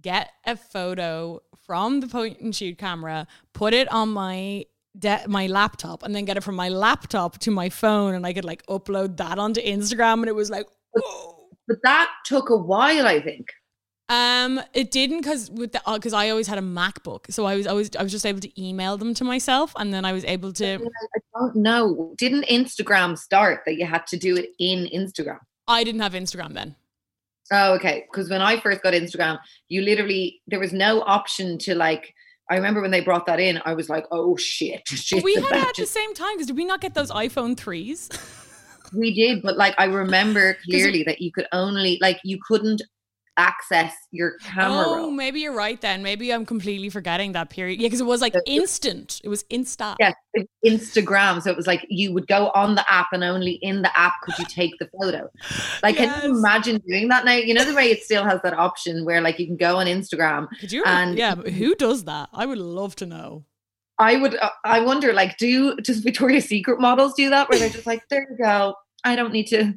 get 0.00 0.30
a 0.44 0.56
photo 0.56 1.40
from 1.66 2.00
the 2.00 2.06
point 2.06 2.40
and 2.40 2.54
shoot 2.54 2.78
camera, 2.78 3.26
put 3.52 3.72
it 3.72 3.90
on 3.90 4.10
my 4.10 4.66
de- 4.98 5.24
my 5.26 5.46
laptop, 5.46 6.02
and 6.02 6.14
then 6.14 6.24
get 6.24 6.36
it 6.36 6.44
from 6.44 6.54
my 6.54 6.68
laptop 6.68 7.38
to 7.38 7.50
my 7.50 7.68
phone, 7.68 8.14
and 8.14 8.26
I 8.26 8.32
could 8.32 8.44
like 8.44 8.64
upload 8.66 9.16
that 9.16 9.38
onto 9.38 9.60
Instagram, 9.60 10.14
and 10.20 10.28
it 10.28 10.34
was 10.34 10.50
like, 10.50 10.66
whoa. 10.92 11.48
But 11.68 11.78
that 11.82 12.10
took 12.24 12.50
a 12.50 12.56
while, 12.56 13.06
I 13.06 13.20
think. 13.20 13.48
Um, 14.08 14.60
it 14.72 14.92
didn't 14.92 15.22
because 15.22 15.50
with 15.50 15.72
the 15.72 15.82
because 15.92 16.12
I 16.12 16.30
always 16.30 16.46
had 16.46 16.58
a 16.58 16.62
MacBook, 16.62 17.32
so 17.32 17.44
I 17.44 17.56
was 17.56 17.66
always 17.66 17.94
I 17.96 18.02
was 18.02 18.12
just 18.12 18.24
able 18.24 18.40
to 18.40 18.62
email 18.62 18.96
them 18.96 19.14
to 19.14 19.24
myself, 19.24 19.72
and 19.76 19.92
then 19.92 20.04
I 20.04 20.12
was 20.12 20.24
able 20.24 20.52
to. 20.54 20.74
I 20.74 21.18
don't 21.34 21.56
know. 21.56 22.14
Didn't 22.16 22.44
Instagram 22.44 23.18
start 23.18 23.62
that 23.66 23.76
you 23.76 23.86
had 23.86 24.06
to 24.08 24.16
do 24.16 24.36
it 24.36 24.50
in 24.60 24.88
Instagram? 24.94 25.40
I 25.66 25.82
didn't 25.82 26.02
have 26.02 26.12
Instagram 26.12 26.54
then. 26.54 26.76
Oh, 27.52 27.74
okay. 27.74 28.04
Because 28.10 28.30
when 28.30 28.40
I 28.40 28.60
first 28.60 28.82
got 28.82 28.94
Instagram, 28.94 29.38
you 29.68 29.82
literally 29.82 30.40
there 30.46 30.60
was 30.60 30.72
no 30.72 31.02
option 31.02 31.58
to 31.58 31.74
like. 31.74 32.14
I 32.48 32.54
remember 32.54 32.80
when 32.80 32.92
they 32.92 33.00
brought 33.00 33.26
that 33.26 33.40
in, 33.40 33.60
I 33.64 33.74
was 33.74 33.88
like, 33.88 34.06
"Oh 34.12 34.36
shit!" 34.36 34.86
shit 34.86 35.24
we 35.24 35.34
had 35.34 35.50
it 35.50 35.66
at 35.68 35.74
the 35.74 35.84
same 35.84 36.14
time 36.14 36.34
because 36.34 36.46
did 36.46 36.56
we 36.56 36.64
not 36.64 36.80
get 36.80 36.94
those 36.94 37.10
iPhone 37.10 37.56
threes? 37.56 38.08
We 38.92 39.14
did, 39.14 39.42
but 39.42 39.56
like 39.56 39.74
I 39.78 39.86
remember 39.86 40.56
clearly 40.70 41.02
that 41.04 41.20
you 41.20 41.32
could 41.32 41.46
only 41.52 41.98
like 42.00 42.20
you 42.22 42.38
couldn't 42.46 42.82
access 43.38 43.92
your 44.10 44.38
camera. 44.38 44.84
Oh, 44.88 45.10
maybe 45.10 45.40
you're 45.40 45.54
right 45.54 45.80
then. 45.80 46.02
Maybe 46.02 46.32
I'm 46.32 46.46
completely 46.46 46.88
forgetting 46.90 47.32
that 47.32 47.50
period. 47.50 47.80
Yeah, 47.80 47.86
because 47.86 48.00
it 48.00 48.06
was 48.06 48.20
like 48.20 48.34
instant. 48.46 49.20
It 49.24 49.28
was 49.28 49.44
insta. 49.44 49.96
Yes, 50.00 50.14
Instagram. 50.64 51.42
So 51.42 51.50
it 51.50 51.56
was 51.56 51.66
like 51.66 51.84
you 51.88 52.12
would 52.12 52.26
go 52.26 52.50
on 52.54 52.74
the 52.74 52.84
app, 52.92 53.08
and 53.12 53.22
only 53.24 53.52
in 53.62 53.82
the 53.82 53.98
app 53.98 54.14
could 54.22 54.38
you 54.38 54.44
take 54.46 54.72
the 54.78 54.88
photo. 55.00 55.28
Like, 55.82 55.96
can 55.96 56.22
you 56.22 56.36
imagine 56.38 56.82
doing 56.88 57.08
that 57.08 57.24
now? 57.24 57.34
You 57.34 57.54
know 57.54 57.64
the 57.64 57.74
way 57.74 57.90
it 57.90 58.02
still 58.02 58.24
has 58.24 58.40
that 58.42 58.54
option 58.54 59.04
where 59.04 59.20
like 59.20 59.38
you 59.38 59.46
can 59.46 59.56
go 59.56 59.78
on 59.78 59.86
Instagram. 59.86 60.48
Could 60.60 60.72
you? 60.72 60.82
And- 60.84 61.16
yeah, 61.16 61.34
who 61.34 61.74
does 61.74 62.04
that? 62.04 62.28
I 62.32 62.46
would 62.46 62.58
love 62.58 62.96
to 62.96 63.06
know. 63.06 63.44
I 63.98 64.16
would. 64.16 64.36
uh, 64.36 64.50
I 64.64 64.80
wonder, 64.80 65.12
like, 65.14 65.38
do 65.38 65.74
does 65.76 66.00
Victoria's 66.00 66.44
Secret 66.46 66.80
models 66.80 67.14
do 67.14 67.30
that? 67.30 67.48
Where 67.48 67.58
they're 67.58 67.70
just 67.70 67.86
like, 67.86 68.02
there 68.10 68.26
you 68.30 68.36
go. 68.42 68.74
I 69.04 69.16
don't 69.16 69.32
need 69.32 69.46
to. 69.48 69.74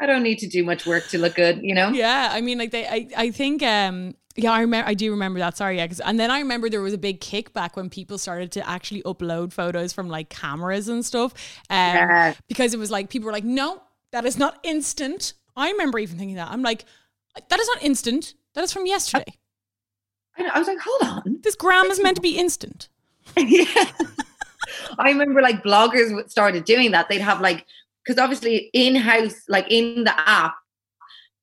I 0.00 0.06
don't 0.06 0.22
need 0.22 0.38
to 0.40 0.46
do 0.46 0.62
much 0.64 0.86
work 0.86 1.06
to 1.08 1.18
look 1.18 1.34
good. 1.34 1.60
You 1.62 1.74
know. 1.74 1.88
Yeah, 1.88 2.30
I 2.32 2.40
mean, 2.40 2.58
like 2.58 2.70
they, 2.70 2.86
I, 2.86 3.08
I 3.16 3.30
think, 3.30 3.62
um, 3.62 4.14
yeah, 4.36 4.52
I 4.52 4.60
remember, 4.60 4.88
I 4.88 4.94
do 4.94 5.10
remember 5.10 5.38
that. 5.38 5.56
Sorry, 5.56 5.76
yeah, 5.78 5.88
and 6.04 6.20
then 6.20 6.30
I 6.30 6.40
remember 6.40 6.68
there 6.68 6.82
was 6.82 6.92
a 6.92 6.98
big 6.98 7.20
kickback 7.20 7.76
when 7.76 7.88
people 7.88 8.18
started 8.18 8.52
to 8.52 8.68
actually 8.68 9.02
upload 9.04 9.52
photos 9.52 9.92
from 9.92 10.08
like 10.08 10.28
cameras 10.28 10.88
and 10.88 11.04
stuff, 11.04 11.32
um, 11.70 11.76
Yeah. 11.78 12.34
because 12.48 12.74
it 12.74 12.78
was 12.78 12.90
like 12.90 13.08
people 13.08 13.26
were 13.26 13.32
like, 13.32 13.44
no, 13.44 13.82
that 14.12 14.26
is 14.26 14.38
not 14.38 14.58
instant. 14.62 15.32
I 15.56 15.70
remember 15.70 15.98
even 15.98 16.18
thinking 16.18 16.36
that. 16.36 16.50
I'm 16.50 16.62
like, 16.62 16.84
that 17.48 17.58
is 17.58 17.66
not 17.74 17.82
instant. 17.82 18.34
That 18.54 18.64
is 18.64 18.72
from 18.72 18.86
yesterday. 18.86 19.24
I, 20.38 20.50
I 20.54 20.58
was 20.58 20.68
like, 20.68 20.78
hold 20.78 21.02
on. 21.02 21.38
This 21.42 21.54
gram 21.54 21.86
is 21.86 22.02
meant 22.02 22.16
to 22.16 22.22
be 22.22 22.36
instant. 22.36 22.88
yeah. 23.36 23.90
I 24.98 25.10
remember 25.10 25.40
like 25.40 25.62
bloggers 25.62 26.28
started 26.30 26.64
doing 26.64 26.90
that. 26.90 27.08
They'd 27.08 27.20
have 27.20 27.40
like, 27.40 27.64
because 28.06 28.22
obviously 28.22 28.70
in 28.72 28.94
house, 28.96 29.34
like 29.48 29.66
in 29.70 30.04
the 30.04 30.14
app, 30.28 30.54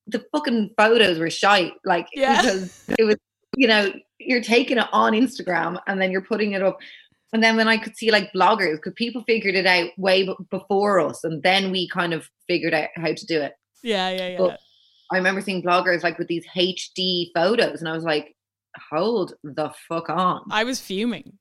the 0.08 0.24
fucking 0.32 0.72
photos 0.78 1.20
were 1.20 1.30
shite. 1.30 1.74
Like, 1.86 2.08
Yeah. 2.14 2.42
because 2.42 2.86
it 3.00 3.04
was, 3.04 3.16
you 3.56 3.68
know, 3.68 3.92
you're 4.20 4.42
taking 4.42 4.78
it 4.78 4.88
on 4.92 5.14
Instagram 5.14 5.80
and 5.88 6.02
then 6.02 6.12
you're 6.12 6.22
putting 6.22 6.54
it 6.54 6.62
up. 6.64 6.78
And 7.34 7.42
then 7.42 7.56
when 7.58 7.68
I 7.68 7.78
could 7.78 7.98
see 7.98 8.12
like 8.12 8.32
bloggers, 8.34 8.76
because 8.76 8.94
people 8.96 9.24
figured 9.26 9.56
it 9.56 9.66
out 9.66 9.90
way 9.98 10.24
b- 10.26 10.36
before 10.52 11.00
us, 11.00 11.24
and 11.24 11.42
then 11.42 11.72
we 11.72 11.90
kind 11.90 12.14
of 12.14 12.30
figured 12.48 12.74
out 12.76 12.90
how 12.96 13.14
to 13.14 13.26
do 13.26 13.42
it. 13.42 13.54
Yeah, 13.82 14.10
yeah, 14.10 14.28
yeah. 14.30 14.38
But 14.38 14.60
I 15.12 15.18
remember 15.18 15.42
seeing 15.42 15.64
bloggers 15.64 16.04
like 16.04 16.20
with 16.20 16.28
these 16.28 16.46
HD 16.56 17.28
photos, 17.36 17.80
and 17.80 17.90
I 17.90 17.94
was 17.94 18.04
like, 18.04 18.36
hold 18.92 19.34
the 19.44 19.72
fuck 19.90 20.10
on. 20.10 20.44
I 20.52 20.64
was 20.64 20.80
fuming. 20.80 21.40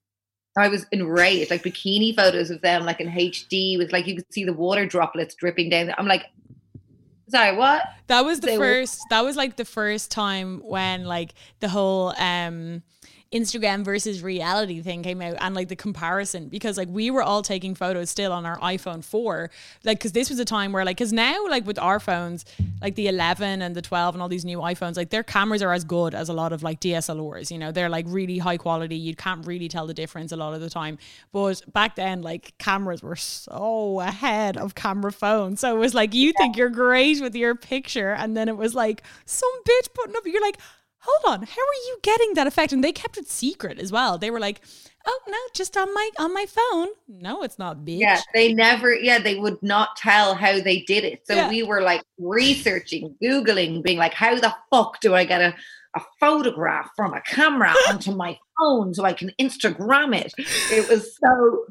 I 0.57 0.69
was 0.69 0.87
enraged, 0.93 1.51
like 1.51 1.63
bikini 1.63 2.15
photos 2.15 2.51
of 2.51 2.61
them, 2.61 2.85
like 2.85 3.01
in 3.01 3.09
HD, 3.09 3.79
with 3.79 3.93
like 3.93 4.07
you 4.07 4.17
could 4.17 4.33
see 4.33 4.45
the 4.45 4.53
water 4.53 4.87
droplets 4.87 5.35
dripping 5.35 5.71
down. 5.71 5.95
I'm 5.97 6.07
like, 6.07 6.27
sorry, 7.29 7.57
what? 7.57 7.83
That 8.09 8.25
was 8.25 8.41
the 8.41 8.57
first. 8.57 9.01
That 9.11 9.25
was 9.25 9.37
like 9.37 9.57
the 9.57 9.65
first 9.65 10.11
time 10.11 10.61
when 10.65 11.05
like 11.05 11.35
the 11.61 11.69
whole 11.69 12.15
um 12.19 12.83
Instagram 13.33 13.85
versus 13.85 14.23
reality 14.23 14.83
thing 14.83 15.03
came 15.03 15.23
out 15.23 15.37
and 15.41 15.55
like 15.55 15.69
the 15.69 15.77
comparison 15.77 16.49
because 16.49 16.77
like 16.77 16.89
we 16.89 17.11
were 17.11 17.23
all 17.23 17.43
taking 17.43 17.75
photos 17.75 18.11
still 18.11 18.33
on 18.33 18.45
our 18.45 18.59
iPhone 18.59 19.05
4 19.05 19.51
like 19.85 19.99
because 19.99 20.13
this 20.13 20.31
was 20.31 20.39
a 20.39 20.45
time 20.45 20.73
where 20.73 20.85
like 20.85 20.97
because 20.97 21.13
now 21.13 21.47
like 21.49 21.67
with 21.67 21.79
our 21.79 22.01
phones 22.01 22.45
like 22.81 22.95
the 22.95 23.09
11 23.09 23.63
and 23.63 23.75
the 23.75 23.83
12 23.83 24.15
and 24.15 24.23
all 24.23 24.29
these 24.29 24.45
new 24.45 24.59
iPhones 24.59 24.97
like 24.97 25.11
their 25.11 25.23
cameras 25.23 25.63
are 25.63 25.73
as 25.73 25.85
good 25.85 26.15
as 26.15 26.29
a 26.29 26.33
lot 26.33 26.53
of 26.53 26.63
like 26.63 26.81
DSLRs 26.81 27.51
you 27.51 27.59
know? 27.59 27.71
They're 27.71 27.89
like 27.89 28.07
really 28.09 28.39
high 28.39 28.57
quality. 28.57 28.97
You 28.97 29.15
can't 29.15 29.47
really 29.47 29.69
tell 29.69 29.87
the 29.87 29.95
difference 29.95 30.33
a 30.33 30.37
lot 30.37 30.55
of 30.55 30.61
the 30.61 30.71
time. 30.71 30.99
But 31.33 31.63
back 31.73 31.97
then 31.97 32.23
like 32.23 32.55
cameras 32.59 33.03
were 33.03 33.17
so 33.17 34.01
ahead 34.01 34.57
of 34.57 34.75
camera 34.75 35.13
phones. 35.13 35.61
So 35.61 35.77
it 35.77 35.79
was 35.79 35.95
like 35.95 36.15
you 36.15 36.33
think 36.33 36.57
you're 36.57 36.71
great 36.71 37.21
with 37.21 37.35
your 37.35 37.55
picture. 37.55 38.13
And 38.13 38.37
then 38.37 38.49
it 38.49 38.57
was 38.57 38.75
like 38.75 39.03
some 39.25 39.51
bitch 39.69 39.95
putting 39.95 40.17
up 40.17 40.27
you're 40.27 40.43
like 40.43 40.59
hold 41.03 41.35
on 41.41 41.47
how 41.47 41.61
are 41.61 41.81
you 41.87 41.99
getting 42.03 42.35
that 42.35 42.47
effect 42.47 42.73
and 42.73 42.83
they 42.83 42.93
kept 42.93 43.17
it 43.19 43.29
secret 43.29 43.79
as 43.79 43.91
well 43.93 44.19
they 44.19 44.31
were 44.31 44.41
like 44.41 44.61
oh 45.07 45.19
no 45.29 45.37
just 45.55 45.77
on 45.77 45.93
my 45.95 46.11
on 46.19 46.33
my 46.33 46.47
phone 46.47 46.89
no 47.09 47.43
it's 47.43 47.59
not 47.59 47.79
bitch 47.79 47.99
Yeah, 48.01 48.21
they 48.35 48.53
never, 48.53 48.95
yeah, 48.95 49.19
they 49.19 49.35
would 49.39 49.61
not 49.63 49.97
tell 49.97 50.35
how 50.37 50.61
they 50.61 50.81
did 50.83 51.03
it. 51.05 51.27
So 51.27 51.35
Yeah. 51.35 51.49
we 51.51 51.63
were 51.65 51.81
like 51.83 52.03
researching, 52.19 53.15
Googling, 53.23 53.83
being 53.83 53.99
like, 53.99 54.15
how 54.15 54.35
the 54.37 54.55
fuck 54.71 55.01
do 55.01 55.15
I 55.15 55.25
get 55.25 55.41
a, 55.41 55.55
a 55.97 56.01
photograph 56.21 56.91
from 56.97 57.15
a 57.15 57.21
camera 57.23 57.75
onto 57.89 58.13
my 58.15 58.39
phone 58.59 58.95
so 58.95 59.05
I 59.05 59.13
can 59.13 59.33
Instagram 59.41 60.17
it? 60.17 60.33
It 60.71 60.89
was 60.89 61.17
so, 61.19 61.67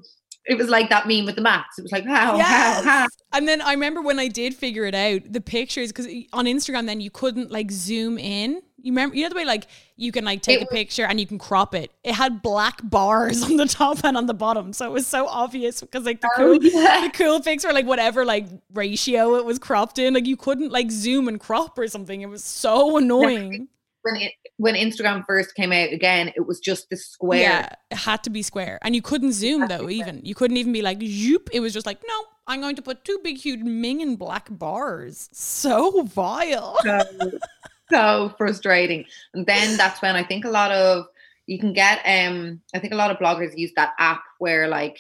it 0.45 0.57
was 0.57 0.67
like 0.69 0.89
that 0.89 1.07
meme 1.07 1.25
with 1.25 1.35
the 1.35 1.41
maps. 1.41 1.77
It 1.79 1.83
was 1.83 1.91
like, 1.91 2.05
how, 2.05 2.35
Yes. 2.35 2.83
how, 2.83 2.89
how? 3.01 3.07
And 3.33 3.47
then 3.47 3.61
I 3.61 3.71
remember 3.71 4.01
when 4.01 4.19
I 4.19 4.27
did 4.27 4.53
figure 4.53 4.85
it 4.85 4.95
out, 4.95 5.21
the 5.31 5.41
pictures 5.41 5.89
because 5.91 6.07
eh, 6.07 6.23
on 6.33 6.45
Instagram 6.45 6.85
then 6.85 6.99
you 6.99 7.09
couldn't 7.11 7.49
like 7.51 7.71
zoom 7.71 8.17
in. 8.17 8.61
You 8.83 8.91
remember, 8.91 9.15
you 9.15 9.23
know 9.23 9.29
the 9.29 9.35
way 9.35 9.45
like 9.45 9.67
you 9.95 10.11
can 10.11 10.25
like 10.25 10.41
take 10.41 10.61
It 10.61 10.63
a 10.63 10.67
picture 10.67 11.05
and 11.05 11.19
you 11.19 11.27
can 11.27 11.37
crop 11.37 11.75
it. 11.75 11.91
It 12.03 12.13
had 12.13 12.41
black 12.41 12.79
bars 12.83 13.43
on 13.47 13.57
the 13.57 13.65
top 13.65 14.03
and 14.03 14.17
on 14.17 14.25
the 14.25 14.33
bottom, 14.33 14.73
so 14.73 14.85
it 14.85 14.91
was 14.91 15.07
so 15.07 15.27
obvious 15.27 15.81
because 15.81 16.05
like 16.05 16.21
the 16.21 16.29
Oh, 16.37 16.57
cool, 16.59 16.63
yeah. 16.63 17.01
the 17.01 17.11
cool 17.13 17.39
pics 17.41 17.63
were 17.65 17.73
like 17.73 17.85
whatever 17.85 18.25
like 18.25 18.47
ratio 18.73 19.35
it 19.35 19.45
was 19.45 19.59
cropped 19.59 19.99
in. 19.99 20.13
Like 20.13 20.25
you 20.25 20.37
couldn't 20.37 20.71
like 20.71 20.91
zoom 20.91 21.27
and 21.27 21.39
crop 21.39 21.77
or 21.77 21.87
something. 21.87 22.21
It 22.21 22.29
was 22.29 22.43
so 22.43 22.97
annoying. 22.97 23.67
When 24.03 24.15
it, 24.15 24.31
when 24.57 24.73
Instagram 24.73 25.23
first 25.27 25.53
came 25.53 25.71
out 25.71 25.93
again, 25.93 26.31
it 26.35 26.47
was 26.47 26.59
just 26.59 26.89
the 26.89 26.97
square. 26.97 27.39
Yeah, 27.41 27.69
it 27.91 27.97
had 27.97 28.23
to 28.23 28.31
be 28.31 28.41
square, 28.41 28.79
and 28.81 28.95
you 28.95 29.01
couldn't 29.03 29.33
zoom 29.33 29.67
though. 29.67 29.89
Even 29.89 30.21
you 30.23 30.33
couldn't 30.33 30.57
even 30.57 30.73
be 30.73 30.81
like 30.81 30.99
zoop. 31.03 31.49
It 31.53 31.59
was 31.59 31.71
just 31.73 31.85
like 31.85 32.01
no. 32.07 32.23
I'm 32.47 32.59
going 32.59 32.75
to 32.75 32.81
put 32.81 33.05
two 33.05 33.19
big, 33.23 33.37
huge 33.37 33.61
Ming 33.61 34.01
and 34.01 34.17
black 34.17 34.47
bars. 34.49 35.29
So 35.31 36.01
vile. 36.03 36.75
so, 36.83 37.31
so 37.97 38.33
frustrating. 38.37 39.05
And 39.33 39.45
then 39.45 39.77
that's 39.77 40.01
when 40.01 40.15
I 40.15 40.23
think 40.23 40.45
a 40.45 40.49
lot 40.49 40.71
of 40.71 41.05
you 41.47 41.59
can 41.59 41.73
get 41.73 41.99
um 42.05 42.61
I 42.73 42.79
think 42.79 42.93
a 42.93 42.97
lot 42.97 43.11
of 43.11 43.17
bloggers 43.17 43.57
use 43.57 43.71
that 43.75 43.93
app 43.99 44.23
where 44.39 44.67
like 44.67 44.97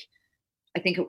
I 0.75 0.79
think 0.79 0.97
it, 0.97 1.07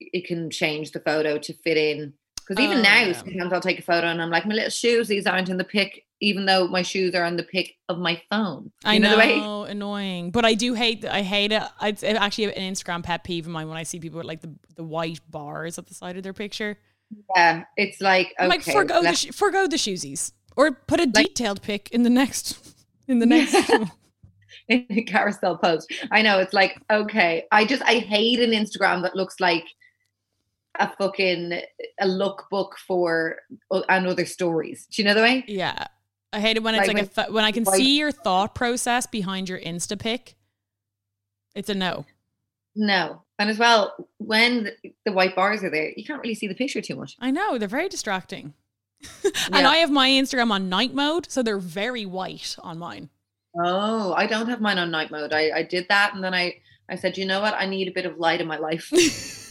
it 0.00 0.26
can 0.26 0.50
change 0.50 0.92
the 0.92 1.00
photo 1.00 1.38
to 1.38 1.54
fit 1.64 1.76
in. 1.76 2.12
Because 2.46 2.62
even 2.62 2.78
Oh, 2.78 2.82
now, 2.82 3.00
yeah. 3.00 3.12
sometimes 3.12 3.52
I'll 3.52 3.60
take 3.60 3.80
a 3.80 3.82
photo 3.82 4.06
and 4.06 4.22
I'm 4.22 4.30
like, 4.30 4.46
my 4.46 4.54
little 4.54 4.70
shoes, 4.70 5.08
these 5.08 5.26
aren't 5.26 5.48
in 5.48 5.56
the 5.56 5.64
pic, 5.64 6.04
even 6.20 6.46
though 6.46 6.68
my 6.68 6.82
shoes 6.82 7.12
are 7.16 7.24
on 7.24 7.36
the 7.36 7.42
pic 7.42 7.74
of 7.88 7.98
my 7.98 8.22
phone. 8.30 8.70
I 8.84 8.94
You 8.94 9.00
know, 9.00 9.10
the 9.10 9.16
way? 9.16 9.70
annoying, 9.72 10.30
but 10.30 10.44
I 10.44 10.54
do 10.54 10.74
hate. 10.74 11.04
I 11.04 11.22
hate 11.22 11.50
it. 11.50 11.62
It's 11.82 12.04
actually 12.04 12.54
an 12.54 12.72
Instagram 12.72 13.02
pet 13.02 13.24
peeve 13.24 13.46
of 13.46 13.52
mine 13.52 13.66
when 13.68 13.76
I 13.76 13.82
see 13.82 13.98
people 13.98 14.18
with 14.18 14.26
like 14.26 14.42
the, 14.42 14.54
the 14.76 14.84
white 14.84 15.18
bars 15.28 15.76
at 15.76 15.86
the 15.88 15.94
side 15.94 16.16
of 16.18 16.22
their 16.22 16.32
picture. 16.34 16.78
Yeah, 17.34 17.64
it's 17.76 18.00
like 18.00 18.26
okay, 18.28 18.34
I'm 18.38 18.48
like 18.48 18.62
forgo 18.62 19.02
the 19.02 19.14
sh- 19.14 19.32
forgo 19.32 19.66
the 19.66 19.76
shoesies, 19.76 20.30
or 20.56 20.72
put 20.72 21.00
a 21.00 21.06
detailed 21.06 21.62
pic 21.62 21.88
in 21.92 22.02
the 22.02 22.10
next 22.10 22.58
in 23.08 23.18
the 23.20 23.26
next. 23.26 23.54
in 24.68 24.86
a 24.90 25.02
carousel 25.02 25.56
post. 25.58 25.92
I 26.10 26.22
know 26.22 26.38
it's 26.40 26.52
like 26.52 26.76
okay. 26.90 27.44
I 27.52 27.64
just 27.64 27.82
I 27.82 27.94
hate 27.98 28.40
an 28.40 28.50
Instagram 28.50 29.02
that 29.02 29.14
looks 29.14 29.38
like 29.38 29.64
a 30.78 30.90
fucking 30.96 31.52
a 32.00 32.06
lookbook 32.06 32.72
for 32.86 33.36
uh, 33.70 33.82
and 33.88 34.06
other 34.06 34.26
stories. 34.26 34.86
Do 34.90 35.00
you 35.02 35.08
know 35.08 35.14
the 35.14 35.22
way? 35.22 35.44
Yeah. 35.46 35.86
I 36.32 36.40
hate 36.40 36.56
it 36.56 36.62
when 36.62 36.74
it's 36.74 36.86
Like 36.88 36.96
like, 36.96 37.04
a 37.04 37.06
when- 37.14 37.24
th- 37.26 37.34
when 37.34 37.44
I 37.44 37.52
can 37.52 37.64
like- 37.64 37.76
see 37.76 37.96
your 37.98 38.12
thought 38.12 38.54
process 38.54 39.06
behind 39.06 39.48
your 39.48 39.58
Insta 39.60 39.98
pic. 39.98 40.36
It's 41.54 41.70
a 41.70 41.74
no. 41.74 42.04
No. 42.74 43.22
And 43.38 43.48
as 43.48 43.58
well, 43.58 43.94
when 44.18 44.64
the, 44.64 44.92
the 45.06 45.12
white 45.12 45.34
bars 45.34 45.62
are 45.64 45.70
there, 45.70 45.92
you 45.96 46.04
can't 46.04 46.20
really 46.20 46.34
see 46.34 46.46
the 46.48 46.54
picture 46.54 46.82
too 46.82 46.96
much. 46.96 47.16
I 47.20 47.30
know 47.30 47.56
they're 47.56 47.68
very 47.68 47.88
distracting. 47.88 48.52
and 49.24 49.32
Yeah. 49.52 49.68
I 49.68 49.76
have 49.78 49.90
my 49.90 50.08
Instagram 50.08 50.50
on 50.50 50.68
night 50.68 50.94
mode, 50.94 51.30
so 51.30 51.42
they're 51.42 51.58
very 51.58 52.06
white 52.06 52.56
on 52.62 52.78
mine. 52.78 53.10
Oh, 53.64 54.12
I 54.14 54.26
don't 54.26 54.48
have 54.48 54.60
mine 54.60 54.78
on 54.78 54.90
night 54.90 55.10
mode. 55.10 55.32
I, 55.32 55.50
I 55.54 55.62
did 55.62 55.86
that 55.88 56.14
and 56.14 56.22
then 56.22 56.34
I, 56.34 56.56
I 56.88 56.96
said, 56.96 57.16
you 57.16 57.24
know 57.24 57.40
what? 57.40 57.54
I 57.54 57.66
need 57.66 57.88
a 57.88 57.92
bit 57.92 58.06
of 58.06 58.18
light 58.18 58.40
in 58.40 58.46
my 58.46 58.58
life. 58.58 58.92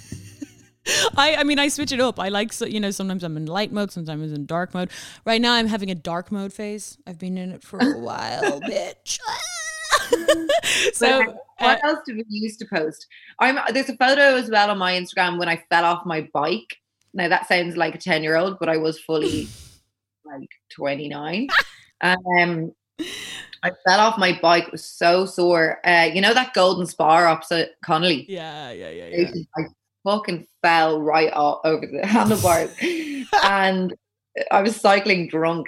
I 1.18 1.38
I 1.38 1.43
mean 1.43 1.58
I 1.60 1.68
switch 1.68 1.91
it 1.91 2.00
up. 2.00 2.20
I 2.20 2.30
like 2.30 2.54
so, 2.54 2.66
you 2.66 2.80
know 2.80 2.91
sometimes 2.91 3.24
I'm 3.24 3.38
in 3.38 3.48
light 3.48 3.72
mode, 3.72 3.91
sometimes 3.91 4.22
I'm 4.22 4.36
in 4.36 4.46
dark 4.46 4.74
mode. 4.74 4.91
Right 5.26 5.41
now 5.41 5.54
I'm 5.54 5.68
having 5.68 5.89
a 5.89 5.96
dark 5.96 6.32
mode 6.32 6.54
phase. 6.54 6.98
I've 7.08 7.18
been 7.18 7.38
in 7.38 7.52
it 7.52 7.64
for 7.64 7.80
a 7.80 7.98
while, 8.00 8.62
bitch. 8.62 9.20
so 10.93 11.36
what 11.58 11.84
uh, 11.84 11.88
else 11.88 12.00
did 12.06 12.18
we 12.18 12.24
used 12.28 12.60
to 12.60 12.66
post? 12.72 13.08
I'm 13.39 13.58
there's 13.74 13.89
a 13.89 13.98
photo 13.98 14.36
as 14.36 14.50
well 14.50 14.70
on 14.70 14.78
my 14.78 14.93
Instagram 14.93 15.39
when 15.39 15.50
I 15.50 15.64
fell 15.70 15.86
off 15.86 16.06
my 16.06 16.30
bike. 16.34 16.78
Now 17.16 17.28
that 17.30 17.47
sounds 17.47 17.76
like 17.78 17.95
a 17.95 17.97
10 17.97 18.22
year 18.22 18.36
old, 18.36 18.59
but 18.59 18.70
I 18.70 18.78
was 18.78 18.99
fully 18.99 19.47
like 20.26 20.49
29. 20.76 21.47
Um 22.01 22.72
I 23.63 23.72
fell 23.88 23.99
off 23.99 24.20
my 24.20 24.38
bike, 24.41 24.66
it 24.66 24.72
was 24.72 24.86
so 24.86 25.26
sore. 25.26 25.80
Uh, 25.86 26.07
you 26.13 26.22
know 26.22 26.34
that 26.36 26.53
golden 26.53 26.86
spar 26.86 27.26
opposite 27.26 27.76
Connolly? 27.84 28.26
yeah, 28.30 28.70
yeah, 28.72 28.89
yeah, 28.91 29.07
yeah. 29.07 29.32
I 29.57 29.61
fucking 30.03 30.45
fell 30.61 31.01
right 31.01 31.34
off 31.34 31.61
over 31.63 31.86
the 31.88 32.05
handlebars 32.07 32.76
and 33.43 33.95
I 34.51 34.61
was 34.61 34.76
cycling 34.76 35.30
drunk. 35.30 35.68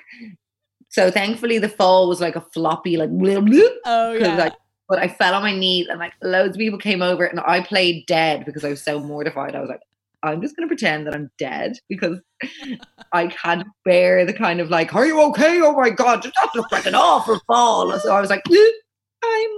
So 0.89 1.09
thankfully 1.09 1.57
the 1.57 1.69
fall 1.69 2.07
was 2.07 2.21
like 2.21 2.35
a 2.35 2.41
floppy, 2.41 2.97
like 2.97 3.09
bleh, 3.09 3.37
bleh, 3.47 3.67
Oh 3.85 4.13
yeah. 4.13 4.35
like, 4.37 4.53
but 4.87 4.99
I 4.99 5.07
fell 5.07 5.33
on 5.33 5.41
my 5.41 5.55
knees 5.57 5.87
and 5.89 5.99
like 5.99 6.13
loads 6.21 6.55
of 6.55 6.59
people 6.59 6.79
came 6.79 7.01
over 7.01 7.25
and 7.25 7.39
I 7.39 7.61
played 7.61 8.05
dead 8.05 8.45
because 8.45 8.63
I 8.63 8.69
was 8.69 8.83
so 8.83 8.99
mortified. 8.99 9.55
I 9.55 9.59
was 9.61 9.69
like, 9.69 9.81
I'm 10.28 10.41
just 10.41 10.55
gonna 10.55 10.67
pretend 10.67 11.07
that 11.07 11.13
I'm 11.15 11.30
dead 11.38 11.73
because 11.89 12.19
I 13.13 13.28
can't 13.28 13.67
bear 13.86 14.25
the 14.25 14.34
kind 14.34 14.59
of 14.59 14.69
like, 14.69 14.93
are 14.95 15.05
you 15.05 15.19
okay? 15.30 15.59
Oh 15.61 15.73
my 15.73 15.89
god, 15.89 16.21
does 16.21 16.32
that 16.41 16.49
look 16.55 16.71
like 16.71 16.86
an 16.86 16.95
awful 16.95 17.39
fall? 17.47 17.97
So 17.99 18.13
I 18.13 18.21
was 18.21 18.30
like, 18.30 18.41
"Eh, 18.51 18.71
I'm 19.23 19.49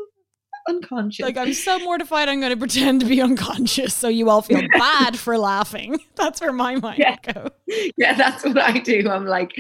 unconscious. 0.68 1.24
like 1.24 1.38
I'm 1.38 1.54
so 1.54 1.80
mortified 1.80 2.30
I'm 2.30 2.40
going 2.40 2.52
to 2.52 2.58
pretend 2.58 3.02
to 3.02 3.08
be 3.08 3.22
unconscious 3.22 3.94
so 3.96 4.08
you 4.08 4.30
all 4.30 4.42
feel 4.44 4.62
bad 4.78 5.18
for 5.18 5.38
laughing. 5.38 6.00
That's 6.16 6.42
where 6.42 6.54
my 6.54 6.76
mind 6.76 7.00
Yeah. 7.00 7.16
goes. 7.34 7.50
yeah, 7.98 8.14
that's 8.14 8.44
what 8.44 8.58
I 8.60 8.78
do. 8.80 9.10
I'm 9.10 9.26
like, 9.26 9.52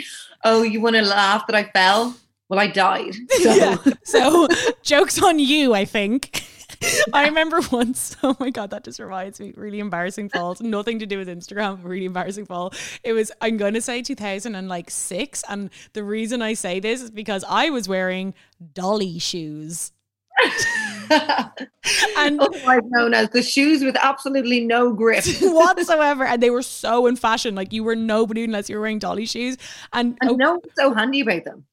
oh, 0.43 0.61
you 0.61 0.81
want 0.81 0.95
to 0.97 1.01
laugh 1.01 1.47
that 1.47 1.55
I 1.55 1.63
fell? 1.71 2.15
Well, 2.49 2.59
I 2.59 2.67
died. 2.67 3.15
So 3.31 3.53
Yeah. 3.55 3.77
So 4.03 4.47
jokes 4.83 5.21
on 5.21 5.39
you, 5.39 5.73
I 5.73 5.85
think. 5.85 6.43
I 7.13 7.27
remember 7.27 7.59
once, 7.71 8.15
oh 8.23 8.35
my 8.39 8.49
god, 8.49 8.69
that 8.71 8.83
just 8.83 8.99
reminds 8.99 9.39
me, 9.39 9.53
really 9.55 9.79
embarrassing 9.79 10.29
falls. 10.29 10.61
Nothing 10.61 10.99
to 10.99 11.05
do 11.05 11.17
with 11.17 11.27
Instagram, 11.27 11.83
really 11.83 12.05
embarrassing 12.05 12.45
fall. 12.45 12.73
It 13.03 13.13
was 13.13 13.31
I'm 13.41 13.57
gonna 13.57 13.81
say 13.81 14.01
2006. 14.01 15.43
And 15.49 15.69
the 15.93 16.03
reason 16.03 16.41
I 16.41 16.53
say 16.53 16.79
this 16.79 17.01
is 17.01 17.11
because 17.11 17.43
I 17.47 17.69
was 17.69 17.87
wearing 17.87 18.33
dolly 18.73 19.19
shoes. 19.19 19.91
And 22.17 22.39
otherwise 22.39 22.81
known 22.85 23.13
as 23.13 23.29
the 23.29 23.41
shoes 23.41 23.83
with 23.83 23.95
absolutely 23.95 24.63
no 24.63 24.93
grip. 24.93 25.23
whatsoever. 25.41 26.23
And 26.25 26.41
they 26.43 26.49
were 26.49 26.61
so 26.61 27.07
in 27.07 27.15
fashion. 27.15 27.55
Like 27.55 27.73
you 27.73 27.83
were 27.83 27.95
nobody 27.95 28.43
unless 28.43 28.69
you 28.69 28.75
were 28.75 28.81
wearing 28.81 28.99
dolly 28.99 29.25
shoes. 29.25 29.57
And 29.93 30.17
And 30.21 30.31
oh, 30.31 30.35
know 30.35 30.53
what's 30.55 30.75
so 30.75 30.93
handy 30.93 31.21
about 31.21 31.45
them? 31.45 31.65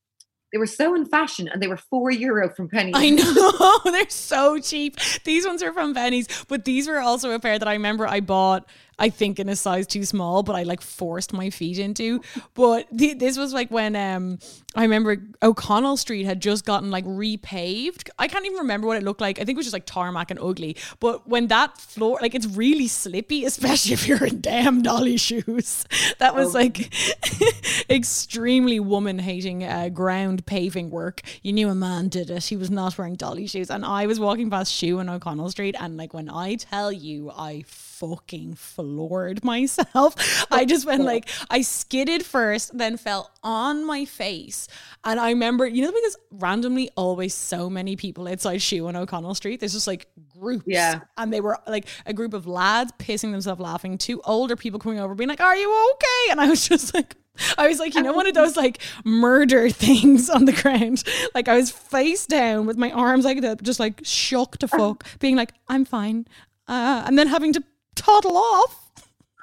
They 0.57 0.59
were 0.59 0.66
so 0.66 0.94
in 0.94 1.04
fashion 1.04 1.48
and 1.48 1.61
they 1.61 1.66
were 1.66 1.76
four 1.76 2.11
euro 2.11 2.48
from 2.48 2.70
Penny. 2.70 2.92
I 2.94 3.11
know 3.11 3.78
they're 3.92 4.09
so 4.09 4.59
cheap. 4.59 4.96
These 5.24 5.46
ones 5.46 5.62
are 5.62 5.70
from 5.70 5.94
Penneys, 5.94 6.46
but 6.48 6.64
these 6.64 6.88
were 6.88 6.98
also 6.98 7.32
a 7.32 7.38
pair 7.38 7.59
that 7.59 7.68
I 7.68 7.74
remember 7.74 8.07
I 8.07 8.20
bought. 8.20 8.66
I 8.99 9.11
think 9.11 9.38
in 9.38 9.49
a 9.49 9.57
size 9.57 9.86
too 9.86 10.05
small, 10.05 10.42
but 10.42 10.57
I 10.57 10.62
like 10.62 10.80
forced 10.80 11.32
my 11.32 11.51
feet 11.51 11.78
into. 11.78 12.20
But 12.55 12.86
th- 12.97 13.18
this 13.18 13.36
was 13.36 13.53
like 13.53 13.70
when 13.70 13.94
um 13.94 14.38
I 14.74 14.82
remember 14.82 15.16
O'Connell 15.42 15.97
Street 15.97 16.24
had 16.24 16.40
just 16.40 16.64
gotten 16.64 16.90
like 16.90 17.05
repaved. 17.05 18.11
I 18.18 18.28
can't 18.28 18.44
even 18.44 18.59
remember 18.59 18.86
what 18.86 18.99
it 18.99 19.03
looked 19.03 19.20
like. 19.22 19.38
I 19.38 19.44
think 19.44 19.57
it 19.57 19.59
was 19.59 19.66
just 19.66 19.72
like 19.72 19.86
tarmac 19.86 20.30
and 20.30 20.38
ugly. 20.38 20.76
But 21.01 21.26
when 21.26 21.47
that 21.49 21.78
floor, 21.78 22.18
like 22.20 22.34
it's 22.34 22.47
really 22.47 22.86
slippy, 22.86 23.44
especially 23.44 23.92
if 23.94 24.07
you're 24.07 24.24
in 24.24 24.40
damn 24.40 24.82
dolly 24.82 25.16
shoes. 25.16 25.86
That 26.18 26.34
was 26.34 26.55
like 26.55 26.92
extremely 27.90 28.80
woman 28.80 29.18
hating 29.18 29.64
uh, 29.64 29.88
ground 29.88 30.44
paving 30.47 30.90
work. 30.90 31.22
You 31.42 31.53
knew 31.53 31.68
a 31.68 31.74
man 31.74 32.09
did 32.09 32.30
it. 32.30 32.44
He 32.44 32.57
was 32.57 32.70
not 32.70 32.99
wearing 32.99 33.14
dolly 33.14 33.47
shoes. 33.47 33.70
And 33.70 33.84
I 33.84 34.07
was 34.07 34.20
walking 34.20 34.51
past 34.51 34.72
Schuh 34.72 34.99
on 34.99 35.09
O'Connell 35.09 35.51
Street. 35.51 35.74
And 35.78 35.97
like 35.97 36.12
when 36.12 36.28
I 36.28 36.57
tell 36.57 36.92
you, 36.92 37.30
I 37.30 37.62
fucking 37.99 38.55
floored 38.55 39.44
myself. 39.44 40.14
I 40.51 40.64
just 40.64 40.86
went 40.86 41.05
like, 41.05 41.28
I 41.51 41.62
skidded 41.62 42.24
first, 42.24 42.76
then 42.76 42.97
fell 42.97 43.30
on 43.42 43.84
my 43.84 44.05
face. 44.05 44.68
And 45.05 45.18
I 45.20 45.30
remember, 45.30 45.66
you 45.66 45.82
know, 45.82 45.92
because 45.92 46.16
randomly 46.30 46.90
always 46.97 47.34
so 47.34 47.70
many 47.70 47.97
people 47.97 48.28
outside 48.28 48.61
Schuh 48.61 48.86
on 48.86 48.97
O'Connell 48.97 49.34
Street, 49.34 49.61
there's 49.61 49.72
just 49.72 49.86
like 49.86 50.07
groups. 50.38 50.64
Yeah. 50.66 51.01
And 51.16 51.32
they 51.32 51.40
were 51.40 51.59
like 51.66 51.86
a 52.05 52.12
group 52.12 52.34
of 52.34 52.47
lads 52.47 52.92
pissing 52.99 53.32
themselves 53.32 53.61
laughing, 53.61 53.99
two 53.99 54.20
older 54.24 54.57
people 54.57 54.78
coming 54.78 55.01
over 55.01 55.14
being 55.14 55.28
like, 55.28 55.40
Are 55.40 55.57
you 55.57 55.90
okay? 55.94 56.30
And 56.30 56.40
I 56.40 56.49
was 56.49 56.68
just 56.68 56.94
like, 56.94 57.16
I 57.59 57.68
was 57.68 57.78
like, 57.78 57.94
you 57.94 58.03
know, 58.03 58.12
one 58.12 58.26
of 58.26 58.34
those 58.34 58.57
like 58.57 58.80
murder 59.05 59.68
things 59.70 60.30
on 60.30 60.44
the 60.44 60.53
ground. 60.53 61.03
Like 61.34 61.49
I 61.49 61.57
was 61.57 61.70
face 61.70 62.26
down 62.26 62.66
with 62.66 62.76
my 62.76 62.90
arms 62.90 63.24
like 63.24 63.40
that, 63.42 63.62
just 63.62 63.80
like 63.80 64.01
shocked 64.05 64.61
to 64.61 64.68
fuck, 64.68 65.05
being 65.18 65.36
like, 65.36 65.53
I'm 65.68 65.84
fine. 65.84 66.26
Uh, 66.68 67.05
and 67.07 67.18
then 67.18 67.28
having 67.28 67.53
to 67.53 67.62
toddle 67.97 68.36
off. 68.36 68.90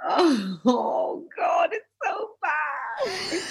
Oh, 0.05 0.59
oh 0.65 1.25
God, 1.37 1.69
it's 1.73 1.85
so 2.03 2.29
bad. 2.41 3.41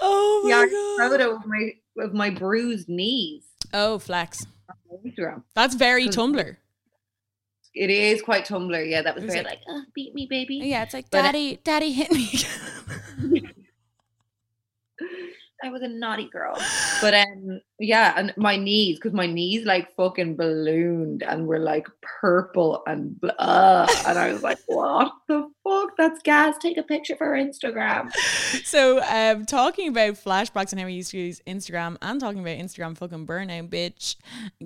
Oh 0.00 0.40
my 0.44 0.50
Yeah, 0.50 0.58
I 0.60 0.66
god. 0.68 1.10
photo 1.10 1.36
of 1.36 1.46
my 1.46 1.70
of 1.98 2.14
my 2.14 2.30
bruised 2.30 2.88
knees. 2.88 3.44
Oh, 3.74 3.98
flex. 3.98 4.46
That's 5.54 5.74
very 5.74 6.08
Tumblr. 6.08 6.56
It 7.74 7.90
is 7.90 8.22
quite 8.22 8.46
Tumblr. 8.46 8.88
Yeah, 8.90 9.02
that 9.02 9.14
was 9.14 9.24
was 9.24 9.34
very 9.34 9.44
like- 9.44 9.58
like, 9.58 9.62
oh, 9.68 9.82
beat 9.94 10.14
me, 10.14 10.26
baby. 10.30 10.60
Yeah, 10.62 10.82
it's 10.82 10.94
like 10.94 11.10
But, 11.10 11.22
daddy, 11.22 11.60
daddy 11.64 11.92
hit 11.92 12.10
me. 12.10 12.30
I 15.62 15.70
was 15.70 15.82
a 15.82 15.88
naughty 15.88 16.28
girl. 16.28 16.56
But 17.00 17.14
um 17.14 17.60
yeah, 17.78 18.14
and 18.16 18.32
my 18.36 18.56
knees, 18.56 18.96
because 18.96 19.12
my 19.12 19.26
knees 19.26 19.66
like 19.66 19.94
fucking 19.96 20.36
ballooned 20.36 21.22
and 21.22 21.46
were 21.46 21.58
like 21.58 21.86
purple 22.00 22.82
and 22.86 23.20
blah. 23.20 23.86
And 24.06 24.18
I 24.18 24.32
was 24.32 24.42
like, 24.42 24.58
what 24.66 25.12
the 25.28 25.46
fuck? 25.62 25.90
That's 25.98 26.22
gas. 26.22 26.56
Take 26.58 26.78
a 26.78 26.82
picture 26.82 27.16
for 27.16 27.36
Instagram. 27.36 28.10
so, 28.64 29.02
um, 29.02 29.44
talking 29.44 29.88
about 29.88 30.14
flashbacks 30.14 30.72
and 30.72 30.80
how 30.80 30.86
we 30.86 30.94
used 30.94 31.10
to 31.10 31.18
use 31.18 31.42
Instagram, 31.46 31.98
and 32.00 32.18
talking 32.18 32.40
about 32.40 32.56
Instagram 32.56 32.96
fucking 32.96 33.26
burnout, 33.26 33.68
bitch. 33.68 34.16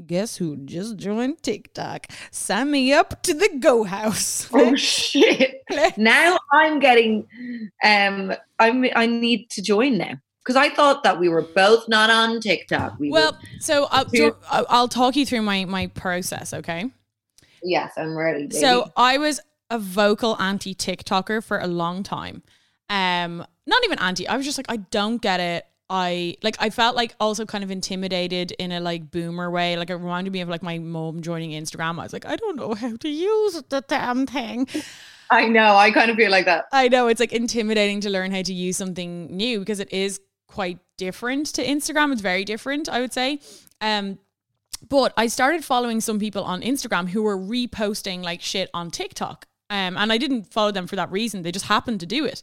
Guess 0.06 0.36
who 0.36 0.56
just 0.58 0.96
joined 0.96 1.42
TikTok? 1.42 2.06
Sign 2.30 2.70
me 2.70 2.92
up 2.92 3.22
to 3.22 3.34
the 3.34 3.56
Go 3.58 3.84
House. 3.84 4.48
Oh 4.60 4.74
shit. 4.76 5.62
now 5.96 6.38
I'm 6.52 6.80
getting 6.80 7.26
um 7.82 8.32
I'm 8.58 8.84
I 8.94 9.06
need 9.06 9.48
to 9.50 9.62
join 9.62 9.96
now. 9.96 10.14
Because 10.50 10.68
I 10.68 10.74
thought 10.74 11.04
that 11.04 11.20
we 11.20 11.28
were 11.28 11.42
both 11.42 11.88
not 11.88 12.10
on 12.10 12.40
TikTok. 12.40 12.98
We 12.98 13.08
well, 13.08 13.38
so 13.60 13.86
I'll, 13.92 14.04
Two- 14.04 14.34
I'll 14.50 14.66
I'll 14.68 14.88
talk 14.88 15.14
you 15.14 15.24
through 15.24 15.42
my 15.42 15.64
my 15.64 15.86
process, 15.86 16.52
okay? 16.52 16.90
yes, 17.62 17.92
I'm 17.96 18.16
ready. 18.16 18.48
Baby. 18.48 18.56
So 18.56 18.90
I 18.96 19.18
was 19.18 19.40
a 19.70 19.78
vocal 19.78 20.36
anti 20.40 20.74
TikToker 20.74 21.44
for 21.44 21.60
a 21.60 21.68
long 21.68 22.02
time. 22.02 22.42
Um, 22.88 23.46
not 23.64 23.84
even 23.84 24.00
anti. 24.00 24.26
I 24.26 24.36
was 24.36 24.44
just 24.44 24.58
like, 24.58 24.66
I 24.68 24.78
don't 24.78 25.22
get 25.22 25.38
it. 25.38 25.66
I 25.88 26.36
like. 26.42 26.56
I 26.58 26.70
felt 26.70 26.96
like 26.96 27.14
also 27.20 27.46
kind 27.46 27.62
of 27.62 27.70
intimidated 27.70 28.50
in 28.58 28.72
a 28.72 28.80
like 28.80 29.12
boomer 29.12 29.52
way. 29.52 29.76
Like 29.76 29.90
it 29.90 29.94
reminded 29.94 30.32
me 30.32 30.40
of 30.40 30.48
like 30.48 30.64
my 30.64 30.80
mom 30.80 31.22
joining 31.22 31.52
Instagram. 31.52 32.00
I 32.00 32.02
was 32.02 32.12
like, 32.12 32.26
I 32.26 32.34
don't 32.34 32.56
know 32.56 32.74
how 32.74 32.96
to 32.96 33.08
use 33.08 33.62
the 33.68 33.84
damn 33.86 34.26
thing. 34.26 34.66
I 35.30 35.46
know, 35.46 35.76
I 35.76 35.92
kind 35.92 36.10
of 36.10 36.16
feel 36.16 36.32
like 36.32 36.46
that. 36.46 36.64
I 36.72 36.88
know 36.88 37.06
it's 37.06 37.20
like 37.20 37.32
intimidating 37.32 38.00
to 38.00 38.10
learn 38.10 38.32
how 38.32 38.42
to 38.42 38.52
use 38.52 38.76
something 38.76 39.28
new 39.36 39.60
because 39.60 39.78
it 39.78 39.92
is 39.92 40.20
quite 40.50 40.78
different 40.98 41.46
to 41.54 41.64
Instagram. 41.64 42.12
It's 42.12 42.20
very 42.20 42.44
different, 42.44 42.88
I 42.88 43.00
would 43.00 43.12
say. 43.12 43.40
Um, 43.80 44.18
but 44.88 45.12
I 45.16 45.26
started 45.26 45.64
following 45.64 46.00
some 46.00 46.18
people 46.18 46.44
on 46.44 46.62
Instagram 46.62 47.08
who 47.08 47.22
were 47.22 47.36
reposting 47.36 48.22
like 48.22 48.40
shit 48.40 48.70
on 48.74 48.90
TikTok. 48.90 49.46
Um, 49.68 49.96
and 49.96 50.12
I 50.12 50.18
didn't 50.18 50.52
follow 50.52 50.72
them 50.72 50.86
for 50.86 50.96
that 50.96 51.12
reason. 51.12 51.42
They 51.42 51.52
just 51.52 51.66
happened 51.66 52.00
to 52.00 52.06
do 52.06 52.24
it. 52.24 52.42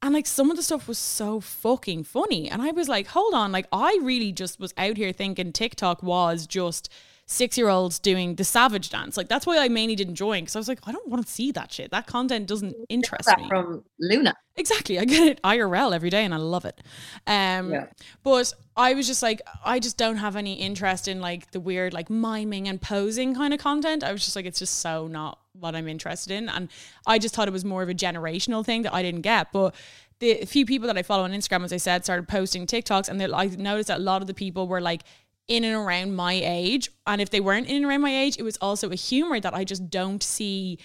And 0.00 0.14
like 0.14 0.26
some 0.26 0.50
of 0.50 0.56
the 0.56 0.62
stuff 0.62 0.88
was 0.88 0.98
so 0.98 1.40
fucking 1.40 2.04
funny. 2.04 2.50
And 2.50 2.60
I 2.62 2.72
was 2.72 2.88
like, 2.88 3.06
hold 3.08 3.34
on, 3.34 3.52
like 3.52 3.66
I 3.72 3.98
really 4.02 4.32
just 4.32 4.58
was 4.58 4.74
out 4.76 4.96
here 4.96 5.12
thinking 5.12 5.52
TikTok 5.52 6.02
was 6.02 6.46
just 6.46 6.88
six 7.26 7.56
year 7.56 7.68
olds 7.68 7.98
doing 7.98 8.34
the 8.34 8.44
savage 8.44 8.90
dance. 8.90 9.16
Like 9.16 9.28
that's 9.28 9.46
why 9.46 9.58
I 9.58 9.68
mainly 9.68 9.94
didn't 9.96 10.16
join 10.16 10.42
because 10.42 10.56
I 10.56 10.58
was 10.58 10.68
like, 10.68 10.80
I 10.86 10.92
don't 10.92 11.08
want 11.08 11.24
to 11.24 11.32
see 11.32 11.50
that 11.52 11.72
shit. 11.72 11.90
That 11.90 12.06
content 12.06 12.46
doesn't 12.46 12.74
interest 12.88 13.26
that 13.26 13.40
me. 13.40 13.48
from 13.48 13.84
Luna. 13.98 14.34
Exactly. 14.56 14.98
I 14.98 15.04
get 15.06 15.26
it 15.26 15.42
IRL 15.42 15.94
every 15.94 16.10
day 16.10 16.24
and 16.24 16.34
I 16.34 16.36
love 16.36 16.64
it. 16.64 16.80
Um 17.26 17.72
Yeah. 17.72 17.86
but 18.22 18.52
I 18.76 18.94
was 18.94 19.06
just 19.06 19.22
like 19.22 19.40
I 19.64 19.78
just 19.78 19.96
don't 19.96 20.16
have 20.16 20.36
any 20.36 20.54
interest 20.54 21.08
in 21.08 21.20
like 21.20 21.50
the 21.52 21.60
weird 21.60 21.94
like 21.94 22.10
miming 22.10 22.68
and 22.68 22.80
posing 22.82 23.34
kind 23.34 23.54
of 23.54 23.60
content. 23.60 24.04
I 24.04 24.12
was 24.12 24.24
just 24.24 24.36
like 24.36 24.44
it's 24.44 24.58
just 24.58 24.80
so 24.80 25.06
not 25.06 25.38
what 25.52 25.74
I'm 25.74 25.88
interested 25.88 26.32
in 26.32 26.48
and 26.48 26.68
I 27.06 27.18
just 27.18 27.34
thought 27.34 27.48
it 27.48 27.52
was 27.52 27.64
more 27.64 27.82
of 27.82 27.88
a 27.88 27.94
generational 27.94 28.64
thing 28.64 28.82
that 28.82 28.92
I 28.92 29.02
didn't 29.02 29.22
get. 29.22 29.52
But 29.52 29.74
the 30.18 30.44
few 30.44 30.64
people 30.64 30.86
that 30.86 30.96
I 30.96 31.02
follow 31.02 31.24
on 31.24 31.32
Instagram 31.32 31.64
as 31.64 31.72
I 31.72 31.78
said 31.78 32.04
started 32.04 32.28
posting 32.28 32.66
TikToks 32.66 33.08
and 33.08 33.20
I 33.34 33.46
noticed 33.46 33.88
that 33.88 33.98
a 33.98 34.02
lot 34.02 34.22
of 34.22 34.28
the 34.28 34.34
people 34.34 34.68
were 34.68 34.80
like 34.80 35.02
in 35.48 35.64
and 35.64 35.74
around 35.74 36.14
my 36.14 36.32
age 36.32 36.90
and 37.06 37.20
if 37.20 37.30
they 37.30 37.40
weren't 37.40 37.66
in 37.66 37.76
and 37.76 37.84
around 37.84 38.00
my 38.00 38.16
age 38.16 38.36
it 38.38 38.42
was 38.42 38.56
also 38.58 38.90
a 38.90 38.94
humor 38.94 39.40
that 39.40 39.54
I 39.54 39.64
just 39.64 39.90
don't 39.90 40.22
see 40.22 40.78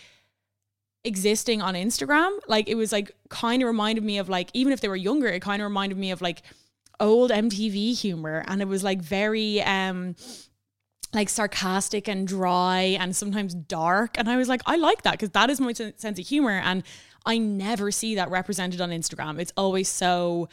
existing 1.07 1.61
on 1.61 1.73
Instagram. 1.73 2.37
Like 2.47 2.67
it 2.69 2.75
was 2.75 2.91
like 2.91 3.11
kind 3.29 3.63
of 3.63 3.67
reminded 3.67 4.03
me 4.03 4.19
of 4.19 4.29
like 4.29 4.49
even 4.53 4.73
if 4.73 4.81
they 4.81 4.87
were 4.87 4.95
younger, 4.95 5.27
it 5.27 5.41
kind 5.41 5.61
of 5.61 5.65
reminded 5.65 5.97
me 5.97 6.11
of 6.11 6.21
like 6.21 6.43
old 6.99 7.31
MTV 7.31 7.99
humor 7.99 8.43
and 8.47 8.61
it 8.61 8.67
was 8.67 8.83
like 8.83 9.01
very 9.01 9.61
um 9.61 10.15
like 11.13 11.29
sarcastic 11.29 12.07
and 12.07 12.27
dry 12.27 12.97
and 12.99 13.15
sometimes 13.15 13.53
dark 13.53 14.17
and 14.17 14.29
I 14.29 14.35
was 14.35 14.49
like 14.49 14.61
I 14.65 14.75
like 14.75 15.03
that 15.03 15.11
because 15.11 15.29
that 15.29 15.49
is 15.49 15.59
my 15.59 15.73
sen- 15.73 15.97
sense 15.97 16.19
of 16.19 16.27
humor 16.27 16.59
and 16.63 16.83
I 17.25 17.37
never 17.37 17.91
see 17.91 18.15
that 18.15 18.29
represented 18.29 18.81
on 18.81 18.89
Instagram. 18.89 19.39
It's 19.39 19.53
always 19.57 19.89
so 19.89 20.49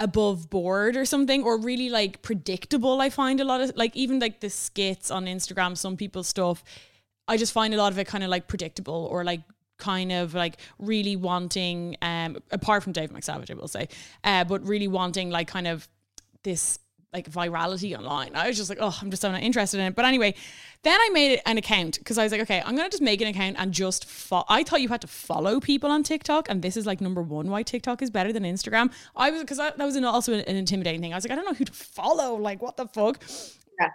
above 0.00 0.48
board 0.48 0.96
or 0.96 1.04
something 1.04 1.44
or 1.44 1.58
really 1.58 1.90
like 1.90 2.22
predictable 2.22 3.00
I 3.00 3.10
find 3.10 3.38
a 3.38 3.44
lot 3.44 3.60
of 3.60 3.76
like 3.76 3.94
even 3.94 4.18
like 4.18 4.40
the 4.40 4.48
skits 4.48 5.10
on 5.10 5.26
Instagram 5.26 5.76
some 5.76 5.96
people's 5.96 6.26
stuff 6.26 6.64
I 7.28 7.36
just 7.36 7.52
find 7.52 7.74
a 7.74 7.76
lot 7.76 7.92
of 7.92 7.98
it 7.98 8.06
kind 8.06 8.24
of 8.24 8.30
like 8.30 8.48
predictable 8.48 9.06
or 9.12 9.24
like 9.24 9.42
kind 9.76 10.10
of 10.10 10.34
like 10.34 10.56
really 10.78 11.16
wanting 11.16 11.96
um 12.00 12.38
apart 12.50 12.82
from 12.82 12.92
Dave 12.92 13.10
McSavage 13.10 13.50
I 13.50 13.54
will 13.54 13.68
say 13.68 13.88
uh 14.24 14.44
but 14.44 14.66
really 14.66 14.88
wanting 14.88 15.28
like 15.30 15.48
kind 15.48 15.66
of 15.66 15.86
this 16.44 16.78
like 17.12 17.30
virality 17.30 17.96
online. 17.96 18.36
I 18.36 18.46
was 18.46 18.56
just 18.56 18.68
like, 18.70 18.78
oh, 18.80 18.96
I'm 19.00 19.10
just 19.10 19.22
so 19.22 19.30
not 19.30 19.42
interested 19.42 19.80
in 19.80 19.86
it. 19.86 19.94
But 19.96 20.04
anyway, 20.04 20.34
then 20.82 20.98
I 20.98 21.10
made 21.12 21.40
an 21.44 21.58
account 21.58 21.98
because 21.98 22.18
I 22.18 22.22
was 22.22 22.32
like, 22.32 22.40
okay, 22.42 22.62
I'm 22.64 22.76
gonna 22.76 22.88
just 22.88 23.02
make 23.02 23.20
an 23.20 23.26
account 23.28 23.56
and 23.58 23.72
just. 23.72 24.04
Fo- 24.04 24.44
I 24.48 24.62
thought 24.62 24.80
you 24.80 24.88
had 24.88 25.00
to 25.00 25.06
follow 25.08 25.60
people 25.60 25.90
on 25.90 26.02
TikTok, 26.02 26.48
and 26.48 26.62
this 26.62 26.76
is 26.76 26.86
like 26.86 27.00
number 27.00 27.22
one 27.22 27.50
why 27.50 27.62
TikTok 27.62 28.00
is 28.02 28.10
better 28.10 28.32
than 28.32 28.44
Instagram. 28.44 28.92
I 29.16 29.30
was 29.30 29.40
because 29.40 29.58
that 29.58 29.76
was 29.78 29.96
an, 29.96 30.04
also 30.04 30.32
an, 30.32 30.40
an 30.40 30.56
intimidating 30.56 31.00
thing. 31.00 31.12
I 31.12 31.16
was 31.16 31.24
like, 31.24 31.32
I 31.32 31.34
don't 31.34 31.46
know 31.46 31.54
who 31.54 31.64
to 31.64 31.72
follow. 31.72 32.36
Like, 32.36 32.62
what 32.62 32.76
the 32.76 32.86
fuck? 32.86 33.22
Yeah. 33.80 33.88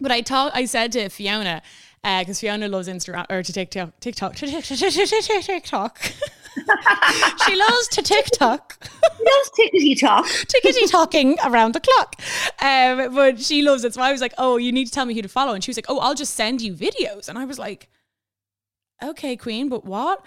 But 0.00 0.12
I 0.12 0.20
talk, 0.20 0.52
I 0.54 0.64
said 0.64 0.92
to 0.92 1.08
Fiona, 1.08 1.62
uh, 2.04 2.20
because 2.20 2.40
Fiona 2.40 2.68
loves 2.68 2.88
Instagram 2.88 3.26
or 3.30 3.42
to 3.42 3.52
TikTok, 3.52 3.98
TikTok, 4.00 4.34
TikTok. 4.36 6.12
she 7.46 7.56
loves 7.56 7.88
to 7.88 8.02
TikTok. 8.02 8.78
Those 8.80 9.50
tickety 9.58 9.98
talk. 9.98 10.26
tickety 10.52 10.90
talking 10.90 11.36
around 11.44 11.74
the 11.74 11.80
clock. 11.80 12.16
Um, 12.62 13.14
but 13.14 13.40
she 13.40 13.62
loves 13.62 13.84
it. 13.84 13.94
So 13.94 14.02
I 14.02 14.12
was 14.12 14.20
like, 14.20 14.34
oh, 14.38 14.56
you 14.56 14.72
need 14.72 14.86
to 14.86 14.92
tell 14.92 15.06
me 15.06 15.14
who 15.14 15.22
to 15.22 15.28
follow. 15.28 15.54
And 15.54 15.62
she 15.62 15.70
was 15.70 15.76
like, 15.76 15.86
oh, 15.88 15.98
I'll 15.98 16.14
just 16.14 16.34
send 16.34 16.60
you 16.60 16.74
videos. 16.74 17.28
And 17.28 17.38
I 17.38 17.44
was 17.44 17.58
like, 17.58 17.88
okay, 19.02 19.36
Queen, 19.36 19.68
but 19.68 19.84
what? 19.84 20.24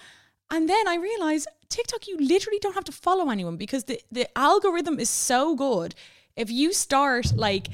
And 0.49 0.67
then 0.69 0.87
I 0.87 0.95
realized 0.95 1.47
TikTok, 1.69 2.07
you 2.07 2.17
literally 2.17 2.59
don't 2.59 2.75
have 2.75 2.83
to 2.85 2.91
follow 2.91 3.29
anyone 3.29 3.55
because 3.55 3.85
the, 3.85 4.01
the 4.11 4.27
algorithm 4.37 4.99
is 4.99 5.09
so 5.09 5.55
good. 5.55 5.95
If 6.35 6.51
you 6.51 6.73
start 6.73 7.33
like 7.35 7.67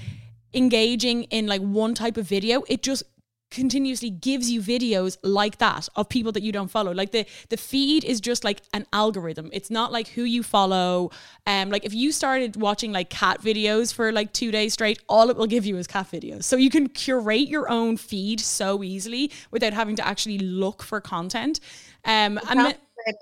engaging 0.54 1.24
in 1.24 1.48
like 1.48 1.62
one 1.62 1.96
type 1.96 2.18
of 2.18 2.28
video, 2.28 2.64
it 2.68 2.84
just 2.84 3.04
continuously 3.50 4.10
gives 4.10 4.52
you 4.52 4.62
videos 4.62 5.18
like 5.24 5.58
that 5.58 5.88
of 5.96 6.10
people 6.10 6.32
that 6.32 6.44
you 6.44 6.52
don't 6.52 6.68
follow 6.70 6.92
like 6.92 7.12
the 7.12 7.26
the 7.50 7.58
feed 7.58 8.04
is 8.04 8.20
just 8.20 8.44
like 8.44 8.62
an 8.74 8.86
algorithm 8.92 9.50
it's 9.54 9.70
not 9.70 9.92
like 9.92 10.10
who 10.10 10.24
you 10.24 10.44
follow 10.44 11.10
um 11.46 11.70
like 11.70 11.86
if 11.86 11.94
you 11.94 12.12
started 12.12 12.58
watching 12.58 12.92
like 12.92 13.10
cat 13.10 13.42
videos 13.42 13.94
for 13.94 14.12
like 14.12 14.34
two 14.34 14.52
days 14.52 14.74
straight 14.74 15.00
all 15.08 15.30
it 15.30 15.38
will 15.38 15.48
give 15.48 15.66
you 15.66 15.78
is 15.78 15.88
cat 15.88 16.08
videos 16.12 16.44
so 16.44 16.58
you 16.58 16.70
can 16.70 16.90
curate 16.90 17.48
your 17.48 17.70
own 17.70 17.96
feed 17.96 18.40
so 18.40 18.84
easily 18.84 19.32
without 19.52 19.74
having 19.74 19.96
to 19.96 20.06
actually 20.06 20.40
look 20.40 20.84
for 20.84 21.00
content 21.00 21.60
um 22.04 22.38
and 22.50 22.60
then, 22.60 22.76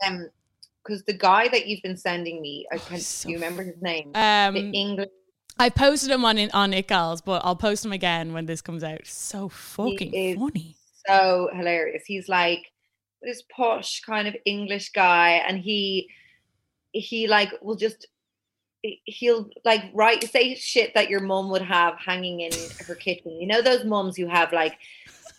um, 0.07 0.30
because 0.84 1.03
the 1.03 1.17
guy 1.17 1.47
that 1.47 1.65
you've 1.65 1.82
been 1.82 1.97
sending 1.97 2.41
me, 2.41 2.67
I 2.71 2.78
can't. 2.78 3.01
so 3.01 3.28
do 3.28 3.32
you 3.34 3.38
remember 3.38 3.63
his 3.63 3.82
name? 3.82 4.11
um 4.13 4.53
the 4.53 4.71
English. 4.71 5.09
I 5.58 5.70
posted 5.70 6.10
him 6.12 6.26
on 6.26 6.38
on 6.51 6.74
It 6.74 6.88
Gals, 6.88 7.22
but 7.22 7.41
I'll 7.45 7.56
post 7.56 7.86
him 7.86 7.91
again 7.91 8.34
when 8.34 8.45
this 8.45 8.62
comes 8.62 8.84
out. 8.84 9.06
So 9.06 9.49
fucking 9.49 10.38
funny. 10.38 10.76
so 11.08 11.49
hilarious. 11.53 12.03
He's 12.06 12.28
like 12.28 12.72
this 13.22 13.41
posh 13.56 14.01
kind 14.01 14.28
of 14.28 14.36
English 14.45 14.89
guy, 14.91 15.41
and 15.47 15.60
he 15.60 16.10
he 16.91 17.28
like 17.28 17.51
will 17.62 17.76
just 17.78 18.08
he'll 19.06 19.49
like 19.64 19.82
write 19.93 20.24
say 20.30 20.53
shit 20.56 20.93
that 20.93 21.10
your 21.10 21.20
mum 21.22 21.49
would 21.49 21.62
have 21.62 21.95
hanging 21.97 22.41
in 22.41 22.51
her 22.88 22.95
kitchen. 23.06 23.32
You 23.39 23.47
know 23.47 23.62
those 23.62 23.86
mums 23.86 24.18
who 24.18 24.28
have 24.28 24.51
like 24.51 24.78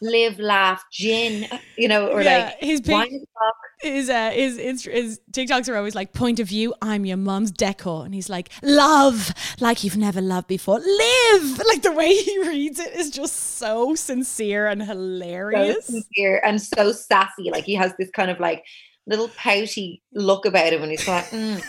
live, 0.03 0.39
laugh, 0.39 0.83
gin, 0.91 1.47
you 1.77 1.89
know, 1.89 2.09
or 2.09 2.23
Yeah, 2.23 2.47
like 2.47 2.59
his 2.61 2.81
pic- 2.81 2.93
wine 2.93 3.07
o'clock. 3.07 3.57
His 3.81 4.09
uh 4.09 4.31
his, 4.31 4.59
his 4.59 4.85
his 4.85 5.21
TikToks 5.33 5.69
are 5.69 5.77
always 5.77 5.95
like 5.95 6.13
point 6.13 6.41
of 6.41 6.49
view, 6.49 6.75
I'm 6.81 7.05
your 7.05 7.17
mom's 7.17 7.51
decor. 7.51 8.05
And 8.05 8.15
he's 8.15 8.29
like, 8.29 8.51
love 8.63 9.33
like 9.61 9.85
you've 9.85 9.97
never 9.97 10.21
loved 10.21 10.49
before. 10.49 10.79
Live 10.79 11.59
like 11.67 11.83
the 11.83 11.93
way 11.93 12.15
he 12.15 12.39
reads 12.49 12.79
it 12.79 12.95
is 12.95 13.11
just 13.11 13.59
so 13.59 13.95
sincere 13.95 14.67
and 14.67 14.83
so 14.83 14.87
hilarious. 14.87 15.87
sincere 15.87 16.41
and 16.45 16.61
so 16.61 16.93
sassy. 16.93 17.51
Like 17.51 17.65
he 17.65 17.75
has 17.75 17.93
this 17.99 18.11
kind 18.11 18.31
of 18.31 18.41
like 18.41 18.65
little 19.07 19.29
pouty 19.29 20.03
look 20.13 20.47
about 20.47 20.73
him, 20.73 20.83
and 20.83 20.91
he's 20.91 21.07
like, 21.07 21.27
mm. 21.27 21.63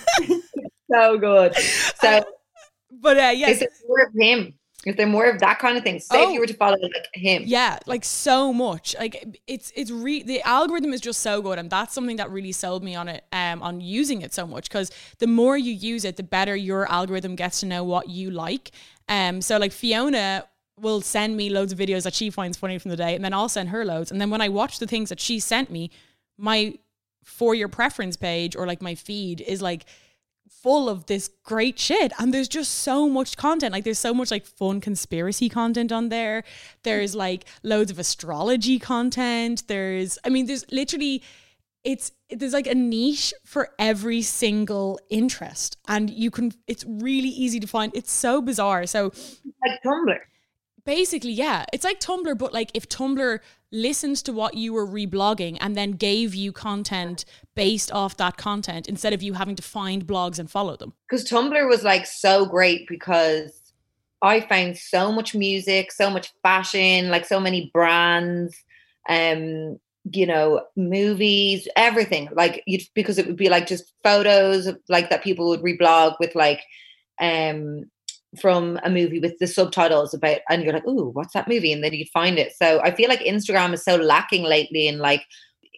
so 0.92 1.18
good. 1.18 1.56
So 2.02 2.24
But 2.92 3.18
uh 3.18 3.32
is 3.34 3.40
yes, 3.40 3.60
there 3.60 3.70
more 3.88 4.06
of 4.06 4.14
him? 4.18 4.54
Is 4.88 4.96
there 4.96 5.06
more 5.08 5.26
of 5.26 5.40
that 5.40 5.60
kind 5.60 5.78
of 5.78 5.84
thing? 5.84 6.00
Say 6.00 6.22
if 6.24 6.28
Oh. 6.28 6.32
you 6.32 6.40
were 6.40 6.46
to 6.48 6.54
follow 6.54 6.78
like 6.82 7.08
him. 7.14 7.44
yeah, 7.46 7.78
like 7.86 8.04
so 8.06 8.54
much. 8.54 8.96
Like 9.00 9.42
it's 9.48 9.72
it's 9.76 9.92
re- 9.92 10.24
the 10.24 10.42
algorithm 10.42 10.94
is 10.94 11.02
just 11.02 11.20
so 11.22 11.42
good, 11.42 11.60
and 11.60 11.70
that's 11.70 11.94
something 11.94 12.18
that 12.18 12.32
really 12.32 12.52
sold 12.54 12.84
me 12.84 12.96
on 12.96 13.08
it. 13.08 13.24
Um, 13.32 13.62
on 13.62 13.82
using 13.82 14.22
it 14.22 14.34
so 14.34 14.48
much 14.48 14.70
because 14.70 14.90
the 15.20 15.28
more 15.28 15.58
you 15.58 15.74
use 15.74 16.06
it, 16.06 16.16
the 16.16 16.24
better 16.24 16.56
your 16.56 16.90
algorithm 16.92 17.36
gets 17.36 17.60
to 17.60 17.66
know 17.66 17.84
what 17.84 18.10
you 18.10 18.32
like. 18.32 18.72
Um, 19.10 19.42
so 19.42 19.58
like 19.58 19.72
Fiona 19.72 20.46
will 20.80 21.02
send 21.02 21.36
me 21.36 21.50
loads 21.50 21.74
of 21.74 21.80
videos 21.80 22.04
that 22.04 22.14
she 22.14 22.30
finds 22.30 22.58
funny 22.58 22.78
from 22.78 22.92
the 22.92 22.98
day, 22.98 23.16
and 23.16 23.26
then 23.26 23.34
I'll 23.34 23.50
send 23.50 23.70
her 23.70 23.84
loads, 23.84 24.12
and 24.12 24.22
then 24.22 24.30
when 24.30 24.42
I 24.42 24.50
watch 24.50 24.80
the 24.80 24.88
things 24.88 25.10
that 25.10 25.20
she 25.20 25.40
sent 25.40 25.70
me, 25.70 25.90
my 26.38 26.76
for 27.24 27.54
your 27.54 27.68
preference 27.68 28.16
page 28.16 28.56
or 28.56 28.66
like 28.66 28.82
my 28.82 28.96
feed 28.96 29.42
is 29.42 29.62
like 29.62 29.86
full 30.50 30.90
of 30.90 31.06
this 31.06 31.30
great 31.44 31.80
shit 31.80 32.12
and 32.20 32.34
there's 32.34 32.48
just 32.48 32.72
so 32.74 33.10
much 33.10 33.38
content. 33.38 33.74
Like 33.74 33.84
there's 33.84 34.00
so 34.00 34.14
much 34.14 34.32
like 34.32 34.46
fun 34.46 34.82
conspiracy 34.82 35.50
content 35.50 35.92
on 35.92 36.10
there. 36.10 36.44
There's 36.84 37.16
like 37.16 37.46
loads 37.64 37.92
of 37.92 38.00
astrology 38.00 38.80
content. 38.80 39.64
There's 39.68 40.18
i 40.24 40.30
mean 40.30 40.46
there's 40.46 40.66
literally 40.72 41.24
it's 41.84 42.12
there's 42.30 42.54
like 42.54 42.68
a 42.68 42.76
niche 42.76 43.34
for 43.46 43.70
every 43.80 44.22
single 44.22 45.00
interest 45.10 45.78
and 45.88 46.10
you 46.10 46.30
can 46.30 46.52
it's 46.68 46.84
really 46.88 47.30
easy 47.30 47.60
to 47.60 47.68
find. 47.68 47.92
It's 47.96 48.12
so 48.12 48.42
bizarre. 48.42 48.86
So 48.86 49.12
Like 49.66 49.82
Tumblr. 49.86 50.18
Basically 50.88 51.32
yeah 51.32 51.66
it's 51.72 51.84
like 51.84 52.00
tumblr 52.00 52.36
but 52.38 52.54
like 52.54 52.72
if 52.74 52.90
tumblr 52.90 53.40
listened 53.72 54.16
to 54.16 54.32
what 54.32 54.56
you 54.56 54.74
were 54.74 54.88
reblogging 54.88 55.58
and 55.60 55.76
then 55.76 55.92
gave 55.92 56.34
you 56.34 56.52
content 56.52 57.26
based 57.56 57.92
off 57.92 58.16
that 58.18 58.38
content 58.38 58.88
instead 58.88 59.14
of 59.14 59.22
you 59.22 59.34
having 59.34 59.56
to 59.56 59.64
find 59.64 60.08
blogs 60.08 60.40
and 60.40 60.50
follow 60.50 60.78
them 60.78 60.94
because 61.10 61.30
Tumblr 61.30 61.68
was 61.68 61.84
like 61.84 62.06
so 62.06 62.46
great 62.46 62.88
because 62.88 63.68
I 64.22 64.42
found 64.42 64.78
so 64.78 65.12
much 65.12 65.36
music, 65.36 65.92
so 65.92 66.10
much 66.10 66.32
fashion, 66.42 67.10
like 67.10 67.26
so 67.26 67.40
many 67.40 67.70
brands, 67.74 68.56
um, 69.10 69.80
you 70.12 70.26
know, 70.26 70.62
movies, 70.76 71.68
everything. 71.76 72.30
Like 72.32 72.64
you 72.66 72.80
because 72.96 73.18
it 73.18 73.28
would 73.28 73.36
be 73.36 73.50
like 73.50 73.68
just 73.68 73.94
photos 74.04 74.66
of, 74.66 74.80
like 74.90 75.10
that 75.10 75.24
people 75.24 75.50
would 75.50 75.62
reblog 75.62 76.16
with 76.20 76.34
like 76.34 76.62
um 77.20 77.86
from 78.40 78.80
a 78.84 78.90
movie 78.90 79.20
with 79.20 79.38
the 79.40 79.48
subtitles 79.48 80.14
about 80.14 80.40
and 80.50 80.64
you're 80.64 80.74
like, 80.74 80.88
ooh, 80.88 81.10
what's 81.10 81.34
that 81.34 81.48
movie? 81.48 81.72
And 81.74 81.84
then 81.84 81.94
you'd 81.94 82.10
find 82.10 82.38
it. 82.38 82.54
So 82.54 82.80
I 82.82 82.92
feel 82.96 83.10
like 83.10 83.20
Instagram 83.22 83.74
is 83.74 83.84
so 83.84 83.96
lacking 83.96 84.44
lately 84.44 84.88
in 84.88 85.00
like 85.00 85.24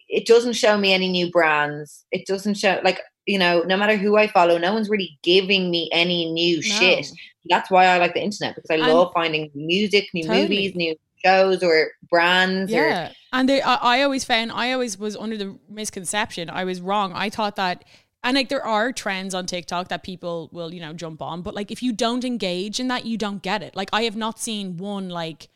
it 0.08 0.26
doesn't 0.26 0.54
show 0.54 0.76
me 0.76 0.92
any 0.92 1.08
new 1.08 1.30
brands. 1.30 2.04
It 2.10 2.26
doesn't 2.26 2.54
show 2.56 2.80
like 2.84 3.00
you 3.26 3.38
know, 3.38 3.60
no 3.62 3.76
matter 3.76 3.96
who 3.96 4.16
I 4.16 4.26
follow, 4.26 4.58
no 4.58 4.72
one's 4.72 4.88
really 4.88 5.18
giving 5.22 5.70
me 5.70 5.88
any 5.92 6.32
new 6.32 6.60
shit. 6.62 7.06
That's 7.48 7.70
why 7.70 7.86
I 7.86 7.98
like 7.98 8.14
the 8.14 8.22
internet 8.22 8.54
because 8.56 8.70
I 8.70 8.74
And- 8.82 8.92
love 8.92 9.12
finding 9.14 9.50
music, 9.54 10.08
new 10.12 10.22
Totally. 10.24 10.42
movies, 10.42 10.74
new 10.74 10.96
shows 11.24 11.62
or 11.62 11.90
brands. 12.10 12.72
Or, 12.72 12.76
Yeah. 12.88 13.12
And 13.32 13.48
they, 13.48 13.62
I, 13.62 13.74
I 13.74 14.02
always 14.02 14.24
found, 14.24 14.50
I 14.50 14.72
always 14.72 14.98
was 14.98 15.16
under 15.16 15.36
the 15.36 15.58
misconception. 15.68 16.50
I 16.50 16.64
was 16.64 16.80
wrong. 16.80 17.12
I 17.12 17.30
thought 17.30 17.56
that 17.56 17.84
and 18.22 18.34
like 18.34 18.48
there 18.48 18.64
are 18.64 18.92
trends 18.92 19.34
on 19.34 19.46
TikTok 19.46 19.88
that 19.88 20.02
people 20.02 20.48
will, 20.52 20.72
you 20.74 20.80
know, 20.80 20.92
jump 20.92 21.22
on, 21.22 21.42
but 21.42 21.54
like 21.54 21.70
if 21.70 21.82
you 21.82 21.92
don't 21.92 22.24
engage 22.24 22.78
in 22.80 22.88
that, 22.88 23.06
you 23.06 23.16
don't 23.16 23.42
get 23.42 23.62
it. 23.62 23.74
Like 23.74 23.88
I 23.92 24.02
have 24.02 24.16
not 24.16 24.38
seen 24.38 24.76
one 24.76 25.08
like 25.08 25.48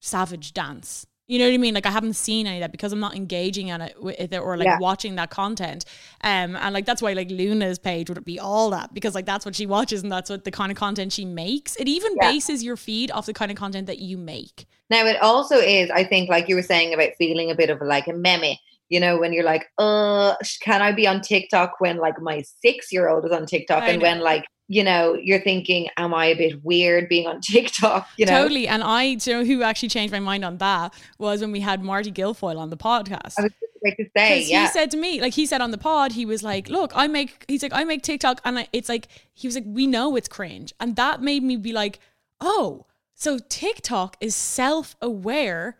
savage 0.00 0.52
dance. 0.54 1.06
You 1.28 1.38
know 1.38 1.46
what 1.46 1.54
I 1.54 1.58
mean? 1.58 1.74
Like 1.74 1.86
I 1.86 1.90
haven't 1.90 2.14
seen 2.14 2.46
any 2.46 2.56
of 2.58 2.62
that 2.62 2.72
because 2.72 2.92
I'm 2.92 3.00
not 3.00 3.14
engaging 3.14 3.70
on 3.70 3.80
it 3.80 4.02
with 4.02 4.18
it 4.32 4.36
or 4.38 4.56
like 4.56 4.66
Yeah. 4.66 4.78
watching 4.80 5.14
that 5.14 5.30
content. 5.30 5.84
Um, 6.22 6.56
and 6.56 6.74
like 6.74 6.84
that's 6.84 7.00
why 7.00 7.12
like 7.12 7.30
Luna's 7.30 7.78
page 7.78 8.08
would 8.10 8.22
be 8.24 8.38
all 8.40 8.70
that 8.70 8.92
because 8.92 9.14
like 9.14 9.24
that's 9.24 9.46
what 9.46 9.54
she 9.54 9.64
watches 9.64 10.02
and 10.02 10.10
that's 10.10 10.28
what 10.28 10.44
the 10.44 10.50
kind 10.50 10.70
of 10.72 10.76
content 10.76 11.12
she 11.12 11.24
makes. 11.24 11.76
It 11.76 11.88
even 11.88 12.16
Yeah. 12.20 12.32
bases 12.32 12.62
your 12.64 12.76
feed 12.76 13.10
off 13.12 13.26
the 13.26 13.32
kind 13.32 13.50
of 13.50 13.56
content 13.56 13.86
that 13.86 14.00
you 14.00 14.18
make. 14.18 14.66
Now 14.90 15.06
it 15.06 15.16
also 15.22 15.56
is, 15.56 15.90
I 15.90 16.04
think, 16.04 16.28
like 16.28 16.48
you 16.48 16.56
were 16.56 16.62
saying 16.62 16.92
about 16.92 17.10
feeling 17.16 17.50
a 17.50 17.54
bit 17.54 17.70
of 17.70 17.80
like 17.80 18.08
a 18.08 18.12
meme. 18.12 18.56
You 18.92 19.00
know, 19.00 19.16
when 19.16 19.32
you're 19.32 19.42
like, 19.42 19.70
uh, 19.78 20.34
can 20.60 20.82
I 20.82 20.92
be 20.92 21.06
on 21.06 21.22
TikTok 21.22 21.80
when 21.80 21.96
like 21.96 22.20
my 22.20 22.44
six 22.60 22.92
year 22.92 23.08
old 23.08 23.24
is 23.24 23.32
on 23.32 23.46
TikTok? 23.46 23.84
I 23.84 23.88
and 23.88 24.02
when 24.02 24.20
like, 24.20 24.44
you 24.68 24.84
know, 24.84 25.14
you're 25.14 25.40
thinking, 25.40 25.88
am 25.96 26.12
I 26.12 26.26
a 26.26 26.36
bit 26.36 26.62
weird 26.62 27.08
being 27.08 27.26
on 27.26 27.40
TikTok? 27.42 28.06
You 28.18 28.26
know, 28.26 28.42
Totally. 28.42 28.68
And 28.68 28.82
I, 28.82 29.14
do 29.14 29.30
you 29.30 29.36
know 29.38 29.44
who 29.46 29.62
actually 29.62 29.88
changed 29.88 30.12
my 30.12 30.20
mind 30.20 30.44
on 30.44 30.58
that 30.58 30.92
was 31.18 31.40
when 31.40 31.52
we 31.52 31.60
had 31.60 31.82
Marty 31.82 32.12
Guilfoyle 32.12 32.58
on 32.58 32.68
the 32.68 32.76
podcast. 32.76 33.38
I 33.38 33.44
was 33.44 33.52
just 33.52 33.76
about 33.82 33.96
to 33.96 34.10
say, 34.14 34.42
yeah. 34.42 34.66
he 34.66 34.68
said 34.68 34.90
to 34.90 34.98
me, 34.98 35.22
like 35.22 35.32
he 35.32 35.46
said 35.46 35.62
on 35.62 35.70
the 35.70 35.78
pod, 35.78 36.12
he 36.12 36.26
was 36.26 36.42
like, 36.42 36.68
"Look, 36.68 36.92
I 36.94 37.06
make." 37.06 37.46
He's 37.48 37.62
like, 37.62 37.72
"I 37.72 37.84
make 37.84 38.02
TikTok," 38.02 38.42
and 38.44 38.58
I, 38.58 38.68
it's 38.74 38.90
like 38.90 39.08
he 39.32 39.48
was 39.48 39.54
like, 39.54 39.64
"We 39.66 39.86
know 39.86 40.16
it's 40.16 40.28
cringe," 40.28 40.74
and 40.78 40.96
that 40.96 41.22
made 41.22 41.42
me 41.42 41.56
be 41.56 41.72
like, 41.72 41.98
"Oh, 42.42 42.84
so 43.14 43.38
TikTok 43.48 44.16
is 44.20 44.36
self-aware 44.36 45.78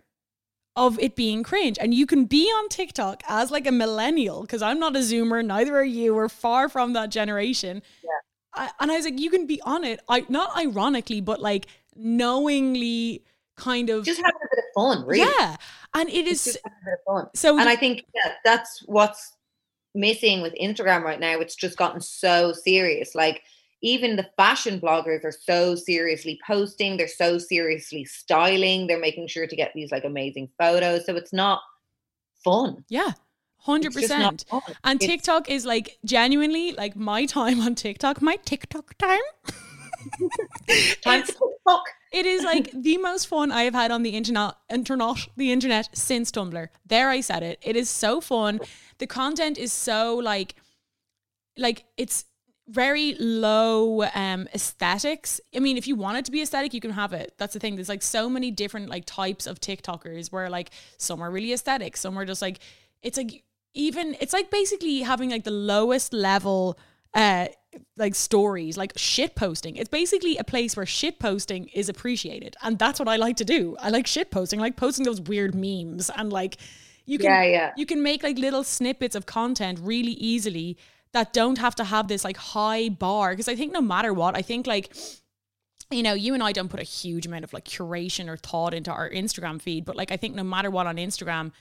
of 0.76 0.98
it 0.98 1.14
being 1.16 1.42
cringe, 1.42 1.78
and 1.80 1.92
you 1.94 2.06
can 2.06 2.24
be 2.24 2.46
on 2.46 2.68
TikTok 2.68 3.22
as 3.28 3.50
like 3.50 3.66
a 3.66 3.72
millennial 3.72 4.42
because 4.42 4.62
I'm 4.62 4.78
not 4.78 4.96
a 4.96 5.00
Zoomer, 5.00 5.44
neither 5.44 5.76
are 5.76 5.84
you. 5.84 6.14
We're 6.14 6.28
far 6.28 6.68
from 6.68 6.92
that 6.94 7.10
generation." 7.10 7.82
I, 8.54 8.70
and 8.80 8.90
I 8.92 8.96
was 8.96 9.04
like, 9.04 9.18
"You 9.18 9.30
can 9.30 9.46
be 9.46 9.60
on 9.62 9.84
it, 9.84 10.00
I 10.08 10.24
not 10.28 10.56
ironically, 10.56 11.20
but 11.20 11.40
like 11.40 11.66
knowingly." 11.96 13.24
Kind 13.54 13.90
of, 13.90 14.06
just 14.06 14.18
having 14.18 14.32
a 14.34 14.56
bit 14.56 14.64
of 14.64 14.72
fun, 14.74 15.06
really. 15.06 15.20
yeah, 15.20 15.56
and 15.92 16.08
it 16.08 16.26
It's 16.26 16.46
is 16.46 16.54
just 16.54 16.64
having 16.64 16.78
a 16.82 16.84
bit 16.86 16.94
of 16.94 17.14
fun. 17.24 17.30
so. 17.34 17.58
and 17.58 17.68
I 17.68 17.76
think 17.76 18.06
yeah, 18.14 18.32
that's 18.44 18.82
what's 18.86 19.36
missing 19.94 20.40
with 20.40 20.54
Instagram 20.54 21.02
right 21.02 21.20
now. 21.20 21.38
It's 21.38 21.54
just 21.54 21.76
gotten 21.76 22.00
so 22.00 22.54
serious. 22.54 23.14
Like 23.14 23.42
even 23.82 24.16
the 24.16 24.28
fashion 24.36 24.80
bloggers 24.80 25.24
are 25.24 25.32
so 25.32 25.74
seriously 25.74 26.38
posting. 26.46 26.96
They're 26.96 27.08
so 27.08 27.38
seriously 27.38 28.04
styling. 28.04 28.86
They're 28.86 29.00
making 29.00 29.26
sure 29.28 29.46
to 29.46 29.56
get 29.56 29.72
these 29.74 29.90
like 29.90 30.04
amazing 30.04 30.48
photos. 30.58 31.04
So 31.04 31.16
it's 31.16 31.32
not 31.32 31.60
fun. 32.44 32.84
Yeah, 32.88 33.12
hundred 33.58 33.88
It's 33.96 34.08
just 34.08 34.10
not 34.18 34.34
percent. 34.38 34.44
fun. 34.48 34.76
And 34.84 35.02
It's- 35.02 35.10
TikTok 35.10 35.50
is 35.50 35.66
like 35.66 35.98
genuinely 36.04 36.72
like 36.72 36.94
my 36.96 37.26
time 37.26 37.60
on 37.60 37.74
TikTok, 37.74 38.22
my 38.22 38.36
TikTok 38.36 38.96
time. 38.98 39.18
time 41.02 41.20
It's- 41.20 41.34
to 41.34 41.50
fuck. 41.64 41.84
It 42.12 42.26
is 42.26 42.44
like 42.44 42.70
the 42.74 42.98
most 42.98 43.26
fun 43.26 43.50
I 43.50 43.62
have 43.62 43.74
had 43.74 43.90
on 43.90 44.02
the 44.02 44.10
internet, 44.10 44.54
internet, 44.70 45.28
the 45.36 45.50
internet 45.50 45.88
since 45.96 46.30
Tumblr. 46.30 46.68
There, 46.86 47.08
I 47.08 47.20
said 47.20 47.42
it. 47.42 47.58
It 47.62 47.74
is 47.74 47.88
so 47.88 48.20
fun. 48.20 48.60
The 48.98 49.06
content 49.06 49.56
is 49.58 49.72
so 49.72 50.16
like, 50.16 50.54
like 51.56 51.84
it's 51.96 52.26
very 52.72 53.14
low 53.18 54.02
um 54.14 54.48
aesthetics. 54.54 55.40
I 55.54 55.60
mean, 55.60 55.76
if 55.76 55.86
you 55.86 55.96
want 55.96 56.18
it 56.18 56.24
to 56.24 56.32
be 56.32 56.42
aesthetic, 56.42 56.74
you 56.74 56.80
can 56.80 56.92
have 56.92 57.12
it. 57.12 57.34
That's 57.38 57.54
the 57.54 57.60
thing. 57.60 57.76
There's 57.76 57.88
like 57.88 58.02
so 58.02 58.28
many 58.28 58.50
different 58.50 58.88
like 58.88 59.04
types 59.04 59.46
of 59.46 59.60
TikTokers 59.60 60.32
where 60.32 60.48
like 60.50 60.70
some 60.98 61.20
are 61.22 61.30
really 61.30 61.52
aesthetic, 61.52 61.96
some 61.96 62.18
are 62.18 62.24
just 62.24 62.42
like 62.42 62.58
it's 63.02 63.16
like 63.16 63.44
even 63.74 64.16
it's 64.20 64.32
like 64.32 64.50
basically 64.50 65.00
having 65.00 65.30
like 65.30 65.44
the 65.44 65.50
lowest 65.50 66.12
level 66.12 66.78
uh 67.14 67.46
like 67.96 68.14
stories 68.14 68.76
like 68.76 68.92
shit 68.96 69.34
posting 69.34 69.76
it's 69.76 69.88
basically 69.88 70.36
a 70.36 70.44
place 70.44 70.76
where 70.76 70.86
shit 70.86 71.18
posting 71.18 71.68
is 71.68 71.88
appreciated 71.88 72.54
and 72.62 72.78
that's 72.78 72.98
what 72.98 73.08
i 73.08 73.16
like 73.16 73.36
to 73.36 73.44
do 73.44 73.76
i 73.80 73.88
like 73.88 74.06
shit 74.06 74.30
posting 74.30 74.60
I 74.60 74.64
like 74.64 74.76
posting 74.76 75.04
those 75.04 75.20
weird 75.20 75.54
memes 75.54 76.10
and 76.16 76.32
like 76.32 76.58
you 77.06 77.18
can 77.18 77.26
Yeah, 77.30 77.42
yeah. 77.42 77.72
you 77.76 77.86
can 77.86 78.02
make 78.02 78.22
like 78.22 78.38
little 78.38 78.62
snippets 78.62 79.14
of 79.14 79.26
content 79.26 79.78
really 79.82 80.12
easily 80.12 80.76
that 81.12 81.32
don't 81.32 81.58
have 81.58 81.74
to 81.74 81.84
have 81.84 82.08
this 82.08 82.24
like 82.24 82.36
high 82.36 82.88
bar 82.88 83.32
because 83.32 83.48
i 83.48 83.54
think 83.54 83.72
no 83.72 83.80
matter 83.80 84.12
what 84.12 84.36
i 84.36 84.42
think 84.42 84.66
like 84.66 84.94
you 85.92 86.02
know, 86.02 86.14
you 86.14 86.34
and 86.34 86.42
I 86.42 86.52
don't 86.52 86.68
put 86.68 86.80
a 86.80 86.84
huge 86.84 87.26
amount 87.26 87.44
of 87.44 87.52
like 87.52 87.64
curation 87.64 88.28
or 88.28 88.36
thought 88.36 88.74
into 88.74 88.90
our 88.90 89.10
Instagram 89.10 89.60
feed, 89.60 89.84
but 89.84 89.96
like 89.96 90.10
I 90.10 90.16
think 90.16 90.34
no 90.34 90.44
matter 90.44 90.70
what 90.70 90.86
on 90.86 90.96
Instagram, 90.96 91.52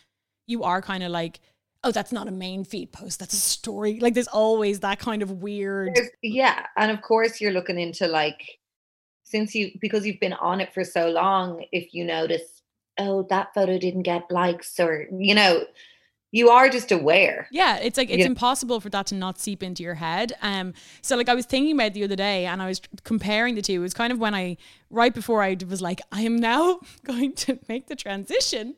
you 0.47 0.63
are 0.63 0.81
kind 0.81 1.03
of 1.03 1.11
like, 1.11 1.39
oh, 1.83 1.91
that's 1.91 2.11
not 2.11 2.27
a 2.27 2.31
main 2.31 2.63
feed 2.63 2.91
post, 2.91 3.19
that's 3.19 3.33
a 3.33 3.37
story. 3.37 3.99
Like 3.99 4.13
there's 4.13 4.27
always 4.27 4.79
that 4.81 4.99
kind 4.99 5.21
of 5.21 5.41
weird. 5.41 5.99
Yeah, 6.21 6.65
and 6.77 6.91
of 6.91 7.01
course 7.01 7.41
you're 7.41 7.51
looking 7.51 7.79
into 7.79 8.07
like 8.07 8.59
since 9.23 9.53
you 9.55 9.71
because 9.79 10.05
you've 10.05 10.19
been 10.19 10.33
on 10.33 10.61
it 10.61 10.73
for 10.73 10.83
so 10.83 11.09
long. 11.09 11.65
If 11.71 11.93
you 11.93 12.05
notice, 12.05 12.61
oh, 12.97 13.27
that 13.29 13.53
photo 13.53 13.77
didn't 13.77 14.03
get 14.03 14.29
likes, 14.29 14.79
or 14.79 15.07
you 15.11 15.35
know, 15.35 15.65
you 16.31 16.49
are 16.49 16.69
just 16.69 16.91
aware. 16.91 17.47
Yeah, 17.51 17.77
it's 17.77 17.97
like 17.97 18.09
it's 18.09 18.19
Yeah. 18.19 18.25
impossible 18.27 18.79
for 18.79 18.89
that 18.89 19.07
to 19.07 19.15
not 19.15 19.37
seep 19.39 19.61
into 19.61 19.83
your 19.83 19.95
head. 19.95 20.31
Um, 20.41 20.73
so 21.01 21.15
like 21.17 21.27
I 21.29 21.35
was 21.35 21.45
thinking 21.45 21.75
about 21.75 21.93
the 21.93 22.03
other 22.03 22.15
day, 22.15 22.45
and 22.45 22.61
I 22.61 22.67
was 22.67 22.81
comparing 23.03 23.55
the 23.55 23.61
two. 23.61 23.73
It 23.73 23.79
was 23.79 23.93
kind 23.93 24.13
of 24.13 24.19
when 24.19 24.33
I 24.33 24.57
right 24.89 25.13
before 25.13 25.43
I 25.43 25.57
was 25.67 25.81
like, 25.81 26.01
I 26.11 26.21
am 26.21 26.37
now 26.37 26.79
going 27.05 27.33
to 27.33 27.59
make 27.67 27.87
the 27.87 27.95
transition 27.95 28.75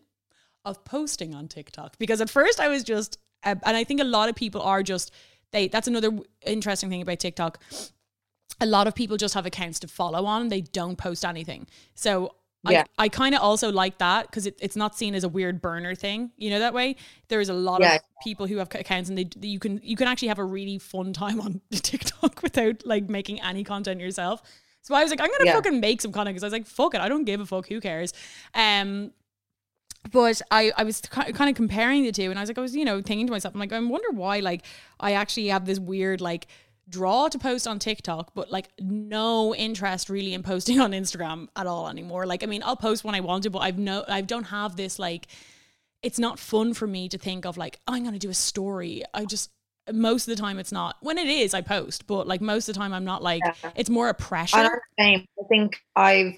of 0.65 0.83
posting 0.85 1.35
on 1.35 1.47
TikTok 1.47 1.97
because 1.99 2.21
at 2.21 2.29
first 2.29 2.59
I 2.59 2.69
was 2.69 2.83
just, 2.83 3.17
uh, 3.43 3.55
and 3.65 3.77
I 3.77 3.83
think 3.83 3.99
a 4.01 4.05
lot 4.05 4.29
of 4.29 4.35
people 4.35 4.61
are 4.61 4.81
just 4.81 5.11
they. 5.51 5.67
That's 5.67 5.87
another 5.87 6.09
w- 6.09 6.25
interesting 6.45 6.89
thing 6.89 7.01
about 7.01 7.19
TikTok. 7.19 7.59
A 8.61 8.65
lot 8.65 8.87
of 8.87 8.95
people 8.95 9.17
just 9.17 9.33
have 9.33 9.45
accounts 9.45 9.79
to 9.81 9.87
follow 9.87 10.25
on; 10.25 10.47
they 10.49 10.61
don't 10.61 10.97
post 10.97 11.23
anything. 11.23 11.67
So. 11.95 12.35
Yeah. 12.71 12.83
I, 12.97 13.05
I 13.05 13.09
kind 13.09 13.35
of 13.35 13.41
also 13.41 13.71
like 13.71 13.97
that 13.97 14.27
because 14.27 14.45
it, 14.45 14.57
it's 14.61 14.75
not 14.75 14.95
seen 14.97 15.15
as 15.15 15.23
a 15.23 15.29
weird 15.29 15.61
burner 15.61 15.95
thing, 15.95 16.31
you 16.37 16.49
know 16.49 16.59
that 16.59 16.73
way. 16.73 16.95
There 17.27 17.41
is 17.41 17.49
a 17.49 17.53
lot 17.53 17.81
Yeah. 17.81 17.95
of 17.95 18.01
people 18.23 18.47
who 18.47 18.57
have 18.57 18.73
accounts 18.73 19.09
and 19.09 19.17
they 19.17 19.27
you 19.41 19.59
can 19.59 19.81
you 19.83 19.95
can 19.97 20.07
actually 20.07 20.29
have 20.29 20.39
a 20.39 20.45
really 20.45 20.77
fun 20.77 21.11
time 21.13 21.41
on 21.41 21.59
TikTok 21.71 22.41
without 22.41 22.85
like 22.85 23.09
making 23.09 23.41
any 23.41 23.63
content 23.63 23.99
yourself. 23.99 24.41
So 24.81 24.95
I 24.95 25.01
was 25.03 25.11
like, 25.11 25.21
I'm 25.21 25.29
gonna 25.29 25.45
Yeah. 25.45 25.53
fucking 25.55 25.79
make 25.79 26.01
some 26.01 26.11
content 26.11 26.35
because 26.35 26.43
I 26.43 26.47
was 26.47 26.53
like, 26.53 26.67
fuck 26.67 26.93
it, 26.95 27.01
I 27.01 27.09
don't 27.09 27.25
give 27.25 27.39
a 27.41 27.45
fuck, 27.45 27.67
who 27.67 27.81
cares? 27.81 28.13
Um, 28.53 29.11
but 30.11 30.41
I 30.51 30.71
I 30.77 30.83
was 30.83 30.99
kind 31.01 31.49
of 31.49 31.55
comparing 31.55 32.03
the 32.03 32.11
two, 32.11 32.29
and 32.29 32.37
I 32.37 32.41
was 32.41 32.49
like, 32.49 32.57
I 32.57 32.61
was 32.61 32.75
you 32.75 32.83
know 32.85 33.01
thinking 33.01 33.25
to 33.27 33.31
myself, 33.31 33.53
I'm 33.53 33.59
like, 33.59 33.71
I 33.71 33.79
wonder 33.79 34.09
why 34.11 34.39
like 34.39 34.65
I 34.99 35.13
actually 35.13 35.47
have 35.47 35.65
this 35.65 35.79
weird 35.79 36.19
like 36.21 36.47
draw 36.89 37.27
to 37.29 37.39
post 37.39 37.67
on 37.67 37.79
TikTok, 37.79 38.33
but 38.33 38.51
like 38.51 38.69
no 38.79 39.55
interest 39.55 40.09
really 40.09 40.33
in 40.33 40.43
posting 40.43 40.79
on 40.79 40.91
Instagram 40.91 41.47
at 41.55 41.67
all 41.67 41.87
anymore. 41.87 42.25
Like, 42.25 42.43
I 42.43 42.45
mean, 42.45 42.61
I'll 42.63 42.75
post 42.75 43.03
when 43.03 43.15
I 43.15 43.19
want 43.21 43.43
to, 43.43 43.49
but 43.49 43.59
I've 43.59 43.77
no, 43.77 44.03
I 44.07 44.21
don't 44.21 44.45
have 44.45 44.75
this 44.75 44.99
like 44.99 45.27
it's 46.01 46.19
not 46.19 46.37
fun 46.37 46.73
for 46.73 46.85
me 46.85 47.07
to 47.09 47.17
think 47.17 47.45
of 47.45 47.55
like 47.57 47.79
oh, 47.87 47.93
I'm 47.93 48.01
going 48.03 48.13
to 48.13 48.19
do 48.19 48.29
a 48.29 48.33
story. 48.33 49.03
I 49.13 49.25
just 49.25 49.51
most 49.91 50.27
of 50.27 50.35
the 50.35 50.41
time 50.41 50.59
it's 50.59 50.71
not. 50.71 50.95
When 51.01 51.17
it 51.17 51.27
is, 51.27 51.53
I 51.53 51.61
post, 51.61 52.07
but 52.07 52.27
like 52.27 52.41
most 52.41 52.67
of 52.69 52.75
the 52.75 52.79
time 52.79 52.93
I'm 52.93 53.05
not 53.05 53.23
like 53.23 53.41
Yeah. 53.45 53.71
it's 53.75 53.89
more 53.89 54.07
a 54.07 54.09
I'm 54.09 54.15
pressure. 54.15 54.57
the 54.97 55.03
same. 55.03 55.25
I 55.39 55.43
think 55.49 55.75
I've 55.95 56.33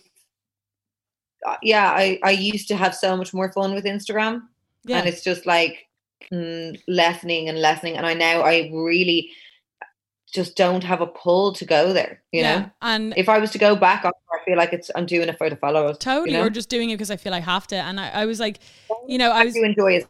uh, 1.46 1.58
yeah, 1.62 1.90
I 1.92 2.20
I 2.24 2.32
used 2.32 2.68
to 2.70 2.76
have 2.76 2.96
so 2.96 3.16
much 3.16 3.34
more 3.34 3.52
fun 3.52 3.74
with 3.76 3.86
Instagram, 3.86 4.42
Yeah. 4.86 5.00
and 5.00 5.08
it's 5.08 5.24
just 5.24 5.46
like 5.46 5.86
mm, 6.32 6.80
lessening 6.88 7.50
and 7.50 7.60
lessening, 7.60 7.98
and 7.98 8.06
I 8.06 8.14
now 8.14 8.42
I 8.42 8.70
really 8.74 9.30
just 10.36 10.56
don't 10.56 10.84
have 10.84 11.02
a 11.02 11.08
pull 11.08 11.54
to 11.54 11.66
go 11.66 11.94
there. 11.94 12.22
You 12.32 12.42
yeah. 12.42 12.60
know, 12.60 12.72
And 12.82 13.14
if 13.18 13.28
I 13.30 13.40
was 13.40 13.50
to 13.52 13.58
go 13.58 13.76
back, 13.76 14.06
I 14.06 14.12
feel 14.46 14.58
like 14.58 14.74
it's 14.74 14.92
I'm 14.96 15.06
doing 15.06 15.30
it 15.30 15.38
for 15.38 15.50
the 15.50 15.56
followers. 15.56 15.98
totally, 15.98 16.32
you 16.34 16.38
know? 16.38 16.46
or 16.46 16.50
just 16.50 16.70
doing 16.70 16.90
it 16.92 16.96
because 16.98 17.10
I 17.10 17.16
feel 17.16 17.34
I 17.34 17.40
have 17.40 17.66
to. 17.68 17.76
And 17.78 18.00
I, 18.00 18.10
I 18.10 18.26
was 18.26 18.40
like, 18.40 18.60
you 19.08 19.18
know, 19.18 19.32
I 19.32 19.42
I 19.42 19.46
was 19.46 19.56
enjoy. 19.56 20.06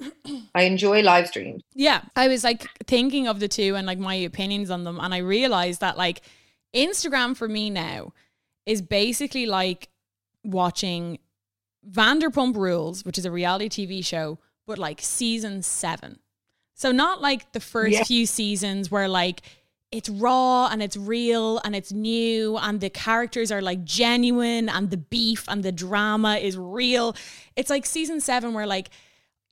I 0.54 0.62
enjoy 0.62 1.02
live 1.02 1.28
streams. 1.28 1.62
Yeah, 1.74 2.02
I 2.16 2.28
was 2.28 2.44
like 2.44 2.66
thinking 2.86 3.28
of 3.28 3.40
the 3.40 3.48
two 3.48 3.74
and 3.76 3.86
like 3.86 3.98
my 3.98 4.14
opinions 4.14 4.70
on 4.70 4.84
them, 4.84 4.98
and 5.00 5.12
I 5.14 5.18
realized 5.18 5.80
that 5.80 5.96
like 5.98 6.22
Instagram 6.74 7.36
for 7.36 7.48
me 7.48 7.70
now 7.70 8.12
is 8.66 8.80
basically 8.82 9.46
like 9.46 9.88
watching 10.44 11.18
Vanderpump 11.88 12.56
Rules, 12.56 13.04
which 13.04 13.18
is 13.18 13.24
a 13.24 13.30
reality 13.30 13.68
TV 13.86 14.04
show, 14.04 14.38
but 14.66 14.78
like 14.78 15.00
season 15.02 15.62
seven. 15.62 16.18
So 16.74 16.90
not 16.90 17.20
like 17.20 17.52
the 17.52 17.60
first 17.60 17.92
Yeah. 17.92 18.04
few 18.04 18.26
seasons 18.26 18.90
where 18.90 19.08
like 19.08 19.42
it's 19.94 20.08
raw 20.08 20.66
and 20.66 20.82
it's 20.82 20.96
real 20.96 21.60
and 21.64 21.76
it's 21.76 21.92
new 21.92 22.58
and 22.58 22.80
the 22.80 22.90
characters 22.90 23.52
are 23.52 23.62
like 23.62 23.84
genuine 23.84 24.68
and 24.68 24.90
the 24.90 24.96
beef 24.96 25.44
and 25.46 25.62
the 25.62 25.70
drama 25.70 26.34
is 26.34 26.58
real. 26.58 27.14
It's 27.54 27.70
like 27.70 27.86
season 27.86 28.20
seven 28.20 28.54
where 28.54 28.66
like 28.66 28.90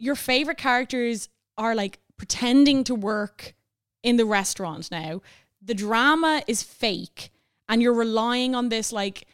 your 0.01 0.17
favorite 0.17 0.59
characters 0.59 1.29
are 1.57 1.77
like 1.77 2.01
pretending 2.17 2.83
to 2.85 2.95
work 2.95 3.55
in 4.03 4.17
the 4.17 4.25
restaurant 4.25 4.91
now. 4.91 5.23
The 5.63 5.75
drama 5.75 6.43
is 6.49 6.61
fake 6.61 7.31
and 7.69 7.81
you're 7.81 7.95
relying 7.95 8.57
on 8.57 8.69
this 8.69 8.91
like 8.91 9.29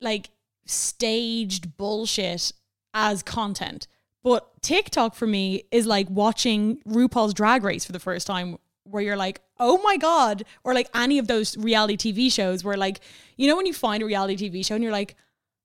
like 0.00 0.30
staged 0.64 1.76
bullshit 1.76 2.52
as 2.94 3.24
content. 3.24 3.88
But 4.22 4.62
TikTok 4.62 5.16
for 5.16 5.26
me 5.26 5.64
is 5.72 5.88
like 5.88 6.08
watching 6.08 6.78
RuPaul's 6.86 7.34
Drag 7.34 7.64
Race 7.64 7.84
for 7.84 7.92
the 7.92 7.98
first 7.98 8.28
time 8.28 8.58
where 8.88 9.02
you're 9.02 9.16
like, 9.16 9.40
oh 9.58 9.80
my 9.82 9.96
God, 9.96 10.44
or 10.64 10.74
like 10.74 10.88
any 10.94 11.18
of 11.18 11.26
those 11.26 11.56
reality 11.56 11.96
TV 11.96 12.30
shows 12.32 12.64
where 12.64 12.76
like, 12.76 13.00
you 13.36 13.48
know, 13.48 13.56
when 13.56 13.66
you 13.66 13.74
find 13.74 14.02
a 14.02 14.06
reality 14.06 14.36
TV 14.36 14.64
show 14.64 14.74
and 14.74 14.82
you're 14.82 14.92
like, 14.92 15.16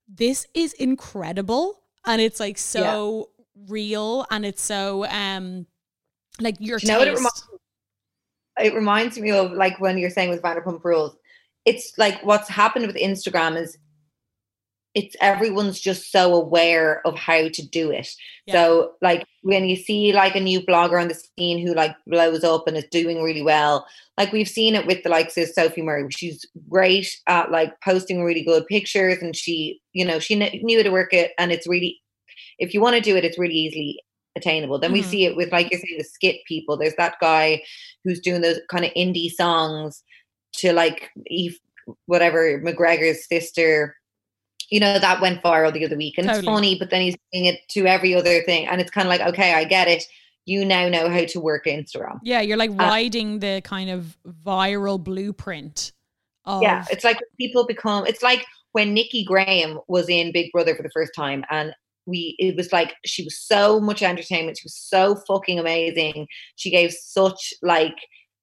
this 0.08 0.48
is 0.54 0.74
incredible. 0.74 1.82
And 2.06 2.22
it's 2.22 2.40
like 2.40 2.58
so 2.58 3.30
real 3.68 4.26
and 4.32 4.46
it's 4.46 4.62
so 4.62 5.06
um 5.06 5.68
like 6.40 6.56
your 6.60 6.80
you 6.80 6.88
know 6.88 6.98
what 6.98 7.08
it 7.08 7.16
reminds 7.16 7.48
it 8.60 8.74
reminds 8.74 9.20
me 9.20 9.32
of 9.32 9.52
like 9.52 9.80
when 9.80 9.98
you're 9.98 10.10
saying 10.10 10.30
with 10.30 10.42
Vanderpump 10.42 10.84
Rules. 10.84 11.16
It's 11.66 11.94
like 11.98 12.24
what's 12.26 12.50
happened 12.50 12.88
with 12.88 12.96
Instagram 12.96 13.56
is 13.56 13.78
it's 14.94 15.16
everyone's 15.22 15.80
just 15.80 16.12
so 16.12 16.34
aware 16.34 17.02
of 17.08 17.18
how 17.18 17.48
to 17.48 17.68
do 17.70 17.92
it. 17.92 18.10
Yeah. 18.46 18.54
So 18.54 18.92
like 19.02 19.26
when 19.42 19.66
you 19.66 19.76
see 19.78 20.12
like 20.12 20.36
a 20.36 20.42
new 20.42 20.60
blogger 20.62 21.02
on 21.02 21.08
the 21.08 21.16
scene 21.38 21.66
who 21.66 21.74
like 21.74 21.96
blows 22.06 22.44
up 22.44 22.68
and 22.68 22.76
is 22.76 22.86
doing 22.92 23.22
really 23.24 23.42
well, 23.42 23.86
like 24.18 24.34
we've 24.34 24.50
seen 24.50 24.76
it 24.76 24.86
with 24.86 25.02
the 25.04 25.10
likes 25.10 25.38
of 25.38 25.48
Sophie 25.48 25.82
Murray. 25.82 26.08
She's 26.12 26.46
great 26.70 27.08
at 27.28 27.52
like 27.52 27.74
posting 27.82 28.24
really 28.24 28.44
good 28.44 28.68
pictures 28.68 29.20
and 29.22 29.34
she, 29.36 29.80
you 29.94 30.04
know, 30.04 30.20
she 30.20 30.36
kn- 30.38 30.60
knew 30.64 30.80
how 30.80 30.84
to 30.84 30.90
work 30.92 31.14
it 31.14 31.32
and 31.40 31.52
it's 31.52 31.68
really 31.68 32.00
if 32.60 32.74
you 32.74 32.82
want 32.82 32.96
to 32.96 33.02
do 33.02 33.16
it, 33.16 33.24
it's 33.26 33.40
really 33.40 33.54
easily 33.56 33.98
attainable. 34.36 34.78
Then 34.78 34.92
we 34.92 35.02
Mhm. 35.02 35.10
see 35.10 35.26
it 35.26 35.36
with 35.38 35.52
like 35.52 35.72
you're 35.72 35.80
saying 35.80 35.98
the 35.98 36.04
skit 36.04 36.38
people. 36.48 36.76
There's 36.78 36.96
that 36.96 37.16
guy 37.22 37.64
who's 38.04 38.20
doing 38.20 38.42
those 38.42 38.60
kind 38.70 38.84
of 38.86 38.92
indie 38.94 39.32
songs 39.32 40.04
to 40.58 40.74
like 40.74 41.10
Eve, 41.28 41.58
whatever 42.08 42.60
McGregor's 42.60 43.28
sister. 43.28 43.96
You 44.72 44.80
know 44.80 44.98
that 44.98 45.22
went 45.22 45.44
viral 45.44 45.72
the 45.72 45.86
other 45.86 45.98
week, 45.98 46.18
and 46.18 46.28
it's 46.30 46.44
funny. 46.44 46.78
But 46.80 46.90
then 46.90 47.02
he's 47.02 47.16
doing 47.32 47.46
it 47.46 47.60
to 47.70 47.86
every 47.86 48.16
other 48.16 48.42
thing, 48.44 48.68
and 48.68 48.82
it's 48.82 48.90
kind 48.90 49.06
of 49.06 49.10
like, 49.10 49.22
okay, 49.22 49.54
I 49.54 49.66
get 49.66 49.88
it. 49.88 50.04
You 50.46 50.66
now 50.66 50.90
know 50.90 51.08
how 51.10 51.26
to 51.26 51.40
work 51.40 51.66
Instagram. 51.66 52.20
Yeah, 52.24 52.42
you're 52.42 52.58
like 52.58 52.72
Uh, 52.72 52.76
riding 52.76 53.40
the 53.40 53.62
kind 53.64 53.90
of 53.92 54.18
viral 54.44 55.02
blueprint 55.02 55.92
of 56.46 56.64
Yeah, 56.64 56.86
it's 56.90 57.04
like 57.04 57.20
people 57.40 57.68
become. 57.68 58.08
It's 58.08 58.24
like 58.24 58.46
when 58.72 58.94
Nikki 58.94 59.24
Graham 59.24 59.80
was 59.88 60.10
in 60.10 60.32
Big 60.32 60.52
Brother 60.52 60.74
for 60.76 60.82
the 60.82 60.90
first 60.90 61.12
time, 61.16 61.44
and 61.52 61.74
we. 62.08 62.36
It 62.40 62.56
was 62.56 62.72
like 62.72 62.96
she 63.06 63.24
was 63.24 63.38
so 63.38 63.80
much 63.80 64.02
entertainment. 64.02 64.58
She 64.58 64.66
was 64.66 64.76
so 64.76 65.16
fucking 65.28 65.60
amazing. 65.60 66.28
She 66.56 66.72
gave 66.72 66.92
such 66.92 67.54
like 67.62 67.98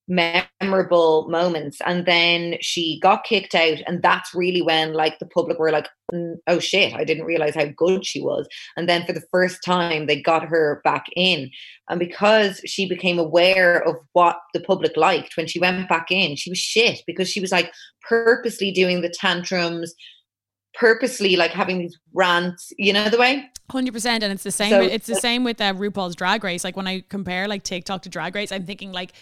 memorable 0.09 1.29
moments, 1.29 1.79
and 1.87 2.07
then 2.07 2.57
she 2.61 2.99
got 3.01 3.25
kicked 3.25 3.55
out, 3.55 3.79
and 3.87 4.03
that's 4.03 4.35
really 4.35 4.63
when 4.63 4.95
like 4.95 5.19
the 5.19 5.27
public 5.27 5.59
were 5.59 5.71
like, 5.71 5.87
"Mm, 6.13 6.37
"Oh 6.47 6.59
shit, 6.59 6.95
I 6.95 7.05
didn't 7.05 7.27
realize 7.27 7.55
how 7.55 7.67
good 7.67 8.05
she 8.07 8.21
was." 8.21 8.49
And 8.77 8.89
then 8.89 9.05
for 9.05 9.13
the 9.13 9.23
first 9.31 9.63
time, 9.65 10.07
they 10.07 10.21
got 10.21 10.45
her 10.45 10.81
back 10.83 11.07
in, 11.15 11.51
and 11.91 11.99
because 12.01 12.61
she 12.65 12.89
became 12.89 13.19
aware 13.19 13.87
of 13.87 13.97
what 14.13 14.39
the 14.55 14.61
public 14.61 14.97
liked 14.97 15.37
when 15.37 15.47
she 15.47 15.61
went 15.61 15.89
back 15.89 16.11
in, 16.11 16.37
she 16.37 16.51
was 16.51 16.59
shit 16.59 17.03
because 17.07 17.29
she 17.29 17.41
was 17.41 17.53
like 17.53 17.71
purposely 18.09 18.73
doing 18.73 19.03
the 19.03 19.11
tantrums, 19.11 19.95
purposely 20.75 21.37
like 21.37 21.51
having 21.51 21.79
these 21.79 21.99
rants, 22.15 22.73
you 22.79 22.93
know 22.93 23.09
the 23.09 23.19
way? 23.19 23.49
Hundred 23.71 23.93
percent, 23.93 24.25
and 24.25 24.33
it's 24.33 24.45
the 24.45 24.51
same. 24.51 24.71
So- 24.71 24.81
it's 24.81 25.07
the 25.07 25.17
same 25.17 25.45
with 25.45 25.61
uh, 25.61 25.75
RuPaul's 25.75 26.17
Drag 26.17 26.43
Race. 26.43 26.65
Like 26.65 26.77
when 26.77 26.87
I 26.87 27.05
compare 27.09 27.47
like 27.47 27.63
TikTok 27.63 28.03
to 28.03 28.09
Drag 28.09 28.35
Race, 28.35 28.51
I'm 28.51 28.65
thinking 28.65 28.93
like 28.93 29.13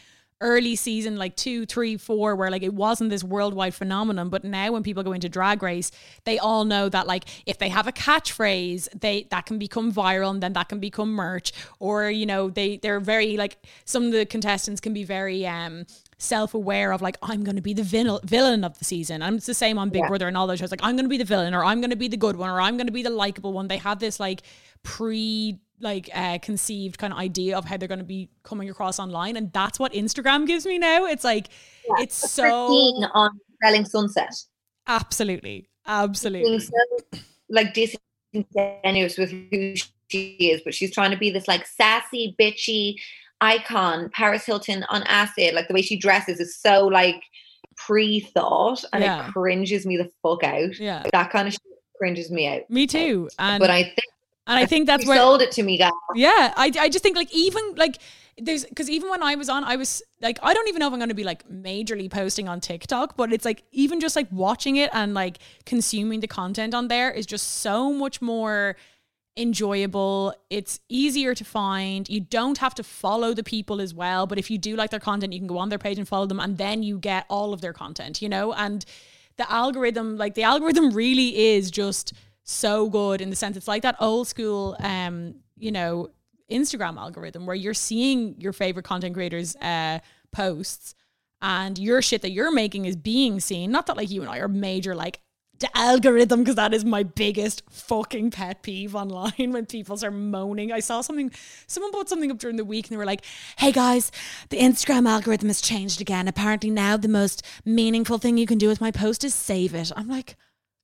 early 0.40 0.76
season, 0.76 1.16
like 1.16 1.36
two, 1.36 1.66
three, 1.66 1.96
four, 1.96 2.36
where 2.36 2.50
like 2.50 2.62
it 2.62 2.74
wasn't 2.74 3.10
this 3.10 3.24
worldwide 3.24 3.74
phenomenon. 3.74 4.28
But 4.28 4.44
now 4.44 4.72
when 4.72 4.82
people 4.82 5.02
go 5.02 5.12
into 5.12 5.28
Drag 5.28 5.62
Race, 5.62 5.90
they 6.24 6.38
all 6.38 6.64
know 6.64 6.88
that 6.88 7.06
like 7.06 7.24
if 7.46 7.58
they 7.58 7.68
have 7.68 7.86
a 7.86 7.92
catchphrase, 7.92 8.88
they 9.00 9.26
that 9.30 9.46
can 9.46 9.58
become 9.58 9.92
viral, 9.92 10.30
and 10.30 10.42
then 10.42 10.52
that 10.54 10.68
can 10.68 10.80
become 10.80 11.12
merch. 11.12 11.52
Or 11.78 12.10
you 12.10 12.26
know 12.26 12.50
they 12.50 12.76
they're 12.78 13.00
very 13.00 13.36
like 13.36 13.58
some 13.84 14.06
of 14.06 14.12
the 14.12 14.26
contestants 14.26 14.80
can 14.80 14.92
be 14.92 15.04
very 15.04 15.46
um 15.46 15.86
self-aware 16.18 16.92
of 16.92 17.02
like 17.02 17.18
I'm 17.22 17.44
going 17.44 17.56
to 17.56 17.62
be 17.62 17.74
the 17.74 17.82
villain 17.82 18.20
villain 18.24 18.64
of 18.64 18.78
the 18.78 18.84
season. 18.84 19.22
And 19.22 19.36
it's 19.36 19.46
the 19.46 19.54
same 19.54 19.78
on 19.78 19.90
Big 19.90 20.02
Yeah. 20.02 20.08
Brother 20.08 20.28
and 20.28 20.36
all 20.36 20.46
those 20.46 20.58
shows. 20.58 20.70
Like 20.70 20.80
I'm 20.82 20.96
going 20.96 21.04
to 21.04 21.10
be 21.10 21.18
the 21.18 21.24
villain, 21.24 21.54
or 21.54 21.64
I'm 21.64 21.80
going 21.80 21.90
to 21.90 21.96
be 21.96 22.08
the 22.08 22.16
good 22.16 22.36
one, 22.36 22.50
or 22.50 22.60
I'm 22.60 22.76
going 22.76 22.86
to 22.86 22.92
be 22.92 23.02
the 23.02 23.10
likable 23.10 23.52
one. 23.52 23.68
They 23.68 23.78
have 23.78 23.98
this 23.98 24.18
like 24.20 24.42
pre 24.82 25.60
like 25.80 26.08
uh 26.14 26.38
conceived 26.40 26.98
kind 26.98 27.12
of 27.12 27.18
idea 27.18 27.56
of 27.56 27.64
how 27.64 27.76
they're 27.76 27.88
going 27.88 27.98
to 27.98 28.04
be 28.04 28.28
coming 28.42 28.70
across 28.70 28.98
online, 28.98 29.36
and 29.36 29.52
that's 29.52 29.78
what 29.78 29.92
Instagram 29.92 30.46
gives 30.46 30.64
me 30.66 30.78
now. 30.78 31.06
It's 31.06 31.24
like 31.24 31.48
it's 31.98 32.20
Christine 32.20 33.02
so 33.02 33.08
on 33.14 33.30
Selling 33.62 33.84
Sunset. 33.84 34.34
absolutely, 34.86 35.68
absolutely. 35.86 36.58
so 36.60 36.72
like 37.50 37.74
disingenuous 37.74 39.18
with 39.18 39.30
who 39.30 39.74
she 40.08 40.36
is, 40.40 40.60
but 40.64 40.74
she's 40.74 40.92
trying 40.92 41.10
to 41.10 41.16
be 41.16 41.30
this 41.30 41.48
like 41.48 41.66
sassy, 41.66 42.34
bitchy 42.38 42.94
icon. 43.40 44.08
Paris 44.12 44.44
Hilton 44.46 44.84
on 44.88 45.02
acid, 45.04 45.54
like 45.54 45.68
the 45.68 45.74
way 45.74 45.82
she 45.82 45.96
dresses 45.98 46.40
is 46.40 46.56
so 46.58 46.86
like 46.86 47.22
pre-thought, 47.76 48.84
and 48.92 49.02
Yeah. 49.02 49.28
it 49.28 49.32
cringes 49.32 49.86
me 49.86 49.96
the 49.96 50.10
fuck 50.22 50.42
out. 50.42 50.78
Yeah, 50.78 51.02
That 51.12 51.30
kind 51.30 51.46
of 51.48 51.54
shit 51.54 51.62
cringes 51.98 52.30
me 52.30 52.46
out. 52.46 52.68
me 52.70 52.86
too. 52.86 53.28
And 53.38 53.60
but 53.60 53.70
I 53.70 53.82
think 53.84 53.98
and 54.46 54.58
I 54.58 54.66
think 54.66 54.86
that's 54.86 55.04
you 55.04 55.10
where 55.10 55.18
sold 55.18 55.42
it 55.42 55.50
to 55.52 55.62
me, 55.62 55.78
guys. 55.78 55.92
Yeah, 56.14 56.52
I, 56.56 56.72
I 56.78 56.88
just 56.88 57.02
think 57.02 57.16
like 57.16 57.32
even 57.32 57.74
like 57.76 57.98
there's 58.38 58.64
because 58.64 58.90
even 58.90 59.08
when 59.08 59.22
I 59.22 59.34
was 59.34 59.48
on, 59.48 59.64
I 59.64 59.76
was 59.76 60.02
like 60.20 60.38
I 60.42 60.54
don't 60.54 60.68
even 60.68 60.80
know 60.80 60.86
if 60.86 60.92
I'm 60.92 60.98
going 60.98 61.08
to 61.08 61.14
be 61.14 61.24
like 61.24 61.48
majorly 61.48 62.10
posting 62.10 62.48
on 62.48 62.60
TikTok, 62.60 63.16
but 63.16 63.32
it's 63.32 63.44
like 63.44 63.64
even 63.72 64.00
just 64.00 64.14
like 64.14 64.28
watching 64.30 64.76
it 64.76 64.90
and 64.92 65.14
like 65.14 65.38
consuming 65.64 66.20
the 66.20 66.28
content 66.28 66.74
on 66.74 66.88
there 66.88 67.10
is 67.10 67.26
just 67.26 67.46
so 67.58 67.92
much 67.92 68.20
more 68.20 68.76
enjoyable. 69.36 70.34
It's 70.50 70.80
easier 70.88 71.34
to 71.34 71.44
find. 71.44 72.08
You 72.08 72.20
don't 72.20 72.58
have 72.58 72.74
to 72.76 72.82
follow 72.82 73.34
the 73.34 73.42
people 73.42 73.80
as 73.80 73.94
well, 73.94 74.26
but 74.26 74.38
if 74.38 74.50
you 74.50 74.58
do 74.58 74.76
like 74.76 74.90
their 74.90 75.00
content, 75.00 75.32
you 75.32 75.38
can 75.38 75.46
go 75.46 75.58
on 75.58 75.68
their 75.68 75.78
page 75.78 75.98
and 75.98 76.08
follow 76.08 76.26
them, 76.26 76.40
and 76.40 76.58
then 76.58 76.82
you 76.82 76.98
get 76.98 77.26
all 77.28 77.52
of 77.52 77.60
their 77.60 77.72
content, 77.72 78.22
you 78.22 78.28
know. 78.28 78.52
And 78.52 78.84
the 79.36 79.50
algorithm, 79.50 80.16
like 80.16 80.34
the 80.34 80.42
algorithm, 80.42 80.90
really 80.90 81.54
is 81.54 81.70
just 81.70 82.12
so 82.46 82.88
good 82.88 83.20
in 83.20 83.28
the 83.28 83.36
sense 83.36 83.56
it's 83.56 83.68
like 83.68 83.82
that 83.82 83.96
old 83.98 84.28
school, 84.28 84.76
um, 84.78 85.34
you 85.58 85.72
know, 85.72 86.08
Instagram 86.50 86.96
algorithm 86.96 87.44
where 87.44 87.56
you're 87.56 87.74
seeing 87.74 88.40
your 88.40 88.52
favorite 88.52 88.84
content 88.84 89.14
creators' 89.14 89.56
uh, 89.56 89.98
posts 90.30 90.94
and 91.42 91.76
your 91.76 92.00
shit 92.00 92.22
that 92.22 92.30
you're 92.30 92.52
making 92.52 92.84
is 92.84 92.96
being 92.96 93.40
seen. 93.40 93.72
Not 93.72 93.86
that 93.86 93.96
like 93.96 94.10
you 94.10 94.22
and 94.22 94.30
I 94.30 94.38
are 94.38 94.48
major 94.48 94.94
like 94.94 95.20
the 95.58 95.76
algorithm 95.76 96.40
because 96.40 96.54
that 96.54 96.72
is 96.72 96.84
my 96.84 97.02
biggest 97.02 97.62
fucking 97.68 98.30
pet 98.30 98.62
peeve 98.62 98.94
online 98.94 99.32
when 99.52 99.66
people 99.66 99.96
start 99.96 100.14
moaning. 100.14 100.70
I 100.70 100.80
saw 100.80 101.00
something, 101.00 101.32
someone 101.66 101.92
put 101.92 102.08
something 102.08 102.30
up 102.30 102.38
during 102.38 102.56
the 102.56 102.64
week 102.64 102.86
and 102.86 102.92
they 102.92 102.98
were 102.98 103.06
like, 103.06 103.24
hey 103.58 103.72
guys, 103.72 104.12
the 104.50 104.58
Instagram 104.58 105.08
algorithm 105.08 105.48
has 105.48 105.60
changed 105.60 106.00
again. 106.00 106.28
Apparently 106.28 106.70
now 106.70 106.96
the 106.96 107.08
most 107.08 107.42
meaningful 107.64 108.18
thing 108.18 108.38
you 108.38 108.46
can 108.46 108.58
do 108.58 108.68
with 108.68 108.80
my 108.80 108.92
post 108.92 109.24
is 109.24 109.34
save 109.34 109.74
it. 109.74 109.90
I'm 109.96 110.08
like, 110.08 110.36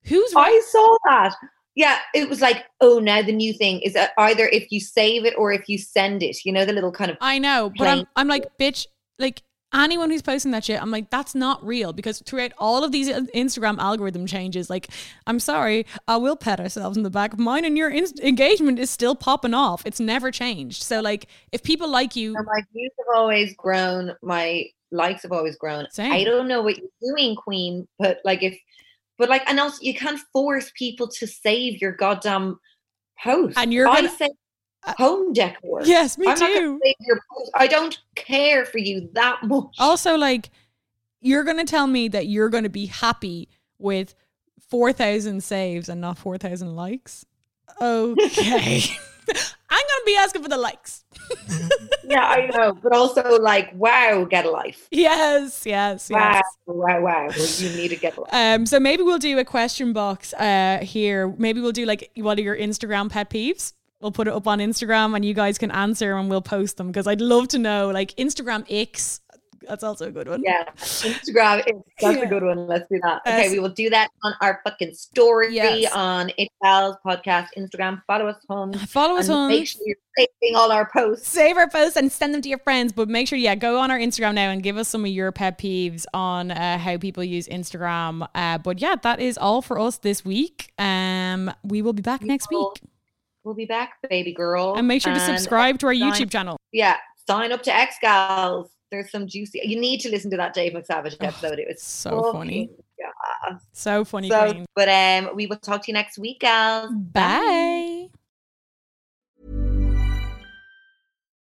who's 0.05 0.33
I 0.37 0.61
saw 0.71 0.97
that. 1.07 1.35
Yeah, 1.75 1.99
it 2.15 2.29
was 2.29 2.41
like, 2.41 2.65
oh, 2.83 2.99
now 2.99 3.23
the 3.23 3.33
new 3.33 3.55
thing 3.55 3.81
is 3.81 3.95
that 3.95 4.11
either 4.19 4.47
if 4.49 4.71
you 4.71 4.79
save 4.79 5.25
it 5.25 5.35
or 5.39 5.53
if 5.53 5.69
you 5.69 5.79
send 5.79 6.23
it. 6.23 6.45
You 6.45 6.53
know, 6.53 6.65
the 6.65 6.73
little 6.73 6.93
kind 6.93 7.11
of 7.11 7.17
I 7.21 7.39
know, 7.39 7.73
but 7.77 7.89
I'm 7.89 8.07
I'm 8.15 8.29
like, 8.29 8.47
bitch, 8.59 8.87
like 9.19 9.43
anyone 9.75 10.11
who's 10.11 10.23
posting 10.23 10.51
that 10.53 10.65
shit, 10.65 10.81
I'm 10.81 10.91
like, 10.91 11.11
that's 11.11 11.35
not 11.35 11.65
real 11.65 11.93
because 11.93 12.23
throughout 12.27 12.53
all 12.59 12.85
of 12.85 12.93
these 12.93 13.09
uh, 13.09 13.23
Instagram 13.35 13.79
algorithm 13.79 14.27
changes, 14.27 14.69
like, 14.69 14.89
I'm 15.27 15.41
sorry, 15.41 15.87
I 16.07 16.17
will 16.19 16.37
pat 16.37 16.61
ourselves 16.61 16.97
in 16.97 17.03
the 17.03 17.11
back 17.11 17.33
of 17.33 17.39
mine, 17.39 17.65
and 17.65 17.77
your 17.77 17.89
inst- 17.89 18.21
engagement 18.21 18.79
is 18.79 18.91
still 18.91 19.15
popping 19.15 19.55
off. 19.55 19.83
It's 19.87 20.01
never 20.01 20.31
changed. 20.31 20.83
So 20.83 21.01
like, 21.01 21.27
if 21.53 21.63
people 21.63 21.89
like 21.89 22.17
you, 22.17 22.35
So 22.35 22.43
my 22.45 22.63
views 22.73 22.93
have 22.99 23.17
always 23.17 23.55
grown. 23.57 24.13
My 24.23 24.67
likes 24.91 25.23
have 25.23 25.33
always 25.33 25.57
grown. 25.57 25.87
Same. 25.91 26.13
I 26.13 26.25
don't 26.25 26.49
know 26.49 26.63
what 26.63 26.77
you're 26.77 27.17
doing, 27.17 27.35
Queen, 27.35 27.89
but 27.99 28.19
like 28.25 28.43
if, 28.43 28.59
but 29.23 29.29
like, 29.31 29.49
and 29.49 29.61
also 29.61 29.79
you 29.83 29.95
can't 29.95 30.19
force 30.33 30.73
people 30.77 31.07
to 31.07 31.29
save 31.29 31.81
your 31.81 31.93
goddamn 31.93 32.59
post. 33.23 33.57
And 33.57 33.73
you're 33.73 33.87
I 33.87 33.95
gonna- 34.03 34.09
say 34.17 34.29
uh, 34.85 34.95
home 34.99 35.33
decor. 35.33 35.83
yes, 35.85 36.19
me 36.19 36.27
I'm 36.27 36.37
too. 36.37 36.41
gonna 36.45 36.79
save 36.85 36.95
your 37.03 37.21
post. 37.33 37.53
I 37.55 37.69
don't 37.69 37.97
care 38.17 38.65
for 38.67 38.79
you 38.79 39.09
that 39.13 39.39
much. 39.45 39.77
Also, 39.79 40.17
like, 40.17 40.51
you're 41.21 41.45
gonna 41.45 41.65
tell 41.65 41.87
me 41.87 42.09
that 42.09 42.27
you're 42.27 42.49
gonna 42.49 42.69
be 42.69 42.87
happy 42.87 43.49
with 43.79 44.17
four 44.69 44.93
thousand 44.93 45.45
saves 45.45 45.89
and 45.89 46.01
not 46.01 46.19
four 46.19 46.37
thousand 46.37 46.75
likes. 46.75 47.25
Okay. 47.81 48.83
I'm 49.71 49.83
gonna 49.89 50.05
be 50.07 50.17
asking 50.17 50.43
for 50.43 50.49
the 50.49 50.57
likes. 50.59 51.05
yeah, 52.05 52.25
I 52.25 52.47
know, 52.47 52.75
but 52.75 52.93
also 52.93 53.39
like, 53.41 53.73
wow, 53.75 54.25
get 54.25 54.45
a 54.45 54.51
life. 54.51 54.87
Yes, 54.91 55.65
yes, 55.65 56.11
Wow, 56.11 56.33
yes. 56.35 56.45
wow, 56.67 57.01
wow. 57.01 57.29
Well, 57.29 57.49
you 57.59 57.71
need 57.77 57.89
to 57.89 57.97
get 57.97 58.17
a 58.17 58.21
life. 58.23 58.35
Um, 58.35 58.67
so 58.67 58.79
maybe 58.81 59.03
we'll 59.03 59.19
do 59.19 59.39
a 59.39 59.45
question 59.45 59.93
box 59.93 60.35
uh 60.35 60.79
here. 60.83 61.35
Maybe 61.39 61.61
we'll 61.61 61.73
do 61.73 61.87
like 61.87 62.11
what 62.17 62.39
are 62.39 62.43
your 62.43 62.57
Instagram 62.57 63.11
pet 63.11 63.31
peeves? 63.31 63.73
We'll 64.01 64.13
put 64.13 64.27
it 64.27 64.35
up 64.35 64.49
on 64.49 64.59
Instagram 64.59 65.15
and 65.15 65.25
you 65.25 65.33
guys 65.33 65.59
can 65.59 65.71
answer 65.71 66.17
and 66.17 66.29
we'll 66.29 66.43
post 66.43 66.77
them 66.77 66.89
because 66.89 67.07
I'd 67.07 67.21
love 67.21 67.49
to 67.49 67.59
know 67.59 67.91
like 67.91 68.15
Instagram 68.17 68.67
icks. 68.69 69.21
That's 69.69 69.83
also 69.85 70.07
a 70.09 70.11
good 70.11 70.29
one. 70.29 70.43
Yeah, 70.45 70.65
Instagram 70.77 71.59
is 71.67 71.83
that's 72.01 72.17
Yeah. 72.19 72.23
a 72.25 72.27
good 72.29 72.43
one. 72.43 72.67
Let's 72.67 72.89
do 72.91 72.99
that. 73.03 73.23
Okay, 73.27 73.51
we 73.51 73.59
will 73.59 73.69
do 73.69 73.91
that 73.91 74.11
on 74.23 74.35
our 74.41 74.61
fucking 74.65 74.95
story 74.95 75.55
Yes. 75.55 75.93
on 75.93 76.31
It 76.39 76.49
Pals 76.63 76.97
podcast 77.07 77.49
Instagram. 77.57 78.03
Follow 78.07 78.27
us 78.29 78.37
home. 78.49 78.73
Follow 78.89 79.17
us 79.17 79.29
and 79.29 79.37
on 79.37 79.49
Make 79.49 79.67
sure 79.67 79.81
you're 79.85 79.97
saving 80.19 80.57
all 80.57 80.71
our 80.73 80.89
posts. 80.93 81.29
save 81.29 81.57
our 81.57 81.69
posts 81.69 81.97
and 81.97 82.11
send 82.13 82.35
them 82.35 82.43
to 82.43 82.49
your 82.49 82.59
friends. 82.59 82.93
But 82.93 83.09
make 83.09 83.29
sure, 83.29 83.39
yeah, 83.39 83.55
go 83.55 83.79
on 83.79 83.91
our 83.91 83.99
Instagram 83.99 84.35
now 84.35 84.51
and 84.51 84.63
give 84.63 84.77
us 84.77 84.89
some 84.89 85.05
of 85.05 85.11
your 85.11 85.33
pet 85.33 85.59
peeves 85.59 86.05
on 86.13 86.51
uh, 86.51 86.79
how 86.79 86.99
people 86.99 87.25
use 87.25 87.49
Instagram. 87.49 88.29
Uh, 88.35 88.59
but 88.59 88.81
yeah, 88.81 88.97
that 89.03 89.21
is 89.21 89.39
all 89.39 89.63
for 89.63 89.79
us 89.79 89.99
this 89.99 90.25
week. 90.25 90.73
Um, 90.79 91.53
we 91.65 91.83
will 91.83 91.93
be 91.93 92.03
back 92.03 92.23
next 92.23 92.49
will. 92.51 92.73
week. 92.75 92.91
We'll 93.45 93.55
be 93.55 93.67
back, 93.67 93.95
baby 94.09 94.33
girl. 94.33 94.75
And 94.77 94.87
make 94.87 95.03
sure 95.03 95.13
to 95.13 95.19
subscribe 95.21 95.79
to 95.81 95.87
our 95.87 95.95
sign- 95.95 96.13
YouTube 96.13 96.31
channel. 96.31 96.57
Yeah, 96.73 96.97
sign 97.29 97.51
up 97.51 97.63
to 97.65 97.75
X 97.75 97.97
Gals. 98.01 98.71
There's 98.93 99.11
some 99.11 99.27
juicy. 99.27 99.61
You 99.65 99.81
need 99.81 100.01
to 100.03 100.11
listen 100.11 100.31
to 100.33 100.37
that 100.37 100.53
Dave 100.53 100.75
McSavage 100.75 101.17
episode. 101.21 101.59
It 101.59 101.67
was 101.67 101.83
so 101.83 102.31
funny. 102.31 102.71
Yeah. 102.99 103.57
So 103.73 104.05
funny, 104.05 104.29
So, 104.29 104.65
but 104.77 104.89
um, 104.89 105.35
we 105.35 105.47
will 105.47 105.57
talk 105.57 105.83
to 105.85 105.89
you 105.89 105.95
next 105.95 106.19
week, 106.19 106.41
gals. 106.41 106.93
Bye. 106.93 108.09